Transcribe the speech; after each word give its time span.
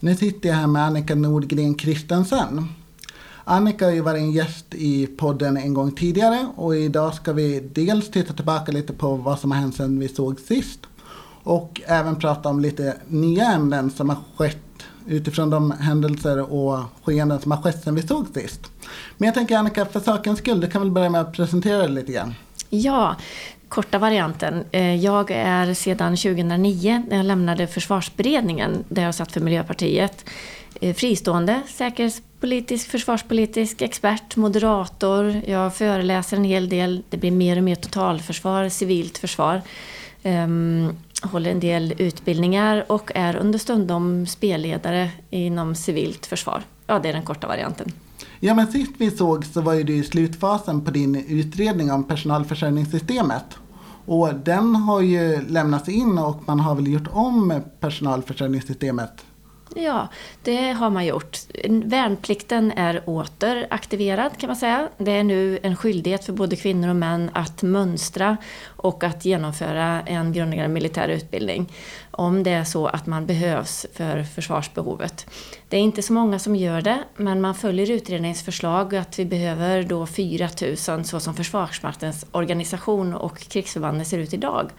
Nu 0.00 0.16
sitter 0.16 0.48
jag 0.48 0.56
här 0.56 0.66
med 0.66 0.84
Annika 0.84 1.14
Nordgren 1.14 1.74
Kristensen. 1.74 2.68
Annika 3.44 3.84
har 3.84 3.92
ju 3.92 4.00
varit 4.00 4.20
en 4.20 4.32
gäst 4.32 4.66
i 4.74 5.06
podden 5.06 5.56
en 5.56 5.74
gång 5.74 5.92
tidigare 5.92 6.46
och 6.56 6.76
idag 6.76 7.14
ska 7.14 7.32
vi 7.32 7.60
dels 7.60 8.10
titta 8.10 8.32
tillbaka 8.32 8.72
lite 8.72 8.92
på 8.92 9.14
vad 9.14 9.38
som 9.38 9.50
har 9.50 9.58
hänt 9.58 9.76
sedan 9.76 9.98
vi 9.98 10.08
såg 10.08 10.40
sist 10.40 10.80
och 11.42 11.80
även 11.86 12.16
prata 12.16 12.48
om 12.48 12.60
lite 12.60 12.96
nya 13.08 13.44
ämnen 13.44 13.90
som 13.90 14.08
har 14.08 14.18
skett 14.36 14.82
utifrån 15.06 15.50
de 15.50 15.70
händelser 15.70 16.52
och 16.52 16.78
skeenden 17.02 17.40
som 17.40 17.52
har 17.52 17.62
skett 17.62 17.82
sedan 17.84 17.94
vi 17.94 18.02
såg 18.02 18.26
sist. 18.34 18.60
Men 19.16 19.26
jag 19.26 19.34
tänker 19.34 19.56
Annika, 19.58 19.84
för 19.84 20.00
sakens 20.00 20.38
skull, 20.38 20.60
du 20.60 20.70
kan 20.70 20.82
väl 20.82 20.90
börja 20.90 21.10
med 21.10 21.20
att 21.20 21.32
presentera 21.32 21.78
dig 21.78 21.90
lite 21.90 22.12
grann? 22.12 22.34
Ja, 22.70 23.16
korta 23.68 23.98
varianten. 23.98 24.64
Eh, 24.72 24.94
jag 24.94 25.30
är 25.30 25.74
sedan 25.74 26.16
2009, 26.16 27.02
när 27.08 27.16
jag 27.16 27.26
lämnade 27.26 27.66
försvarsberedningen, 27.66 28.84
där 28.88 29.02
jag 29.02 29.14
satt 29.14 29.32
för 29.32 29.40
Miljöpartiet, 29.40 30.24
eh, 30.80 30.94
fristående 30.94 31.60
säkerhetspolitisk, 31.68 32.90
försvarspolitisk 32.90 33.82
expert, 33.82 34.36
moderator. 34.36 35.42
Jag 35.46 35.74
föreläser 35.74 36.36
en 36.36 36.44
hel 36.44 36.68
del. 36.68 37.02
Det 37.08 37.16
blir 37.16 37.30
mer 37.30 37.56
och 37.56 37.64
mer 37.64 37.74
totalförsvar, 37.74 38.68
civilt 38.68 39.18
försvar. 39.18 39.62
Um, 40.22 40.96
håller 41.22 41.50
en 41.50 41.60
del 41.60 41.94
utbildningar 41.98 42.84
och 42.88 43.10
är 43.14 43.36
understundom 43.36 44.26
spelledare 44.26 45.10
inom 45.30 45.74
civilt 45.74 46.26
försvar. 46.26 46.62
Ja, 46.86 46.98
det 46.98 47.08
är 47.08 47.12
den 47.12 47.24
korta 47.24 47.46
varianten. 47.46 47.92
Ja, 48.40 48.54
men 48.54 48.66
sist 48.66 48.92
vi 48.98 49.10
såg 49.10 49.44
så 49.44 49.60
var 49.60 49.74
ju 49.74 49.82
du 49.82 49.94
i 49.94 50.04
slutfasen 50.04 50.84
på 50.84 50.90
din 50.90 51.24
utredning 51.28 51.92
om 51.92 52.04
personalförsörjningssystemet. 52.04 53.44
Och 54.06 54.34
den 54.34 54.76
har 54.76 55.00
ju 55.00 55.40
lämnats 55.48 55.88
in 55.88 56.18
och 56.18 56.42
man 56.46 56.60
har 56.60 56.74
väl 56.74 56.86
gjort 56.86 57.08
om 57.12 57.62
personalförsörjningssystemet 57.80 59.24
Ja, 59.74 60.08
det 60.42 60.72
har 60.72 60.90
man 60.90 61.06
gjort. 61.06 61.38
Värnplikten 61.84 62.72
är 62.72 63.02
åter 63.06 63.66
aktiverad 63.70 64.38
kan 64.38 64.46
man 64.48 64.56
säga. 64.56 64.88
Det 64.98 65.12
är 65.12 65.24
nu 65.24 65.58
en 65.62 65.76
skyldighet 65.76 66.24
för 66.24 66.32
både 66.32 66.56
kvinnor 66.56 66.88
och 66.88 66.96
män 66.96 67.30
att 67.34 67.62
mönstra 67.62 68.36
och 68.66 69.04
att 69.04 69.24
genomföra 69.24 70.02
en 70.02 70.32
grundläggande 70.32 70.74
militär 70.74 71.08
utbildning. 71.08 71.72
Om 72.18 72.42
det 72.42 72.50
är 72.50 72.64
så 72.64 72.86
att 72.86 73.06
man 73.06 73.26
behövs 73.26 73.86
för 73.92 74.22
försvarsbehovet. 74.22 75.26
Det 75.68 75.76
är 75.76 75.80
inte 75.80 76.02
så 76.02 76.12
många 76.12 76.38
som 76.38 76.56
gör 76.56 76.80
det, 76.80 76.98
men 77.16 77.40
man 77.40 77.54
följer 77.54 77.90
utredningens 77.90 78.42
förslag 78.42 78.96
att 78.96 79.18
vi 79.18 79.24
behöver 79.24 79.82
då 79.82 80.06
4 80.06 80.48
000 80.88 81.04
så 81.04 81.20
som 81.20 81.34
Försvarsmaktens 81.34 82.26
organisation 82.32 83.14
och 83.14 83.38
krigsförbanden 83.38 84.06
ser 84.06 84.18
ut 84.18 84.34
idag. 84.34 84.70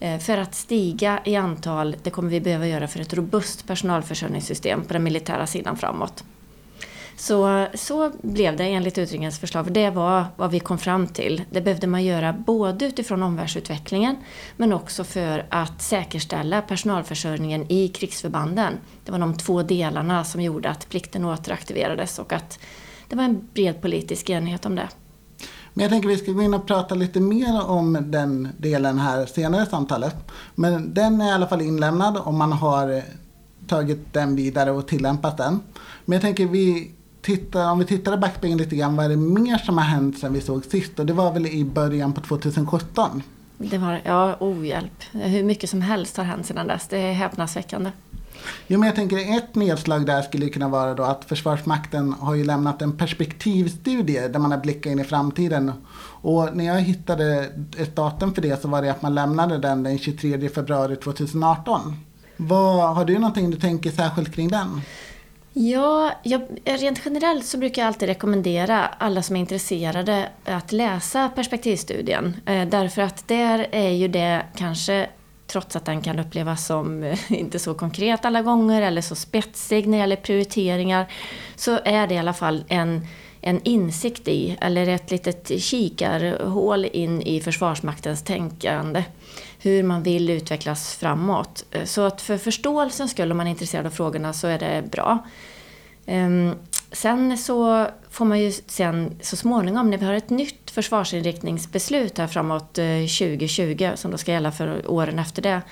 Eh, 0.00 0.18
för 0.18 0.38
att 0.38 0.54
stiga 0.54 1.20
i 1.24 1.36
antal, 1.36 1.96
det 2.02 2.10
kommer 2.10 2.30
vi 2.30 2.40
behöva 2.40 2.66
göra 2.66 2.88
för 2.88 3.00
ett 3.00 3.14
robust 3.14 3.66
personalförsörjningssystem 3.66 4.84
på 4.84 4.92
den 4.92 5.02
militära 5.02 5.46
sidan 5.46 5.76
framåt. 5.76 6.24
Så, 7.20 7.66
så 7.74 8.12
blev 8.22 8.56
det 8.56 8.64
enligt 8.64 8.98
utredningens 8.98 9.38
förslag. 9.38 9.72
Det 9.72 9.90
var 9.90 10.24
vad 10.36 10.50
vi 10.50 10.60
kom 10.60 10.78
fram 10.78 11.06
till. 11.06 11.42
Det 11.50 11.60
behövde 11.60 11.86
man 11.86 12.04
göra 12.04 12.32
både 12.32 12.86
utifrån 12.86 13.22
omvärldsutvecklingen 13.22 14.16
men 14.56 14.72
också 14.72 15.04
för 15.04 15.46
att 15.48 15.82
säkerställa 15.82 16.62
personalförsörjningen 16.62 17.72
i 17.72 17.88
krigsförbanden. 17.88 18.72
Det 19.04 19.12
var 19.12 19.18
de 19.18 19.36
två 19.36 19.62
delarna 19.62 20.24
som 20.24 20.40
gjorde 20.40 20.70
att 20.70 20.88
plikten 20.88 21.24
återaktiverades 21.24 22.18
och 22.18 22.32
att 22.32 22.58
det 23.08 23.16
var 23.16 23.24
en 23.24 23.48
bred 23.54 23.82
politisk 23.82 24.30
enighet 24.30 24.66
om 24.66 24.74
det. 24.74 24.88
Men 25.74 25.82
jag 25.82 25.90
tänker 25.90 26.08
att 26.08 26.14
vi 26.14 26.18
ska 26.18 26.32
gå 26.32 26.42
in 26.42 26.54
och 26.54 26.66
prata 26.66 26.94
lite 26.94 27.20
mer 27.20 27.66
om 27.66 27.98
den 28.00 28.48
delen 28.58 28.98
här 28.98 29.26
senare 29.26 29.62
i 29.62 29.66
samtalet. 29.66 30.16
Men 30.54 30.94
den 30.94 31.20
är 31.20 31.28
i 31.28 31.32
alla 31.32 31.46
fall 31.46 31.62
inlämnad 31.62 32.16
om 32.16 32.38
man 32.38 32.52
har 32.52 33.02
tagit 33.66 34.12
den 34.12 34.36
vidare 34.36 34.70
och 34.70 34.88
tillämpat 34.88 35.36
den. 35.36 35.60
Men 36.04 36.12
jag 36.12 36.22
tänker 36.22 36.46
vi 36.46 36.94
tittar, 37.22 37.70
om 37.70 37.78
vi 37.78 37.84
tittar 37.84 38.14
i 38.14 38.16
backspegeln 38.16 38.58
lite 38.58 38.76
grann, 38.76 38.96
vad 38.96 39.04
är 39.04 39.08
det 39.08 39.16
mer 39.16 39.58
som 39.58 39.78
har 39.78 39.84
hänt 39.84 40.18
sen 40.18 40.32
vi 40.32 40.40
såg 40.40 40.64
sist? 40.64 40.98
Och 40.98 41.06
det 41.06 41.12
var 41.12 41.32
väl 41.32 41.46
i 41.46 41.64
början 41.64 42.12
på 42.12 42.20
2017? 42.20 43.22
Det 43.58 43.78
var, 43.78 44.00
ja, 44.04 44.36
ohjälp. 44.40 45.02
Hur 45.12 45.42
mycket 45.42 45.70
som 45.70 45.82
helst 45.82 46.16
har 46.16 46.24
hänt 46.24 46.46
sedan 46.46 46.66
dess. 46.66 46.86
Det 46.88 46.98
är 46.98 47.12
häpnadsväckande. 47.12 47.90
Jo, 48.66 48.78
men 48.78 48.86
jag 48.86 48.96
tänker 48.96 49.36
ett 49.36 49.54
nedslag 49.54 50.06
där 50.06 50.22
skulle 50.22 50.48
kunna 50.48 50.68
vara 50.68 50.94
då 50.94 51.02
att 51.02 51.24
Försvarsmakten 51.24 52.12
har 52.12 52.34
ju 52.34 52.44
lämnat 52.44 52.82
en 52.82 52.96
perspektivstudie 52.96 54.28
där 54.28 54.38
man 54.38 54.50
har 54.50 54.58
blickat 54.58 54.92
in 54.92 54.98
i 54.98 55.04
framtiden. 55.04 55.72
Och 56.22 56.56
när 56.56 56.64
jag 56.64 56.80
hittade 56.80 57.50
ett 57.76 57.96
datum 57.96 58.34
för 58.34 58.42
det 58.42 58.62
så 58.62 58.68
var 58.68 58.82
det 58.82 58.90
att 58.90 59.02
man 59.02 59.14
lämnade 59.14 59.58
den 59.58 59.82
den 59.82 59.98
23 59.98 60.48
februari 60.48 60.96
2018. 60.96 61.96
Vad, 62.36 62.94
har 62.94 63.04
du 63.04 63.14
någonting 63.14 63.50
du 63.50 63.56
tänker 63.56 63.90
särskilt 63.90 64.34
kring 64.34 64.48
den? 64.48 64.80
Ja, 65.52 66.12
jag, 66.22 66.42
rent 66.64 67.00
generellt 67.04 67.44
så 67.44 67.58
brukar 67.58 67.82
jag 67.82 67.86
alltid 67.86 68.08
rekommendera 68.08 68.86
alla 68.86 69.22
som 69.22 69.36
är 69.36 69.40
intresserade 69.40 70.28
att 70.44 70.72
läsa 70.72 71.28
perspektivstudien. 71.28 72.36
Eh, 72.46 72.68
därför 72.68 73.02
att 73.02 73.28
där 73.28 73.66
är 73.70 73.90
ju 73.90 74.08
det 74.08 74.46
kanske 74.56 75.08
trots 75.46 75.76
att 75.76 75.84
den 75.84 76.02
kan 76.02 76.18
upplevas 76.18 76.66
som 76.66 77.02
eh, 77.02 77.32
inte 77.32 77.58
så 77.58 77.74
konkret 77.74 78.24
alla 78.24 78.42
gånger 78.42 78.82
eller 78.82 79.02
så 79.02 79.14
spetsig 79.14 79.88
när 79.88 79.98
det 79.98 80.00
gäller 80.00 80.16
prioriteringar, 80.16 81.06
så 81.56 81.78
är 81.84 82.06
det 82.06 82.14
i 82.14 82.18
alla 82.18 82.32
fall 82.32 82.64
en, 82.68 83.06
en 83.40 83.60
insikt 83.64 84.28
i, 84.28 84.56
eller 84.60 84.88
ett 84.88 85.10
litet 85.10 85.62
kikarhål 85.62 86.84
in 86.84 87.22
i 87.22 87.40
Försvarsmaktens 87.40 88.22
tänkande. 88.22 89.04
Hur 89.58 89.82
man 89.82 90.02
vill 90.02 90.30
utvecklas 90.30 90.96
framåt. 90.96 91.64
Så 91.84 92.02
att 92.02 92.22
för 92.22 92.38
förståelsens 92.38 93.10
skull, 93.10 93.30
om 93.30 93.36
man 93.36 93.46
är 93.46 93.50
intresserad 93.50 93.86
av 93.86 93.90
frågorna, 93.90 94.32
så 94.32 94.46
är 94.46 94.58
det 94.58 94.84
bra. 94.90 95.18
Ehm, 96.06 96.54
sen 96.92 97.38
så 97.38 97.86
får 98.10 98.24
man 98.24 98.40
ju 98.40 98.52
sen 98.52 99.16
så 99.20 99.36
småningom, 99.36 99.90
när 99.90 99.98
vi 99.98 100.04
har 100.04 100.14
ett 100.14 100.30
nytt 100.30 100.70
försvarsinriktningsbeslut 100.70 102.18
här 102.18 102.26
framåt 102.26 102.78
eh, 102.78 102.86
2020, 102.86 103.90
som 103.94 104.10
då 104.10 104.18
ska 104.18 104.32
gälla 104.32 104.52
för 104.52 104.90
åren 104.90 105.18
efter 105.18 105.42
det, 105.42 105.62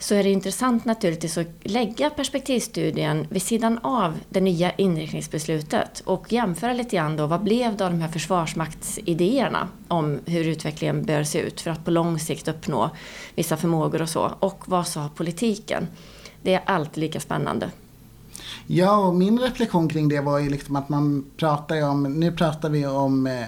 så 0.00 0.14
är 0.14 0.24
det 0.24 0.30
intressant 0.30 0.84
naturligtvis 0.84 1.38
att 1.38 1.46
lägga 1.62 2.10
perspektivstudien 2.10 3.26
vid 3.30 3.42
sidan 3.42 3.78
av 3.78 4.18
det 4.28 4.40
nya 4.40 4.72
inriktningsbeslutet 4.72 6.02
och 6.04 6.32
jämföra 6.32 6.72
lite 6.72 6.96
grann 6.96 7.16
då, 7.16 7.26
vad 7.26 7.42
blev 7.42 7.76
det 7.76 7.84
av 7.84 7.90
de 7.90 8.00
här 8.00 8.08
försvarsmaktsidéerna 8.08 9.68
om 9.88 10.20
hur 10.26 10.44
utvecklingen 10.44 11.02
bör 11.04 11.24
se 11.24 11.40
ut 11.40 11.60
för 11.60 11.70
att 11.70 11.84
på 11.84 11.90
lång 11.90 12.18
sikt 12.18 12.48
uppnå 12.48 12.90
vissa 13.34 13.56
förmågor 13.56 14.02
och 14.02 14.08
så, 14.08 14.32
och 14.40 14.64
vad 14.66 14.86
sa 14.86 15.08
politiken? 15.16 15.86
Det 16.42 16.54
är 16.54 16.62
alltid 16.66 17.00
lika 17.00 17.20
spännande. 17.20 17.70
Ja, 18.66 18.96
och 18.96 19.14
min 19.14 19.38
reflektion 19.38 19.88
kring 19.88 20.08
det 20.08 20.20
var 20.20 20.38
ju 20.38 20.50
liksom 20.50 20.76
att 20.76 20.88
man 20.88 21.24
pratar 21.36 21.76
ju 21.76 21.82
om, 21.82 22.02
nu 22.02 22.32
pratar 22.32 22.70
vi 22.70 22.86
om 22.86 23.26
eh, 23.26 23.44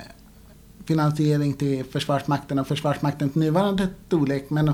finansiering 0.85 1.53
till 1.53 1.85
Försvarsmakten 1.85 2.59
och 2.59 2.67
Försvarsmaktens 2.67 3.35
nuvarande 3.35 3.89
storlek. 4.07 4.51
Men 4.51 4.73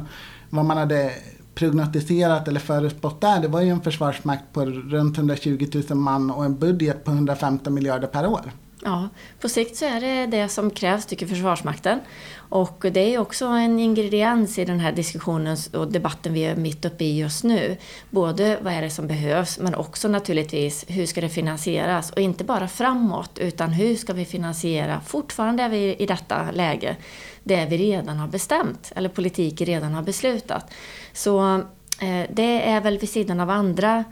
vad 0.50 0.64
man 0.64 0.76
hade 0.76 1.12
prognostiserat 1.58 2.48
eller 2.48 2.60
förutspått 2.60 3.20
där, 3.20 3.40
det 3.40 3.48
var 3.48 3.60
ju 3.60 3.68
en 3.68 3.80
försvarsmakt 3.80 4.52
på 4.52 4.64
runt 4.64 5.18
120 5.18 5.66
000 5.90 5.98
man 5.98 6.30
och 6.30 6.44
en 6.44 6.58
budget 6.58 7.04
på 7.04 7.10
115 7.10 7.74
miljarder 7.74 8.08
per 8.08 8.26
år. 8.26 8.52
Ja, 8.84 9.08
på 9.40 9.48
sikt 9.48 9.76
så 9.76 9.84
är 9.84 10.00
det 10.00 10.26
det 10.26 10.48
som 10.48 10.70
krävs, 10.70 11.06
tycker 11.06 11.26
Försvarsmakten. 11.26 12.00
Och 12.36 12.86
det 12.92 13.14
är 13.14 13.18
också 13.18 13.46
en 13.46 13.78
ingrediens 13.78 14.58
i 14.58 14.64
den 14.64 14.80
här 14.80 14.92
diskussionen 14.92 15.56
och 15.72 15.92
debatten 15.92 16.32
vi 16.32 16.44
är 16.44 16.56
mitt 16.56 16.84
uppe 16.84 17.04
i 17.04 17.18
just 17.18 17.44
nu. 17.44 17.76
Både 18.10 18.58
vad 18.62 18.72
är 18.72 18.82
det 18.82 18.90
som 18.90 19.06
behövs, 19.06 19.58
men 19.58 19.74
också 19.74 20.08
naturligtvis 20.08 20.84
hur 20.88 21.06
ska 21.06 21.20
det 21.20 21.28
finansieras? 21.28 22.10
Och 22.10 22.20
inte 22.20 22.44
bara 22.44 22.68
framåt, 22.68 23.38
utan 23.38 23.70
hur 23.70 23.96
ska 23.96 24.12
vi 24.12 24.24
finansiera, 24.24 25.00
fortfarande 25.06 25.62
är 25.62 25.68
vi 25.68 25.94
i 25.94 26.06
detta 26.06 26.50
läge, 26.50 26.96
det 27.44 27.66
vi 27.66 27.76
redan 27.76 28.16
har 28.16 28.28
bestämt, 28.28 28.92
eller 28.96 29.08
politiken 29.08 29.66
redan 29.66 29.94
har 29.94 30.02
beslutat. 30.02 30.72
Så 31.18 31.54
eh, 32.00 32.26
det 32.30 32.68
är 32.68 32.80
väl 32.80 32.98
vid 32.98 33.10
sidan 33.10 33.40
av 33.40 33.50
andra 33.50 34.04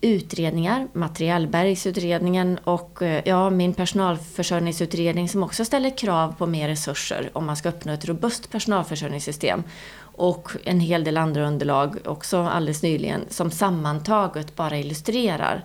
utredningar, 0.00 0.88
Materiellbergsutredningen 0.92 2.58
och 2.58 3.02
eh, 3.02 3.22
ja, 3.24 3.50
min 3.50 3.74
personalförsörjningsutredning 3.74 5.28
som 5.28 5.42
också 5.42 5.64
ställer 5.64 5.98
krav 5.98 6.34
på 6.38 6.46
mer 6.46 6.68
resurser 6.68 7.30
om 7.32 7.46
man 7.46 7.56
ska 7.56 7.68
uppnå 7.68 7.92
ett 7.92 8.04
robust 8.04 8.50
personalförsörjningssystem. 8.50 9.62
Och 9.98 10.50
en 10.64 10.80
hel 10.80 11.04
del 11.04 11.16
andra 11.16 11.46
underlag 11.46 11.96
också 12.04 12.38
alldeles 12.38 12.82
nyligen 12.82 13.24
som 13.28 13.50
sammantaget 13.50 14.56
bara 14.56 14.78
illustrerar 14.78 15.64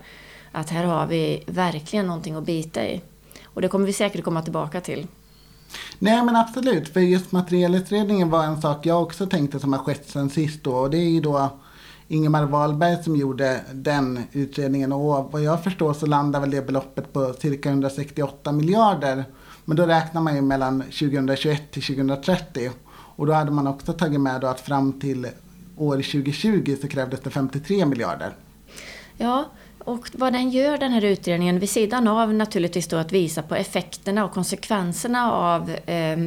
att 0.52 0.70
här 0.70 0.84
har 0.84 1.08
vi 1.08 1.44
verkligen 1.46 2.08
någonting 2.08 2.36
att 2.36 2.46
bita 2.46 2.88
i. 2.88 3.02
Och 3.44 3.62
det 3.62 3.68
kommer 3.68 3.86
vi 3.86 3.94
säkert 3.94 4.24
komma 4.24 4.42
tillbaka 4.42 4.82
till. 4.82 5.08
Nej 6.00 6.24
men 6.24 6.36
absolut, 6.36 6.94
för 6.94 7.00
just 7.00 7.32
materialutredningen 7.32 8.30
var 8.30 8.44
en 8.44 8.62
sak 8.62 8.86
jag 8.86 9.04
också 9.04 9.26
tänkte 9.26 9.60
som 9.60 9.74
har 9.74 9.80
skett 9.80 10.10
sen 10.10 10.30
sist 10.30 10.64
då. 10.64 10.76
Och 10.76 10.90
det 10.90 10.98
är 10.98 11.10
ju 11.10 11.22
då 11.22 11.50
Ingemar 12.08 12.46
Wahlberg 12.46 13.04
som 13.04 13.16
gjorde 13.16 13.62
den 13.74 14.24
utredningen. 14.32 14.92
Och 14.92 15.32
vad 15.32 15.42
jag 15.42 15.64
förstår 15.64 15.94
så 15.94 16.06
landar 16.06 16.40
väl 16.40 16.52
det 16.52 16.62
beloppet 16.62 17.14
på 17.14 17.34
cirka 17.34 17.70
168 17.70 18.52
miljarder. 18.52 19.26
Men 19.66 19.78
då 19.78 19.86
räknar 19.86 20.22
man 20.22 20.36
ju 20.36 20.42
mellan 20.42 20.82
2021 20.82 21.72
till 21.72 21.84
2030. 21.84 22.70
Och 23.16 23.26
då 23.26 23.34
hade 23.34 23.52
man 23.52 23.68
också 23.68 23.94
tagit 23.94 24.22
med 24.22 24.42
då 24.42 24.48
att 24.48 24.60
fram 24.60 25.00
till 25.00 25.28
år 25.78 25.96
2020 25.96 26.78
så 26.82 26.88
krävdes 26.88 27.20
det 27.20 27.30
53 27.30 27.86
miljarder. 27.86 28.34
Ja, 29.18 29.46
och 29.80 30.08
vad 30.14 30.34
den 30.34 30.50
gör 30.50 30.78
den 30.78 30.92
här 30.92 31.06
utredningen, 31.06 31.60
vid 31.60 31.70
sidan 31.70 32.08
av 32.08 32.34
naturligtvis 32.34 32.88
då 32.88 32.98
att 32.98 33.12
visa 33.12 33.42
på 33.42 33.56
effekterna 33.56 34.26
och 34.26 34.32
konsekvenserna 34.32 35.34
av 35.34 35.70
eh, 35.70 36.18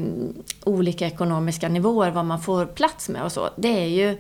olika 0.65 1.07
ekonomiska 1.07 1.69
nivåer, 1.69 2.11
vad 2.11 2.25
man 2.25 2.41
får 2.41 2.67
plats 2.67 3.09
med 3.09 3.23
och 3.23 3.33
så. 3.33 3.49
Det 3.57 3.69
är 3.69 3.87
ju 3.87 4.19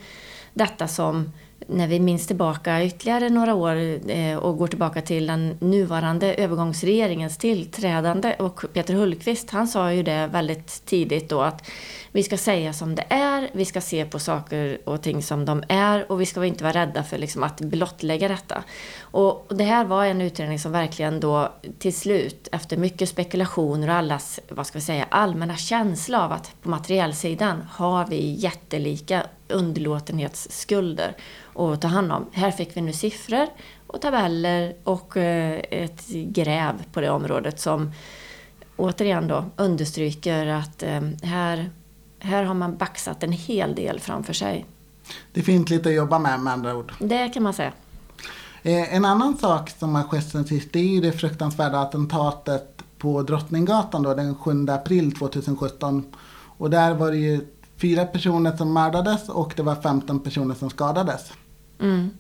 detta 0.54 0.88
som 0.88 1.32
när 1.72 1.88
vi 1.88 2.00
minns 2.00 2.26
tillbaka 2.26 2.84
ytterligare 2.84 3.28
några 3.28 3.54
år 3.54 3.76
eh, 4.10 4.36
och 4.36 4.58
går 4.58 4.66
tillbaka 4.66 5.02
till 5.02 5.26
den 5.26 5.56
nuvarande 5.60 6.34
övergångsregeringens 6.34 7.38
tillträdande 7.38 8.34
och 8.38 8.64
Peter 8.72 8.94
Hultqvist 8.94 9.50
han 9.50 9.68
sa 9.68 9.92
ju 9.92 10.02
det 10.02 10.26
väldigt 10.32 10.86
tidigt 10.86 11.28
då 11.28 11.40
att 11.40 11.70
vi 12.12 12.22
ska 12.22 12.36
säga 12.36 12.72
som 12.72 12.94
det 12.94 13.04
är, 13.08 13.50
vi 13.52 13.64
ska 13.64 13.80
se 13.80 14.04
på 14.04 14.18
saker 14.18 14.78
och 14.84 15.02
ting 15.02 15.22
som 15.22 15.44
de 15.44 15.62
är 15.68 16.12
och 16.12 16.20
vi 16.20 16.26
ska 16.26 16.44
inte 16.44 16.64
vara 16.64 16.72
rädda 16.72 17.02
för 17.02 17.18
liksom 17.18 17.42
att 17.42 17.60
blottlägga 17.60 18.28
detta. 18.28 18.64
Och 19.00 19.46
det 19.48 19.64
här 19.64 19.84
var 19.84 20.04
en 20.04 20.20
utredning 20.20 20.58
som 20.58 20.72
verkligen 20.72 21.20
då 21.20 21.52
till 21.78 21.94
slut, 21.94 22.48
efter 22.52 22.76
mycket 22.76 23.08
spekulationer 23.08 23.88
och 23.88 23.94
allas, 23.94 24.40
vad 24.48 24.66
ska 24.66 24.78
vi 24.78 24.84
säga, 24.84 25.06
allmänna 25.10 25.56
känsla 25.56 26.24
av 26.24 26.32
att 26.32 26.62
på 26.62 26.68
materiellsidan 26.68 27.62
har 27.72 28.06
vi 28.06 28.32
jättelika 28.32 29.22
underlåtenhetsskulder 29.52 31.16
att 31.54 31.80
ta 31.80 31.88
hand 31.88 32.12
om. 32.12 32.26
Här 32.32 32.50
fick 32.50 32.76
vi 32.76 32.80
nu 32.80 32.92
siffror 32.92 33.46
och 33.86 34.00
tabeller 34.00 34.74
och 34.84 35.16
eh, 35.16 35.62
ett 35.70 36.08
gräv 36.08 36.74
på 36.92 37.00
det 37.00 37.10
området 37.10 37.60
som 37.60 37.92
återigen 38.76 39.28
då 39.28 39.44
understryker 39.56 40.46
att 40.46 40.82
eh, 40.82 41.00
här 41.22 41.70
här 42.22 42.44
har 42.44 42.54
man 42.54 42.76
baxat 42.76 43.22
en 43.22 43.32
hel 43.32 43.74
del 43.74 44.00
framför 44.00 44.32
sig. 44.32 44.66
Det 45.32 45.42
finns 45.42 45.70
lite 45.70 45.88
att 45.88 45.94
jobba 45.94 46.18
med 46.18 46.40
med 46.40 46.52
andra 46.52 46.76
ord. 46.76 46.92
Det 46.98 47.28
kan 47.28 47.42
man 47.42 47.54
säga. 47.54 47.72
Eh, 48.62 48.94
en 48.94 49.04
annan 49.04 49.36
sak 49.36 49.70
som 49.70 49.94
har 49.94 50.02
skett 50.02 50.28
sen 50.28 50.44
sist 50.44 50.68
det 50.72 50.78
är 50.78 50.94
ju 50.94 51.00
det 51.00 51.12
fruktansvärda 51.12 51.78
attentatet 51.78 52.82
på 52.98 53.22
Drottninggatan 53.22 54.02
då, 54.02 54.14
den 54.14 54.34
7 54.34 54.66
april 54.68 55.12
2017. 55.12 56.04
Och 56.58 56.70
där 56.70 56.94
var 56.94 57.10
det 57.10 57.16
ju 57.16 57.40
fyra 57.80 58.04
personer 58.04 58.56
som 58.56 58.72
mördades 58.72 59.28
och 59.28 59.52
det 59.56 59.62
var 59.62 59.74
15 59.74 60.20
personer 60.20 60.54
som 60.54 60.70
skadades. 60.70 61.32
Mm. 61.80 62.10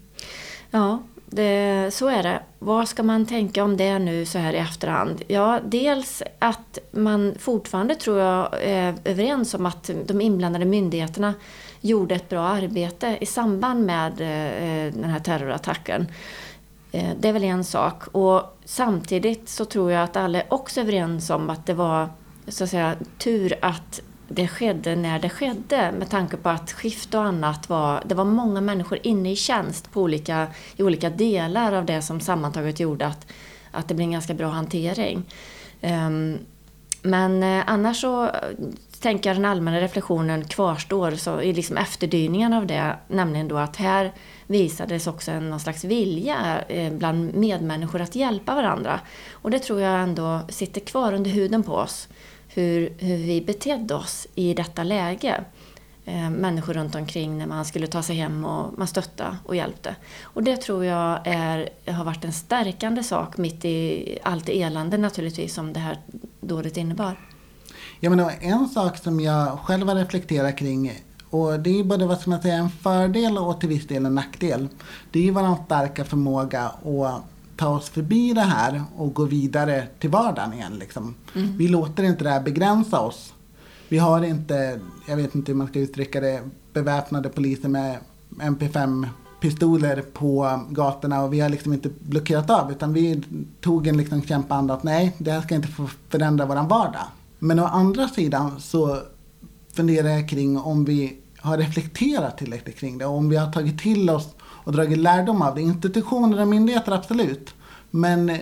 Ja, 0.70 1.02
det, 1.26 1.94
så 1.94 2.08
är 2.08 2.22
det. 2.22 2.42
Vad 2.58 2.88
ska 2.88 3.02
man 3.02 3.26
tänka 3.26 3.64
om 3.64 3.76
det 3.76 3.98
nu 3.98 4.26
så 4.26 4.38
här 4.38 4.52
i 4.52 4.58
efterhand? 4.58 5.22
Ja, 5.28 5.60
dels 5.64 6.22
att 6.38 6.78
man 6.90 7.34
fortfarande 7.38 7.94
tror 7.94 8.18
jag 8.18 8.62
är 8.62 8.94
överens 9.04 9.54
om 9.54 9.66
att 9.66 9.90
de 10.06 10.20
inblandade 10.20 10.64
myndigheterna 10.64 11.34
gjorde 11.80 12.14
ett 12.14 12.28
bra 12.28 12.40
arbete 12.40 13.18
i 13.20 13.26
samband 13.26 13.86
med 13.86 14.12
eh, 14.12 14.94
den 14.94 15.10
här 15.10 15.20
terrorattacken. 15.20 16.06
Eh, 16.92 17.10
det 17.20 17.28
är 17.28 17.32
väl 17.32 17.44
en 17.44 17.64
sak. 17.64 18.02
Och 18.12 18.58
samtidigt 18.64 19.48
så 19.48 19.64
tror 19.64 19.92
jag 19.92 20.04
att 20.04 20.16
alla 20.16 20.42
är 20.42 20.54
också 20.54 20.80
överens 20.80 21.30
om 21.30 21.50
att 21.50 21.66
det 21.66 21.74
var 21.74 22.08
så 22.48 22.64
att 22.64 22.70
säga, 22.70 22.96
tur 23.18 23.54
att 23.62 24.00
det 24.34 24.48
skedde 24.48 24.96
när 24.96 25.18
det 25.18 25.28
skedde 25.28 25.92
med 25.92 26.10
tanke 26.10 26.36
på 26.36 26.48
att 26.48 26.72
skift 26.72 27.14
och 27.14 27.24
annat 27.24 27.68
var, 27.68 28.02
det 28.06 28.14
var 28.14 28.24
många 28.24 28.60
människor 28.60 28.98
inne 29.02 29.32
i 29.32 29.36
tjänst 29.36 29.92
på 29.92 30.02
olika, 30.02 30.46
i 30.76 30.82
olika 30.82 31.10
delar 31.10 31.72
av 31.72 31.84
det 31.84 32.02
som 32.02 32.20
sammantaget 32.20 32.80
gjorde 32.80 33.06
att, 33.06 33.26
att 33.70 33.88
det 33.88 33.94
blev 33.94 34.04
en 34.04 34.12
ganska 34.12 34.34
bra 34.34 34.48
hantering. 34.48 35.24
Um, 35.80 36.38
men 37.02 37.42
eh, 37.42 37.62
annars 37.66 38.00
så 38.00 38.24
eh, 38.24 38.30
tänker 39.00 39.30
jag 39.30 39.36
den 39.36 39.44
allmänna 39.44 39.80
reflektionen 39.80 40.44
kvarstår 40.44 41.10
så 41.10 41.40
i 41.40 41.52
liksom 41.52 41.76
efterdyningarna 41.76 42.58
av 42.58 42.66
det, 42.66 42.96
nämligen 43.08 43.48
då 43.48 43.56
att 43.56 43.76
här 43.76 44.12
visades 44.46 45.06
också 45.06 45.30
en, 45.30 45.50
någon 45.50 45.60
slags 45.60 45.84
vilja 45.84 46.64
eh, 46.68 46.92
bland 46.92 47.34
medmänniskor 47.34 48.00
att 48.00 48.14
hjälpa 48.14 48.54
varandra. 48.54 49.00
Och 49.32 49.50
det 49.50 49.58
tror 49.58 49.80
jag 49.80 50.00
ändå 50.00 50.40
sitter 50.48 50.80
kvar 50.80 51.12
under 51.12 51.30
huden 51.30 51.62
på 51.62 51.74
oss 51.74 52.08
hur, 52.54 52.92
hur 52.98 53.16
vi 53.16 53.40
betedde 53.40 53.94
oss 53.94 54.26
i 54.34 54.54
detta 54.54 54.84
läge. 54.84 55.44
Eh, 56.04 56.30
människor 56.30 56.74
runt 56.74 56.94
omkring 56.94 57.38
när 57.38 57.46
man 57.46 57.64
skulle 57.64 57.86
ta 57.86 58.02
sig 58.02 58.16
hem 58.16 58.44
och 58.44 58.78
man 58.78 58.86
stöttade 58.86 59.36
och 59.46 59.56
hjälpte. 59.56 59.96
Och 60.22 60.42
det 60.42 60.56
tror 60.56 60.84
jag 60.84 61.20
är, 61.24 61.68
har 61.86 62.04
varit 62.04 62.24
en 62.24 62.32
stärkande 62.32 63.02
sak 63.02 63.36
mitt 63.36 63.64
i 63.64 64.18
allt 64.22 64.48
elände 64.48 64.98
naturligtvis 64.98 65.54
som 65.54 65.72
det 65.72 65.80
här 65.80 65.98
dådet 66.40 66.76
innebar. 66.76 67.16
Ja, 68.00 68.10
men 68.10 68.30
en 68.40 68.68
sak 68.68 68.98
som 68.98 69.20
jag 69.20 69.58
själv 69.58 69.88
har 69.88 69.94
reflekterat 69.94 70.56
kring 70.56 71.02
och 71.30 71.60
det 71.60 71.80
är 71.80 71.84
både 71.84 72.06
vad 72.06 72.20
ska 72.20 72.30
man 72.30 72.42
säga, 72.42 72.54
en 72.54 72.70
fördel 72.70 73.38
och 73.38 73.60
till 73.60 73.68
viss 73.68 73.86
del 73.86 74.06
en 74.06 74.14
nackdel. 74.14 74.68
Det 75.10 75.18
är 75.18 75.22
ju 75.22 75.30
vår 75.30 75.64
starka 75.64 76.04
förmåga 76.04 76.62
att 76.62 77.22
ta 77.62 77.68
oss 77.68 77.88
förbi 77.88 78.32
det 78.32 78.40
här 78.40 78.82
och 78.96 79.14
gå 79.14 79.24
vidare 79.24 79.86
till 79.98 80.10
vardagen 80.10 80.52
igen. 80.52 80.78
Liksom. 80.78 81.14
Mm. 81.34 81.56
Vi 81.56 81.68
låter 81.68 82.02
inte 82.02 82.24
det 82.24 82.30
här 82.30 82.42
begränsa 82.42 83.00
oss. 83.00 83.32
Vi 83.88 83.98
har 83.98 84.22
inte, 84.22 84.80
jag 85.08 85.16
vet 85.16 85.34
inte 85.34 85.52
hur 85.52 85.56
man 85.56 85.66
ska 85.66 85.78
uttrycka 85.78 86.20
det, 86.20 86.42
beväpnade 86.72 87.28
poliser 87.28 87.68
med 87.68 87.98
MP5 88.36 89.08
pistoler 89.40 90.02
på 90.12 90.60
gatorna 90.70 91.22
och 91.22 91.32
vi 91.32 91.40
har 91.40 91.48
liksom 91.48 91.72
inte 91.72 91.90
blockerat 92.00 92.50
av 92.50 92.72
utan 92.72 92.92
vi 92.92 93.22
tog 93.60 93.86
en 93.86 93.96
liksom 93.96 94.22
kämpanda 94.22 94.74
att 94.74 94.82
nej, 94.82 95.14
det 95.18 95.30
här 95.30 95.40
ska 95.40 95.54
inte 95.54 95.68
få 95.68 95.88
förändra 96.08 96.46
våran 96.46 96.68
vardag. 96.68 97.06
Men 97.38 97.58
å 97.58 97.64
andra 97.64 98.08
sidan 98.08 98.60
så 98.60 98.98
funderar 99.72 100.08
jag 100.08 100.28
kring 100.28 100.58
om 100.58 100.84
vi 100.84 101.16
har 101.38 101.58
reflekterat 101.58 102.38
tillräckligt 102.38 102.78
kring 102.78 102.98
det 102.98 103.06
och 103.06 103.16
om 103.16 103.28
vi 103.28 103.36
har 103.36 103.52
tagit 103.52 103.80
till 103.80 104.10
oss 104.10 104.28
och 104.64 104.72
dragit 104.72 104.98
lärdom 104.98 105.42
av 105.42 105.54
det. 105.54 105.60
Institutioner 105.60 106.40
och 106.40 106.48
myndigheter, 106.48 106.92
absolut. 106.92 107.54
Men 107.90 108.30
eh, 108.30 108.38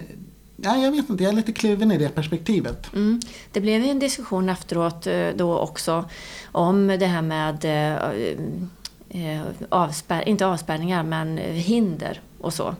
ja, 0.56 0.76
jag 0.76 0.90
vet 0.90 1.10
inte, 1.10 1.22
jag 1.22 1.32
är 1.32 1.36
lite 1.36 1.52
kluven 1.52 1.92
i 1.92 1.98
det 1.98 2.08
perspektivet. 2.08 2.92
Mm. 2.92 3.20
Det 3.52 3.60
blev 3.60 3.82
ju 3.82 3.90
en 3.90 3.98
diskussion 3.98 4.48
efteråt 4.48 5.06
eh, 5.06 5.28
då 5.36 5.58
också 5.58 6.04
om 6.52 6.86
det 6.86 7.06
här 7.06 7.22
med 7.22 7.64
eh, 7.64 9.42
avspär, 9.68 10.28
inte 10.28 10.46
avspärrningar, 10.46 11.02
men 11.02 11.38
hinder 11.38 12.20
och 12.40 12.54
så. 12.54 12.74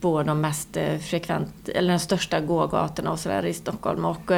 På 0.00 0.22
de 0.22 0.40
mest 0.40 0.76
frekvent, 1.00 1.68
eller 1.68 1.92
de 1.92 1.98
största 1.98 2.40
gågatorna 2.40 3.12
och 3.12 3.18
sådär 3.18 3.46
i 3.46 3.54
Stockholm. 3.54 4.04
Och, 4.04 4.30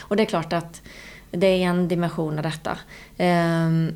och 0.00 0.16
det 0.16 0.22
är 0.22 0.26
klart 0.26 0.52
att 0.52 0.82
det 1.30 1.46
är 1.46 1.68
en 1.68 1.88
dimension 1.88 2.38
av 2.38 2.42
detta. 2.42 2.78
Ehm, 3.16 3.92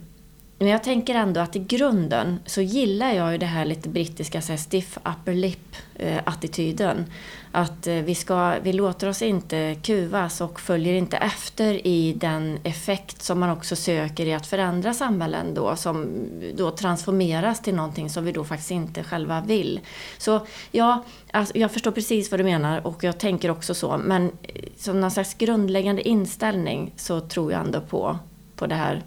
men 0.59 0.69
jag 0.69 0.85
tänker 0.85 1.15
ändå 1.15 1.41
att 1.41 1.57
i 1.57 1.59
grunden 1.59 2.39
så 2.47 2.61
gillar 2.61 3.13
jag 3.13 3.33
ju 3.33 3.39
det 3.39 3.47
här 3.47 3.65
lite 3.65 3.89
brittiska 3.89 4.43
så 4.43 4.53
här, 4.53 4.57
stiff 4.57 4.99
upper 5.05 5.35
lip-attityden. 5.35 6.99
Eh, 6.99 7.05
att 7.53 7.87
eh, 7.87 7.95
vi, 7.95 8.15
ska, 8.15 8.55
vi 8.63 8.73
låter 8.73 9.09
oss 9.09 9.23
inte 9.23 9.77
kuvas 9.83 10.41
och 10.41 10.61
följer 10.61 10.95
inte 10.95 11.17
efter 11.17 11.87
i 11.87 12.13
den 12.13 12.59
effekt 12.63 13.23
som 13.23 13.41
man 13.41 13.51
också 13.51 13.77
söker 13.77 14.27
i 14.27 14.35
att 14.35 14.47
förändra 14.47 14.95
samhällen 14.95 15.55
då 15.55 15.77
som 15.77 16.09
då 16.55 16.71
transformeras 16.71 17.63
till 17.63 17.75
någonting 17.75 18.11
som 18.11 18.25
vi 18.25 18.33
då 18.33 18.45
faktiskt 18.45 18.71
inte 18.71 19.05
själva 19.05 19.41
vill. 19.41 19.81
Så 20.19 20.47
ja, 20.71 21.05
alltså, 21.31 21.59
jag 21.59 21.73
förstår 21.73 21.91
precis 21.91 22.31
vad 22.31 22.41
du 22.41 22.45
menar 22.45 22.87
och 22.87 23.05
jag 23.05 23.19
tänker 23.19 23.51
också 23.51 23.75
så 23.75 23.99
men 23.99 24.31
eh, 24.43 24.63
som 24.77 25.01
någon 25.01 25.11
slags 25.11 25.35
grundläggande 25.35 26.09
inställning 26.09 26.93
så 26.97 27.21
tror 27.21 27.53
jag 27.53 27.61
ändå 27.61 27.81
på, 27.81 28.19
på 28.57 28.67
det 28.67 28.75
här 28.75 29.03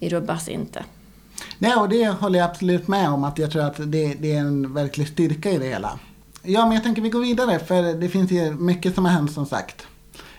rubbas 0.00 0.48
inte. 0.48 0.84
Nej, 1.58 1.74
och 1.76 1.88
det 1.88 2.08
håller 2.08 2.38
jag 2.38 2.50
absolut 2.50 2.88
med 2.88 3.10
om. 3.10 3.24
att 3.24 3.38
Jag 3.38 3.50
tror 3.50 3.62
att 3.62 3.76
det, 3.76 4.14
det 4.14 4.32
är 4.32 4.38
en 4.38 4.74
verklig 4.74 5.08
styrka 5.08 5.50
i 5.50 5.58
det 5.58 5.66
hela. 5.66 5.98
Ja, 6.42 6.66
men 6.66 6.74
jag 6.74 6.82
tänker 6.82 7.02
vi 7.02 7.08
går 7.08 7.20
vidare 7.20 7.58
för 7.58 7.82
det 7.82 8.08
finns 8.08 8.30
ju 8.30 8.50
mycket 8.54 8.94
som 8.94 9.04
har 9.04 9.12
hänt 9.12 9.32
som 9.32 9.46
sagt. 9.46 9.86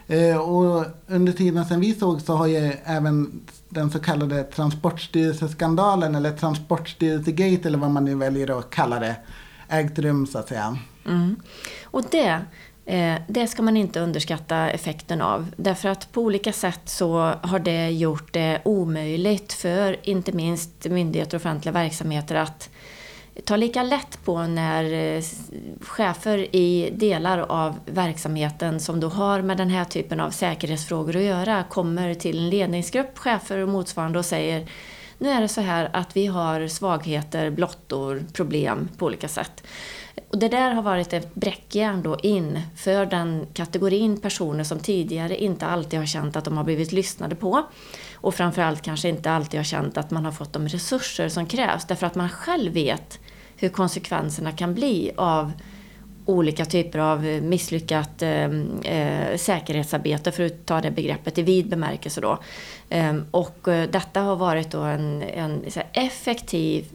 Eh, 0.08 0.38
och 0.38 0.86
under 1.08 1.34
tiden 1.34 1.66
sen 1.66 1.80
vi 1.80 1.94
såg 1.94 2.22
så 2.22 2.34
har 2.34 2.48
ju 2.48 2.74
även 2.86 3.42
den 3.70 3.92
så 3.92 4.00
kallade 4.00 4.44
Transportstyrelseskandalen 4.44 6.16
eller 6.16 6.32
Transportstyrelsegate 6.32 7.68
eller 7.68 7.78
vad 7.78 7.92
man 7.92 8.06
nu 8.06 8.16
väljer 8.16 8.60
att 8.60 8.70
kalla 8.70 9.00
det 9.00 9.16
ägt 9.70 10.00
rum 10.00 10.28
så 10.28 10.40
att 10.40 10.48
säga. 10.48 10.78
Mm. 11.06 11.36
Och 11.84 12.04
det 12.12 12.42
Eh, 12.88 13.15
det 13.27 13.48
ska 13.48 13.62
man 13.62 13.77
inte 13.77 14.00
underskatta 14.00 14.70
effekten 14.70 15.22
av. 15.22 15.51
Därför 15.58 15.89
att 15.89 16.12
på 16.12 16.22
olika 16.22 16.53
sätt 16.53 16.82
så 16.86 17.34
har 17.41 17.60
det 17.60 17.89
gjort 17.89 18.34
det 18.34 18.62
omöjligt 18.65 19.53
för 19.53 19.98
inte 20.03 20.32
minst 20.32 20.86
myndigheter 20.86 21.38
och 21.38 21.41
offentliga 21.41 21.74
verksamheter 21.74 22.36
att 22.36 22.70
ta 23.46 23.56
lika 23.56 23.84
lätt 23.84 24.20
på 24.24 24.44
när 24.44 24.94
eh, 24.94 25.24
chefer 25.82 26.56
i 26.56 26.89
delar 26.94 27.38
av 27.38 27.75
verksamheten 27.86 28.79
som 28.79 29.00
då 29.00 29.10
har 29.10 29.41
med 29.41 29.58
den 29.58 29.70
här 29.70 29.86
typen 29.86 30.20
av 30.20 30.32
säkerhetsfrågor 30.32 31.15
att 31.15 31.24
göra 31.24 31.63
kommer 31.63 32.13
till 32.13 32.38
en 32.38 32.50
ledningsgrupp, 32.50 33.17
chefer 33.17 33.58
och 33.58 33.70
motsvarande 33.70 34.20
och 34.20 34.25
säger 34.25 34.67
nu 35.17 35.29
är 35.29 35.41
det 35.41 35.48
så 35.48 35.62
här 35.62 35.89
att 35.94 36.15
vi 36.15 36.27
har 36.27 36.67
svagheter, 36.67 37.50
blottor, 37.50 38.24
problem 38.34 38.89
på 38.98 39.06
olika 39.06 39.27
sätt. 39.27 39.63
Och 40.30 40.38
det 40.38 40.48
där 40.48 40.72
har 40.72 40.82
varit 40.82 41.14
ett 41.14 41.36
bräckjärn 41.36 42.02
då 42.02 42.18
in 42.24 42.60
för 42.76 43.06
den 43.06 43.48
kategorin 43.54 44.18
personer 44.18 44.64
som 44.64 44.80
tidigare 44.80 45.44
inte 45.44 45.66
alltid 45.66 46.00
har 46.00 46.06
känt 46.06 46.36
att 46.36 46.46
de 46.46 46.58
har 46.58 46.64
blivit 46.64 46.92
lyssnade 46.92 47.36
på. 47.36 47.64
Och 48.16 48.36
framförallt 48.36 48.82
kanske 48.82 49.10
inte 49.10 49.32
alltid 49.32 49.60
har 49.60 49.66
känt 49.66 49.98
att 49.98 50.12
man 50.12 50.26
har 50.26 50.32
fått 50.32 50.54
de 50.54 50.68
resurser 50.68 51.30
som 51.30 51.46
krävs 51.46 51.86
därför 51.86 52.08
att 52.08 52.16
man 52.16 52.30
själv 52.30 52.74
vet 52.74 53.20
hur 53.56 53.70
konsekvenserna 53.70 54.52
kan 54.52 54.74
bli 54.74 55.12
av 55.18 55.52
olika 56.26 56.66
typer 56.66 57.00
av 57.00 57.24
misslyckat 57.24 58.22
ehm, 58.22 58.80
eh, 58.84 59.38
säkerhetsarbete, 59.38 60.32
för 60.32 60.46
att 60.46 60.66
ta 60.66 60.82
det 60.82 60.92
begreppet 60.92 61.38
i 61.38 61.42
vid 61.42 61.70
bemärkelse. 61.70 62.22
Då. 62.22 62.40
Ehm, 62.90 63.18
eh, 63.18 63.24
och 63.32 63.60
detta 63.92 64.22
har 64.22 64.36
varit 64.36 64.72
då 64.72 64.82
en, 64.82 65.22
en 65.22 65.64
effektiv 65.94 66.86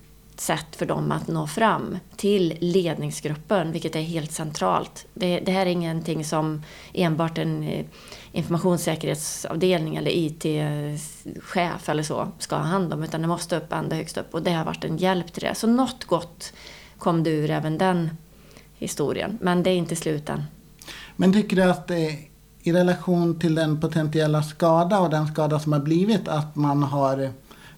sätt 0.41 0.77
för 0.77 0.87
dem 0.87 1.12
att 1.12 1.29
nå 1.29 1.47
fram 1.47 1.99
till 2.17 2.57
ledningsgruppen, 2.61 3.73
vilket 3.73 3.97
är 3.97 4.01
helt 4.01 4.33
centralt. 4.33 5.07
Det, 5.15 5.41
det 5.41 5.53
här 5.53 5.67
är 5.67 5.71
ingenting 5.71 6.25
som 6.25 6.62
enbart 6.93 7.39
en 7.39 7.62
eh, 7.62 7.85
informationssäkerhetsavdelning 8.33 9.97
eller 9.97 10.11
IT-chef 10.11 11.89
eller 11.89 12.03
så 12.03 12.29
ska 12.39 12.57
ha 12.57 12.62
hand 12.62 12.93
om, 12.93 13.03
utan 13.03 13.23
det 13.23 13.29
måste 13.29 13.57
upp 13.57 13.73
ända 13.73 13.97
högst 13.97 14.17
upp 14.17 14.35
och 14.35 14.43
det 14.43 14.53
har 14.53 14.65
varit 14.65 14.85
en 14.85 14.97
hjälp 14.97 15.33
till 15.33 15.43
det. 15.43 15.55
Så 15.55 15.67
något 15.67 16.05
gott 16.05 16.53
kom 16.99 17.23
det 17.23 17.31
ur 17.31 17.51
även 17.51 17.79
den 17.79 18.11
historien, 18.75 19.39
men 19.41 19.62
det 19.62 19.71
är 19.71 19.77
inte 19.77 19.97
slut 19.97 20.29
än. 20.29 20.45
Men 21.17 21.33
tycker 21.33 21.57
du 21.57 21.62
att 21.62 21.89
det, 21.89 22.19
i 22.62 22.73
relation 22.73 23.39
till 23.39 23.55
den 23.55 23.81
potentiella 23.81 24.43
skada 24.43 25.01
och 25.01 25.11
den 25.11 25.27
skada 25.27 25.61
som 25.61 25.73
har 25.73 25.81
blivit, 25.81 26.29
att 26.29 26.57
man 26.57 26.83
har 26.83 27.31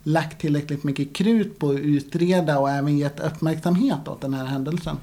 lagt 0.05 0.41
tillräckligt 0.41 0.85
mycket 0.85 1.13
krut 1.17 1.59
på 1.59 1.71
att 1.71 1.79
utreda 1.79 2.59
och 2.59 2.71
även 2.71 2.99
gett 2.99 3.21
uppmärksamhet 3.21 4.09
åt 4.09 4.21
den 4.21 4.35
här 4.35 4.45
händelsen? 4.45 4.97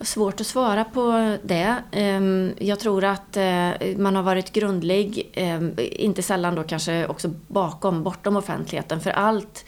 Svårt 0.00 0.40
att 0.40 0.46
svara 0.46 0.84
på 0.84 1.36
det. 1.42 1.76
Ehm, 1.92 2.52
jag 2.58 2.80
tror 2.80 3.04
att 3.04 3.36
eh, 3.36 3.70
man 3.96 4.16
har 4.16 4.22
varit 4.22 4.52
grundlig, 4.52 5.30
ehm, 5.34 5.72
inte 5.78 6.22
sällan 6.22 6.54
då 6.54 6.62
kanske 6.62 7.06
också 7.06 7.30
bakom, 7.48 8.02
bortom 8.02 8.36
offentligheten. 8.36 9.00
För 9.00 9.10
allt 9.10 9.64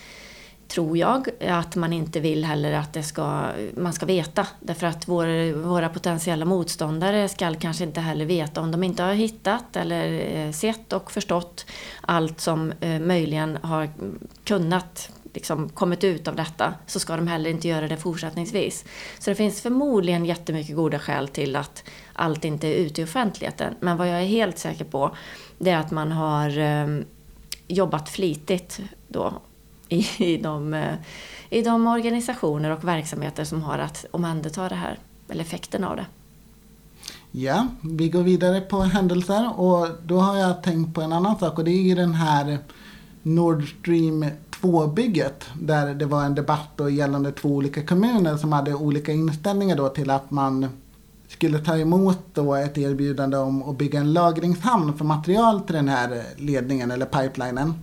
tror 0.75 0.99
jag 0.99 1.28
att 1.40 1.76
man 1.76 1.93
inte 1.93 2.21
vill 2.21 2.45
heller 2.45 2.73
att 2.73 2.93
det 2.93 3.02
ska, 3.02 3.47
man 3.76 3.93
ska 3.93 4.07
veta. 4.07 4.47
Därför 4.61 4.87
att 4.87 5.09
vår, 5.09 5.52
våra 5.52 5.88
potentiella 5.88 6.45
motståndare 6.45 7.28
ska 7.28 7.54
kanske 7.54 7.85
inte 7.85 8.00
heller 8.00 8.25
veta 8.25 8.61
om 8.61 8.71
de 8.71 8.85
inte 8.85 9.02
har 9.02 9.12
hittat 9.12 9.76
eller 9.76 10.37
eh, 10.37 10.52
sett 10.52 10.93
och 10.93 11.12
förstått 11.12 11.66
allt 12.00 12.40
som 12.40 12.73
eh, 12.81 13.00
möjligen 13.00 13.59
har 13.62 13.88
kunnat 14.45 15.11
liksom 15.35 15.69
kommit 15.69 16.04
ut 16.04 16.28
av 16.28 16.37
detta 16.37 16.75
så 16.87 17.00
ska 17.00 17.16
de 17.16 17.26
heller 17.26 17.50
inte 17.50 17.69
göra 17.69 17.88
det 17.88 17.97
fortsättningsvis. 17.97 18.85
Så 19.19 19.31
det 19.31 19.35
finns 19.35 19.62
förmodligen 19.62 20.25
jättemycket 20.25 20.76
goda 20.76 20.99
skäl 20.99 21.28
till 21.28 21.57
att 21.57 21.85
allt 22.12 22.45
inte 22.45 22.66
är 22.66 22.75
ute 22.75 23.00
i 23.00 23.04
offentligheten. 23.04 23.75
Men 23.81 23.97
vad 23.97 24.09
jag 24.09 24.21
är 24.21 24.26
helt 24.26 24.59
säker 24.59 24.85
på 24.85 25.16
det 25.59 25.71
är 25.71 25.78
att 25.78 25.90
man 25.90 26.12
har 26.12 26.59
eh, 26.59 26.87
jobbat 27.69 28.09
flitigt 28.09 28.81
då 29.09 29.43
i, 29.95 30.07
i, 30.19 30.37
de, 30.37 30.75
eh, 30.75 30.95
i 31.51 31.63
de 31.63 31.87
organisationer 31.87 32.71
och 32.71 32.85
verksamheter 32.85 33.45
som 33.45 33.63
har 33.63 33.79
att 33.79 34.05
omhänderta 34.11 34.69
det 34.69 34.75
här, 34.75 34.99
eller 35.29 35.41
effekten 35.41 35.85
av 35.85 35.97
det. 35.97 36.07
Ja, 37.31 37.67
vi 37.81 38.09
går 38.09 38.23
vidare 38.23 38.61
på 38.61 38.81
händelser 38.81 39.61
och 39.61 39.89
då 40.03 40.19
har 40.19 40.37
jag 40.37 40.63
tänkt 40.63 40.95
på 40.95 41.01
en 41.01 41.13
annan 41.13 41.39
sak 41.39 41.59
och 41.59 41.65
det 41.65 41.71
är 41.71 41.83
ju 41.83 41.95
den 41.95 42.15
här 42.15 42.59
Nord 43.23 43.75
Stream 43.81 44.25
2-bygget 44.61 45.45
där 45.63 45.95
det 45.95 46.07
var 46.07 46.25
en 46.25 46.35
debatt 46.35 46.69
då 46.77 46.91
gällande 46.91 47.33
två 47.33 47.49
olika 47.49 47.83
kommuner 47.83 48.37
som 48.37 48.53
hade 48.53 48.75
olika 48.75 49.13
inställningar 49.13 49.77
då 49.77 49.89
till 49.89 50.11
att 50.11 50.31
man 50.31 50.69
skulle 51.29 51.59
ta 51.59 51.79
emot 51.79 52.19
då 52.33 52.55
ett 52.55 52.79
erbjudande 52.79 53.37
om 53.37 53.63
att 53.63 53.79
bygga 53.79 54.01
en 54.01 54.13
lagringshamn 54.13 54.99
för 54.99 55.05
material 55.05 55.61
till 55.61 55.75
den 55.75 55.89
här 55.89 56.23
ledningen 56.37 56.91
eller 56.91 57.07
pipelinen. 57.07 57.75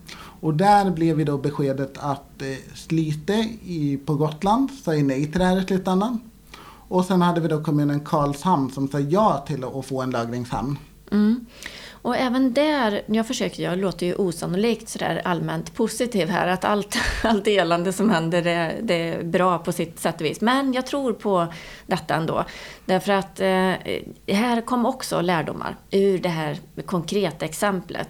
Och 0.41 0.53
där 0.53 0.91
blev 0.91 1.15
vi 1.15 1.23
då 1.23 1.37
beskedet 1.37 1.97
att 1.97 2.41
eh, 2.41 2.47
Slite 2.75 3.33
i, 3.63 3.99
på 4.05 4.15
Gotland 4.15 4.71
säger 4.83 5.03
nej 5.03 5.31
till 5.31 5.39
det 5.39 5.45
här 5.45 5.61
i 5.61 5.65
slutändan. 5.65 6.19
Och 6.87 7.05
sen 7.05 7.21
hade 7.21 7.41
vi 7.41 7.47
då 7.47 7.63
kommunen 7.63 7.99
Karlshamn 7.99 8.71
som 8.71 8.87
sa 8.87 8.99
ja 8.99 9.43
till 9.47 9.63
att 9.63 9.85
få 9.85 10.01
en 10.01 10.09
lagringshamn. 10.09 10.77
Mm. 11.11 11.45
Och 12.03 12.17
även 12.17 12.53
där, 12.53 13.01
jag 13.05 13.27
försöker, 13.27 13.63
jag 13.63 13.79
låter 13.79 14.05
ju 14.05 14.15
osannolikt 14.15 14.89
sådär 14.89 15.21
allmänt 15.25 15.73
positiv 15.73 16.29
här, 16.29 16.47
att 16.47 16.65
allt, 16.65 16.97
allt 17.23 17.47
elände 17.47 17.93
som 17.93 18.09
händer 18.09 18.41
det, 18.41 18.75
det, 18.81 19.09
är 19.09 19.23
bra 19.23 19.57
på 19.57 19.71
sitt 19.71 19.99
sätt 19.99 20.15
och 20.15 20.25
vis. 20.25 20.41
Men 20.41 20.73
jag 20.73 20.85
tror 20.85 21.13
på 21.13 21.47
detta 21.87 22.15
ändå. 22.15 22.45
Därför 22.85 23.11
att 23.11 23.39
eh, 23.39 24.35
här 24.35 24.65
kom 24.65 24.85
också 24.85 25.21
lärdomar 25.21 25.75
ur 25.91 26.19
det 26.19 26.29
här 26.29 26.59
konkreta 26.85 27.45
exemplet. 27.45 28.09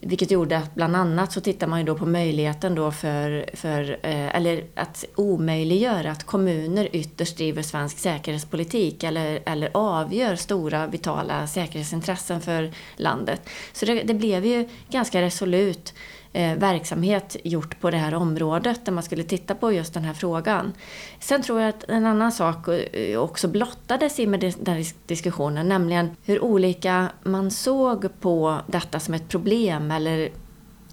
Vilket 0.00 0.30
gjorde 0.30 0.58
att 0.58 0.74
bland 0.74 0.96
annat 0.96 1.32
så 1.32 1.40
tittar 1.40 1.66
man 1.66 1.78
ju 1.78 1.84
då 1.84 1.94
på 1.94 2.06
möjligheten 2.06 2.74
då 2.74 2.92
för, 2.92 3.50
för 3.54 3.90
eh, 4.02 4.36
eller 4.36 4.64
att 4.74 5.04
omöjliggöra 5.14 6.10
att 6.10 6.24
kommuner 6.24 6.88
ytterst 6.92 7.36
driver 7.36 7.62
svensk 7.62 7.98
säkerhetspolitik 7.98 9.04
eller, 9.04 9.42
eller 9.46 9.70
avgör 9.74 10.36
stora 10.36 10.86
vitala 10.86 11.46
säkerhetsintressen 11.46 12.40
för 12.40 12.72
landet. 12.96 13.48
Så 13.72 13.86
det, 13.86 14.02
det 14.02 14.14
blev 14.14 14.46
ju 14.46 14.68
ganska 14.90 15.22
resolut 15.22 15.94
Eh, 16.32 16.58
verksamhet 16.58 17.36
gjort 17.44 17.80
på 17.80 17.90
det 17.90 17.96
här 17.96 18.14
området 18.14 18.84
där 18.84 18.92
man 18.92 19.02
skulle 19.02 19.22
titta 19.22 19.54
på 19.54 19.72
just 19.72 19.94
den 19.94 20.04
här 20.04 20.14
frågan. 20.14 20.72
Sen 21.20 21.42
tror 21.42 21.60
jag 21.60 21.68
att 21.68 21.84
en 21.88 22.06
annan 22.06 22.32
sak 22.32 22.68
eh, 22.68 23.18
också 23.18 23.48
blottades 23.48 24.18
i 24.18 24.26
med 24.26 24.40
den 24.40 24.74
här 24.74 24.86
diskussionen, 25.06 25.68
nämligen 25.68 26.16
hur 26.24 26.44
olika 26.44 27.08
man 27.22 27.50
såg 27.50 28.20
på 28.20 28.58
detta 28.66 29.00
som 29.00 29.14
ett 29.14 29.28
problem 29.28 29.90
eller 29.90 30.28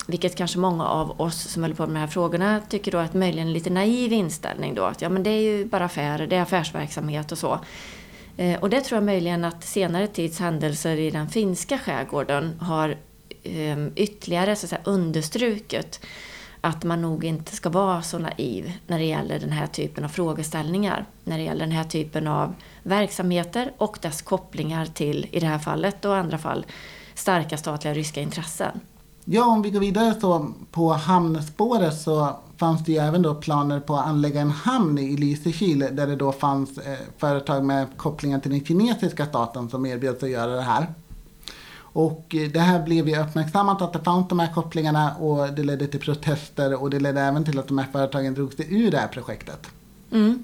vilket 0.07 0.35
kanske 0.35 0.59
många 0.59 0.85
av 0.85 1.21
oss 1.21 1.51
som 1.51 1.63
håller 1.63 1.75
på 1.75 1.87
med 1.87 1.95
de 1.95 1.99
här 1.99 2.07
frågorna 2.07 2.61
tycker 2.69 2.91
då 2.91 2.97
att 2.97 3.13
möjligen 3.13 3.47
en 3.47 3.53
lite 3.53 3.69
naiv 3.69 4.13
inställning 4.13 4.75
då. 4.75 4.83
Att 4.83 5.01
ja 5.01 5.09
men 5.09 5.23
det 5.23 5.29
är 5.29 5.41
ju 5.41 5.65
bara 5.65 5.85
affärer, 5.85 6.27
det 6.27 6.35
är 6.35 6.41
affärsverksamhet 6.41 7.31
och 7.31 7.37
så. 7.37 7.59
Eh, 8.37 8.59
och 8.59 8.69
det 8.69 8.81
tror 8.81 8.97
jag 8.97 9.05
möjligen 9.05 9.45
att 9.45 9.63
senare 9.63 10.07
tids 10.07 10.39
händelser 10.39 10.97
i 10.97 11.11
den 11.11 11.29
finska 11.29 11.77
skärgården 11.77 12.59
har 12.59 12.97
Ehm, 13.45 13.91
ytterligare 13.95 14.55
så 14.55 14.65
att 14.65 14.69
säga, 14.69 14.81
understruket 14.85 15.99
att 16.61 16.83
man 16.83 17.01
nog 17.01 17.23
inte 17.23 17.55
ska 17.55 17.69
vara 17.69 18.01
så 18.01 18.19
naiv 18.19 18.73
när 18.87 18.99
det 18.99 19.05
gäller 19.05 19.39
den 19.39 19.51
här 19.51 19.67
typen 19.67 20.03
av 20.03 20.09
frågeställningar. 20.09 21.05
När 21.23 21.37
det 21.37 21.43
gäller 21.43 21.65
den 21.65 21.75
här 21.75 21.83
typen 21.83 22.27
av 22.27 22.55
verksamheter 22.83 23.73
och 23.77 23.97
dess 24.01 24.21
kopplingar 24.21 24.85
till, 24.85 25.27
i 25.31 25.39
det 25.39 25.45
här 25.45 25.59
fallet 25.59 26.05
och 26.05 26.15
andra 26.15 26.37
fall, 26.37 26.65
starka 27.13 27.57
statliga 27.57 27.93
ryska 27.93 28.21
intressen. 28.21 28.79
Ja, 29.25 29.45
om 29.45 29.61
vi 29.61 29.69
går 29.69 29.79
vidare 29.79 30.19
så 30.21 30.53
på 30.71 30.93
hamnspåret 30.93 32.01
så 32.01 32.39
fanns 32.57 32.85
det 32.85 32.91
ju 32.91 32.97
även 32.97 33.21
då 33.21 33.35
planer 33.35 33.79
på 33.79 33.95
att 33.95 34.05
anlägga 34.05 34.41
en 34.41 34.51
hamn 34.51 34.97
i 34.97 35.17
Lysekil 35.17 35.79
där 35.79 36.07
det 36.07 36.15
då 36.15 36.31
fanns 36.31 36.77
eh, 36.77 36.97
företag 37.17 37.65
med 37.65 37.87
kopplingar 37.97 38.39
till 38.39 38.51
den 38.51 38.65
kinesiska 38.65 39.25
staten 39.25 39.69
som 39.69 39.85
erbjöd 39.85 40.19
sig 40.19 40.35
att 40.35 40.41
göra 40.41 40.55
det 40.55 40.61
här. 40.61 40.87
Och 41.95 42.35
eh, 42.35 42.49
det 42.49 42.59
här 42.59 42.83
blev 42.83 43.09
ju 43.09 43.19
uppmärksammat 43.19 43.81
att 43.81 43.93
det 43.93 43.99
fanns 43.99 44.27
de 44.27 44.39
här 44.39 44.53
kopplingarna 44.53 45.15
och 45.15 45.53
det 45.53 45.63
ledde 45.63 45.87
till 45.87 45.99
protester 45.99 46.81
och 46.81 46.89
det 46.89 46.99
ledde 46.99 47.21
även 47.21 47.43
till 47.43 47.59
att 47.59 47.67
de 47.67 47.77
här 47.77 47.87
företagen 47.91 48.33
drog 48.33 48.53
sig 48.53 48.65
ur 48.69 48.91
det 48.91 48.97
här 48.97 49.07
projektet. 49.07 49.67
Mm. 50.11 50.43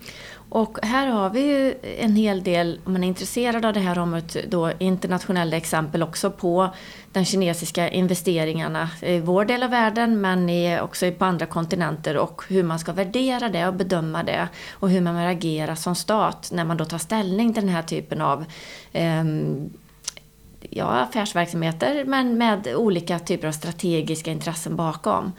Och 0.50 0.78
här 0.84 1.08
har 1.08 1.30
vi 1.30 1.40
ju 1.40 1.76
en 2.00 2.16
hel 2.16 2.44
del, 2.44 2.80
om 2.84 2.94
man 2.94 3.04
är 3.04 3.08
intresserad 3.08 3.66
av 3.66 3.74
det 3.74 3.80
här 3.80 4.00
området, 4.00 4.38
då 4.50 4.72
internationella 4.80 5.58
exempel 5.58 6.04
också 6.04 6.32
på 6.32 6.70
de 7.12 7.26
kinesiska 7.26 7.90
investeringarna 7.90 8.90
i 9.02 9.20
vår 9.20 9.46
del 9.46 9.64
av 9.64 9.70
världen 9.70 10.22
men 10.22 10.50
också 10.82 11.12
på 11.12 11.26
andra 11.26 11.46
kontinenter 11.46 12.18
och 12.18 12.44
hur 12.48 12.64
man 12.64 12.80
ska 12.80 12.94
värdera 12.94 13.50
det 13.50 13.68
och 13.68 13.74
bedöma 13.74 14.24
det 14.24 14.48
och 14.72 14.90
hur 14.90 15.02
man 15.02 15.16
agerar 15.16 15.76
som 15.76 15.96
stat 15.96 16.50
när 16.54 16.66
man 16.66 16.78
då 16.78 16.86
tar 16.86 16.98
ställning 16.98 17.54
till 17.54 17.64
den 17.64 17.76
här 17.76 17.84
typen 17.84 18.22
av 18.22 18.46
eh, 18.92 19.24
ja, 20.72 20.86
affärsverksamheter 20.86 22.06
men 22.06 22.38
med 22.38 22.68
olika 22.76 23.20
typer 23.20 23.48
av 23.48 23.52
strategiska 23.52 24.32
intressen 24.32 24.76
bakom. 24.76 25.32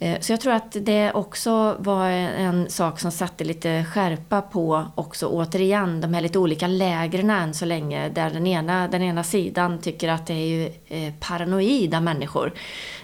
Eh, 0.00 0.20
så 0.20 0.32
jag 0.32 0.40
tror 0.40 0.52
att 0.52 0.76
det 0.80 1.12
också 1.12 1.76
var 1.78 2.08
en 2.10 2.70
sak 2.70 3.00
som 3.00 3.10
satte 3.10 3.44
lite 3.44 3.84
skärpa 3.84 4.42
på 4.42 4.84
också 4.94 5.26
återigen 5.26 6.00
de 6.00 6.14
här 6.14 6.20
lite 6.20 6.38
olika 6.38 6.66
lägren 6.66 7.30
än 7.30 7.54
så 7.54 7.64
länge. 7.64 8.08
Där 8.08 8.30
den 8.30 8.46
ena, 8.46 8.88
den 8.88 9.02
ena 9.02 9.24
sidan 9.24 9.78
tycker 9.78 10.08
att 10.08 10.26
det 10.26 10.34
är 10.34 10.46
ju 10.46 10.72
eh, 10.86 11.14
paranoida 11.20 12.00
människor 12.00 12.52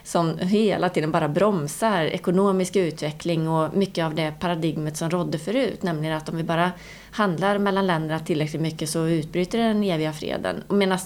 som 0.05 0.39
hela 0.39 0.89
tiden 0.89 1.11
bara 1.11 1.29
bromsar 1.29 2.05
ekonomisk 2.05 2.77
utveckling 2.77 3.49
och 3.49 3.77
mycket 3.77 4.05
av 4.05 4.15
det 4.15 4.33
paradigmet 4.41 4.97
som 4.97 5.11
rådde 5.11 5.39
förut. 5.39 5.83
Nämligen 5.83 6.17
att 6.17 6.29
om 6.29 6.37
vi 6.37 6.43
bara 6.43 6.73
handlar 7.11 7.59
mellan 7.59 7.87
länderna 7.87 8.21
tillräckligt 8.21 8.63
mycket 8.63 8.89
så 8.89 9.07
utbryter 9.07 9.59
den 9.59 9.85
eviga 9.85 10.13
freden. 10.13 10.63
Medan, 10.69 10.99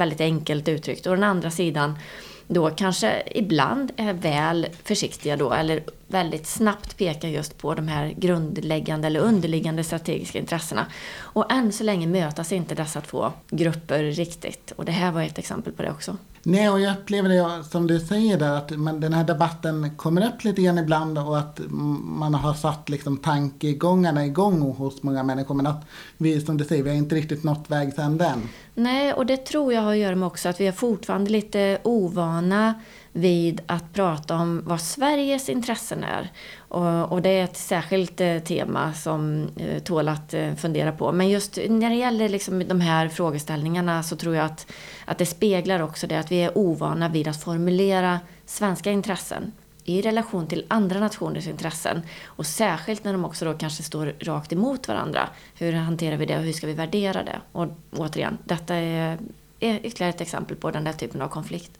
väldigt 0.00 0.20
enkelt 0.20 0.68
uttryckt. 0.68 1.06
Och 1.06 1.14
den 1.14 1.24
andra 1.24 1.50
sidan 1.50 1.98
då 2.46 2.70
kanske 2.70 3.22
ibland 3.34 3.92
är 3.96 4.12
väl 4.12 4.66
försiktiga 4.84 5.36
då 5.36 5.52
eller 5.52 5.82
väldigt 6.06 6.46
snabbt 6.46 6.96
pekar 6.96 7.28
just 7.28 7.58
på 7.58 7.74
de 7.74 7.88
här 7.88 8.14
grundläggande 8.16 9.06
eller 9.06 9.20
underliggande 9.20 9.84
strategiska 9.84 10.38
intressena. 10.38 10.86
Och 11.18 11.52
än 11.52 11.72
så 11.72 11.84
länge 11.84 12.06
mötas 12.06 12.52
inte 12.52 12.74
dessa 12.74 13.00
två 13.00 13.32
grupper 13.50 14.04
riktigt. 14.04 14.72
Och 14.76 14.84
det 14.84 14.92
här 14.92 15.12
var 15.12 15.22
ett 15.22 15.38
exempel 15.38 15.72
på 15.72 15.82
det 15.82 15.90
också. 15.90 16.16
Nej, 16.42 16.70
och 16.70 16.80
jag 16.80 16.96
upplever 16.98 17.28
det 17.28 17.64
som 17.64 17.86
du 17.86 18.00
säger 18.00 18.38
där 18.38 18.52
att 18.52 18.70
man, 18.70 19.00
den 19.00 19.12
här 19.12 19.24
debatten 19.24 19.96
kommer 19.96 20.26
upp 20.26 20.44
lite 20.44 20.62
grann 20.62 20.78
ibland 20.78 21.18
och 21.18 21.38
att 21.38 21.60
man 22.02 22.34
har 22.34 22.54
satt 22.54 22.88
liksom 22.88 23.16
tankegångarna 23.16 24.26
igång 24.26 24.60
hos 24.60 25.02
många 25.02 25.22
människor. 25.22 25.54
Men 25.54 25.66
att 25.66 25.84
vi, 26.16 26.40
som 26.40 26.56
du 26.56 26.64
säger, 26.64 26.82
vi 26.82 26.90
har 26.90 26.96
inte 26.96 27.14
riktigt 27.14 27.44
nått 27.44 27.64
vägs 27.70 27.98
ände 27.98 28.24
än. 28.24 28.48
Nej, 28.74 29.12
och 29.12 29.26
det 29.26 29.36
tror 29.36 29.72
jag 29.72 29.82
har 29.82 29.92
att 29.92 29.98
göra 29.98 30.16
med 30.16 30.26
också 30.26 30.48
att 30.48 30.60
vi 30.60 30.66
är 30.66 30.72
fortfarande 30.72 31.30
lite 31.30 31.78
ovana 31.84 32.74
vid 33.12 33.60
att 33.66 33.92
prata 33.92 34.34
om 34.34 34.62
vad 34.64 34.80
Sveriges 34.80 35.48
intressen 35.48 36.04
är. 36.04 36.32
Och, 36.58 37.12
och 37.12 37.22
det 37.22 37.28
är 37.28 37.44
ett 37.44 37.56
särskilt 37.56 38.20
eh, 38.20 38.38
tema 38.38 38.92
som 38.92 39.48
eh, 39.56 39.82
tål 39.82 40.08
att 40.08 40.34
eh, 40.34 40.54
fundera 40.54 40.92
på. 40.92 41.12
Men 41.12 41.28
just 41.28 41.58
när 41.68 41.90
det 41.90 41.96
gäller 41.96 42.28
liksom 42.28 42.68
de 42.68 42.80
här 42.80 43.08
frågeställningarna 43.08 44.02
så 44.02 44.16
tror 44.16 44.34
jag 44.34 44.44
att, 44.44 44.72
att 45.04 45.18
det 45.18 45.26
speglar 45.26 45.82
också 45.82 46.06
det 46.06 46.18
att 46.18 46.32
vi 46.32 46.42
är 46.42 46.58
ovana 46.58 47.08
vid 47.08 47.28
att 47.28 47.42
formulera 47.42 48.20
svenska 48.46 48.90
intressen 48.90 49.52
i 49.84 50.02
relation 50.02 50.46
till 50.46 50.66
andra 50.68 51.00
nationers 51.00 51.46
intressen. 51.46 52.02
Och 52.24 52.46
särskilt 52.46 53.04
när 53.04 53.12
de 53.12 53.24
också 53.24 53.44
då 53.44 53.54
kanske 53.54 53.82
står 53.82 54.14
rakt 54.20 54.52
emot 54.52 54.88
varandra. 54.88 55.28
Hur 55.54 55.72
hanterar 55.72 56.16
vi 56.16 56.26
det 56.26 56.36
och 56.36 56.42
hur 56.42 56.52
ska 56.52 56.66
vi 56.66 56.72
värdera 56.72 57.22
det? 57.22 57.40
Och 57.52 57.68
återigen, 57.96 58.38
detta 58.44 58.74
är, 58.74 59.18
är 59.60 59.86
ytterligare 59.86 60.14
ett 60.14 60.20
exempel 60.20 60.56
på 60.56 60.70
den 60.70 60.84
där 60.84 60.92
typen 60.92 61.22
av 61.22 61.28
konflikt. 61.28 61.79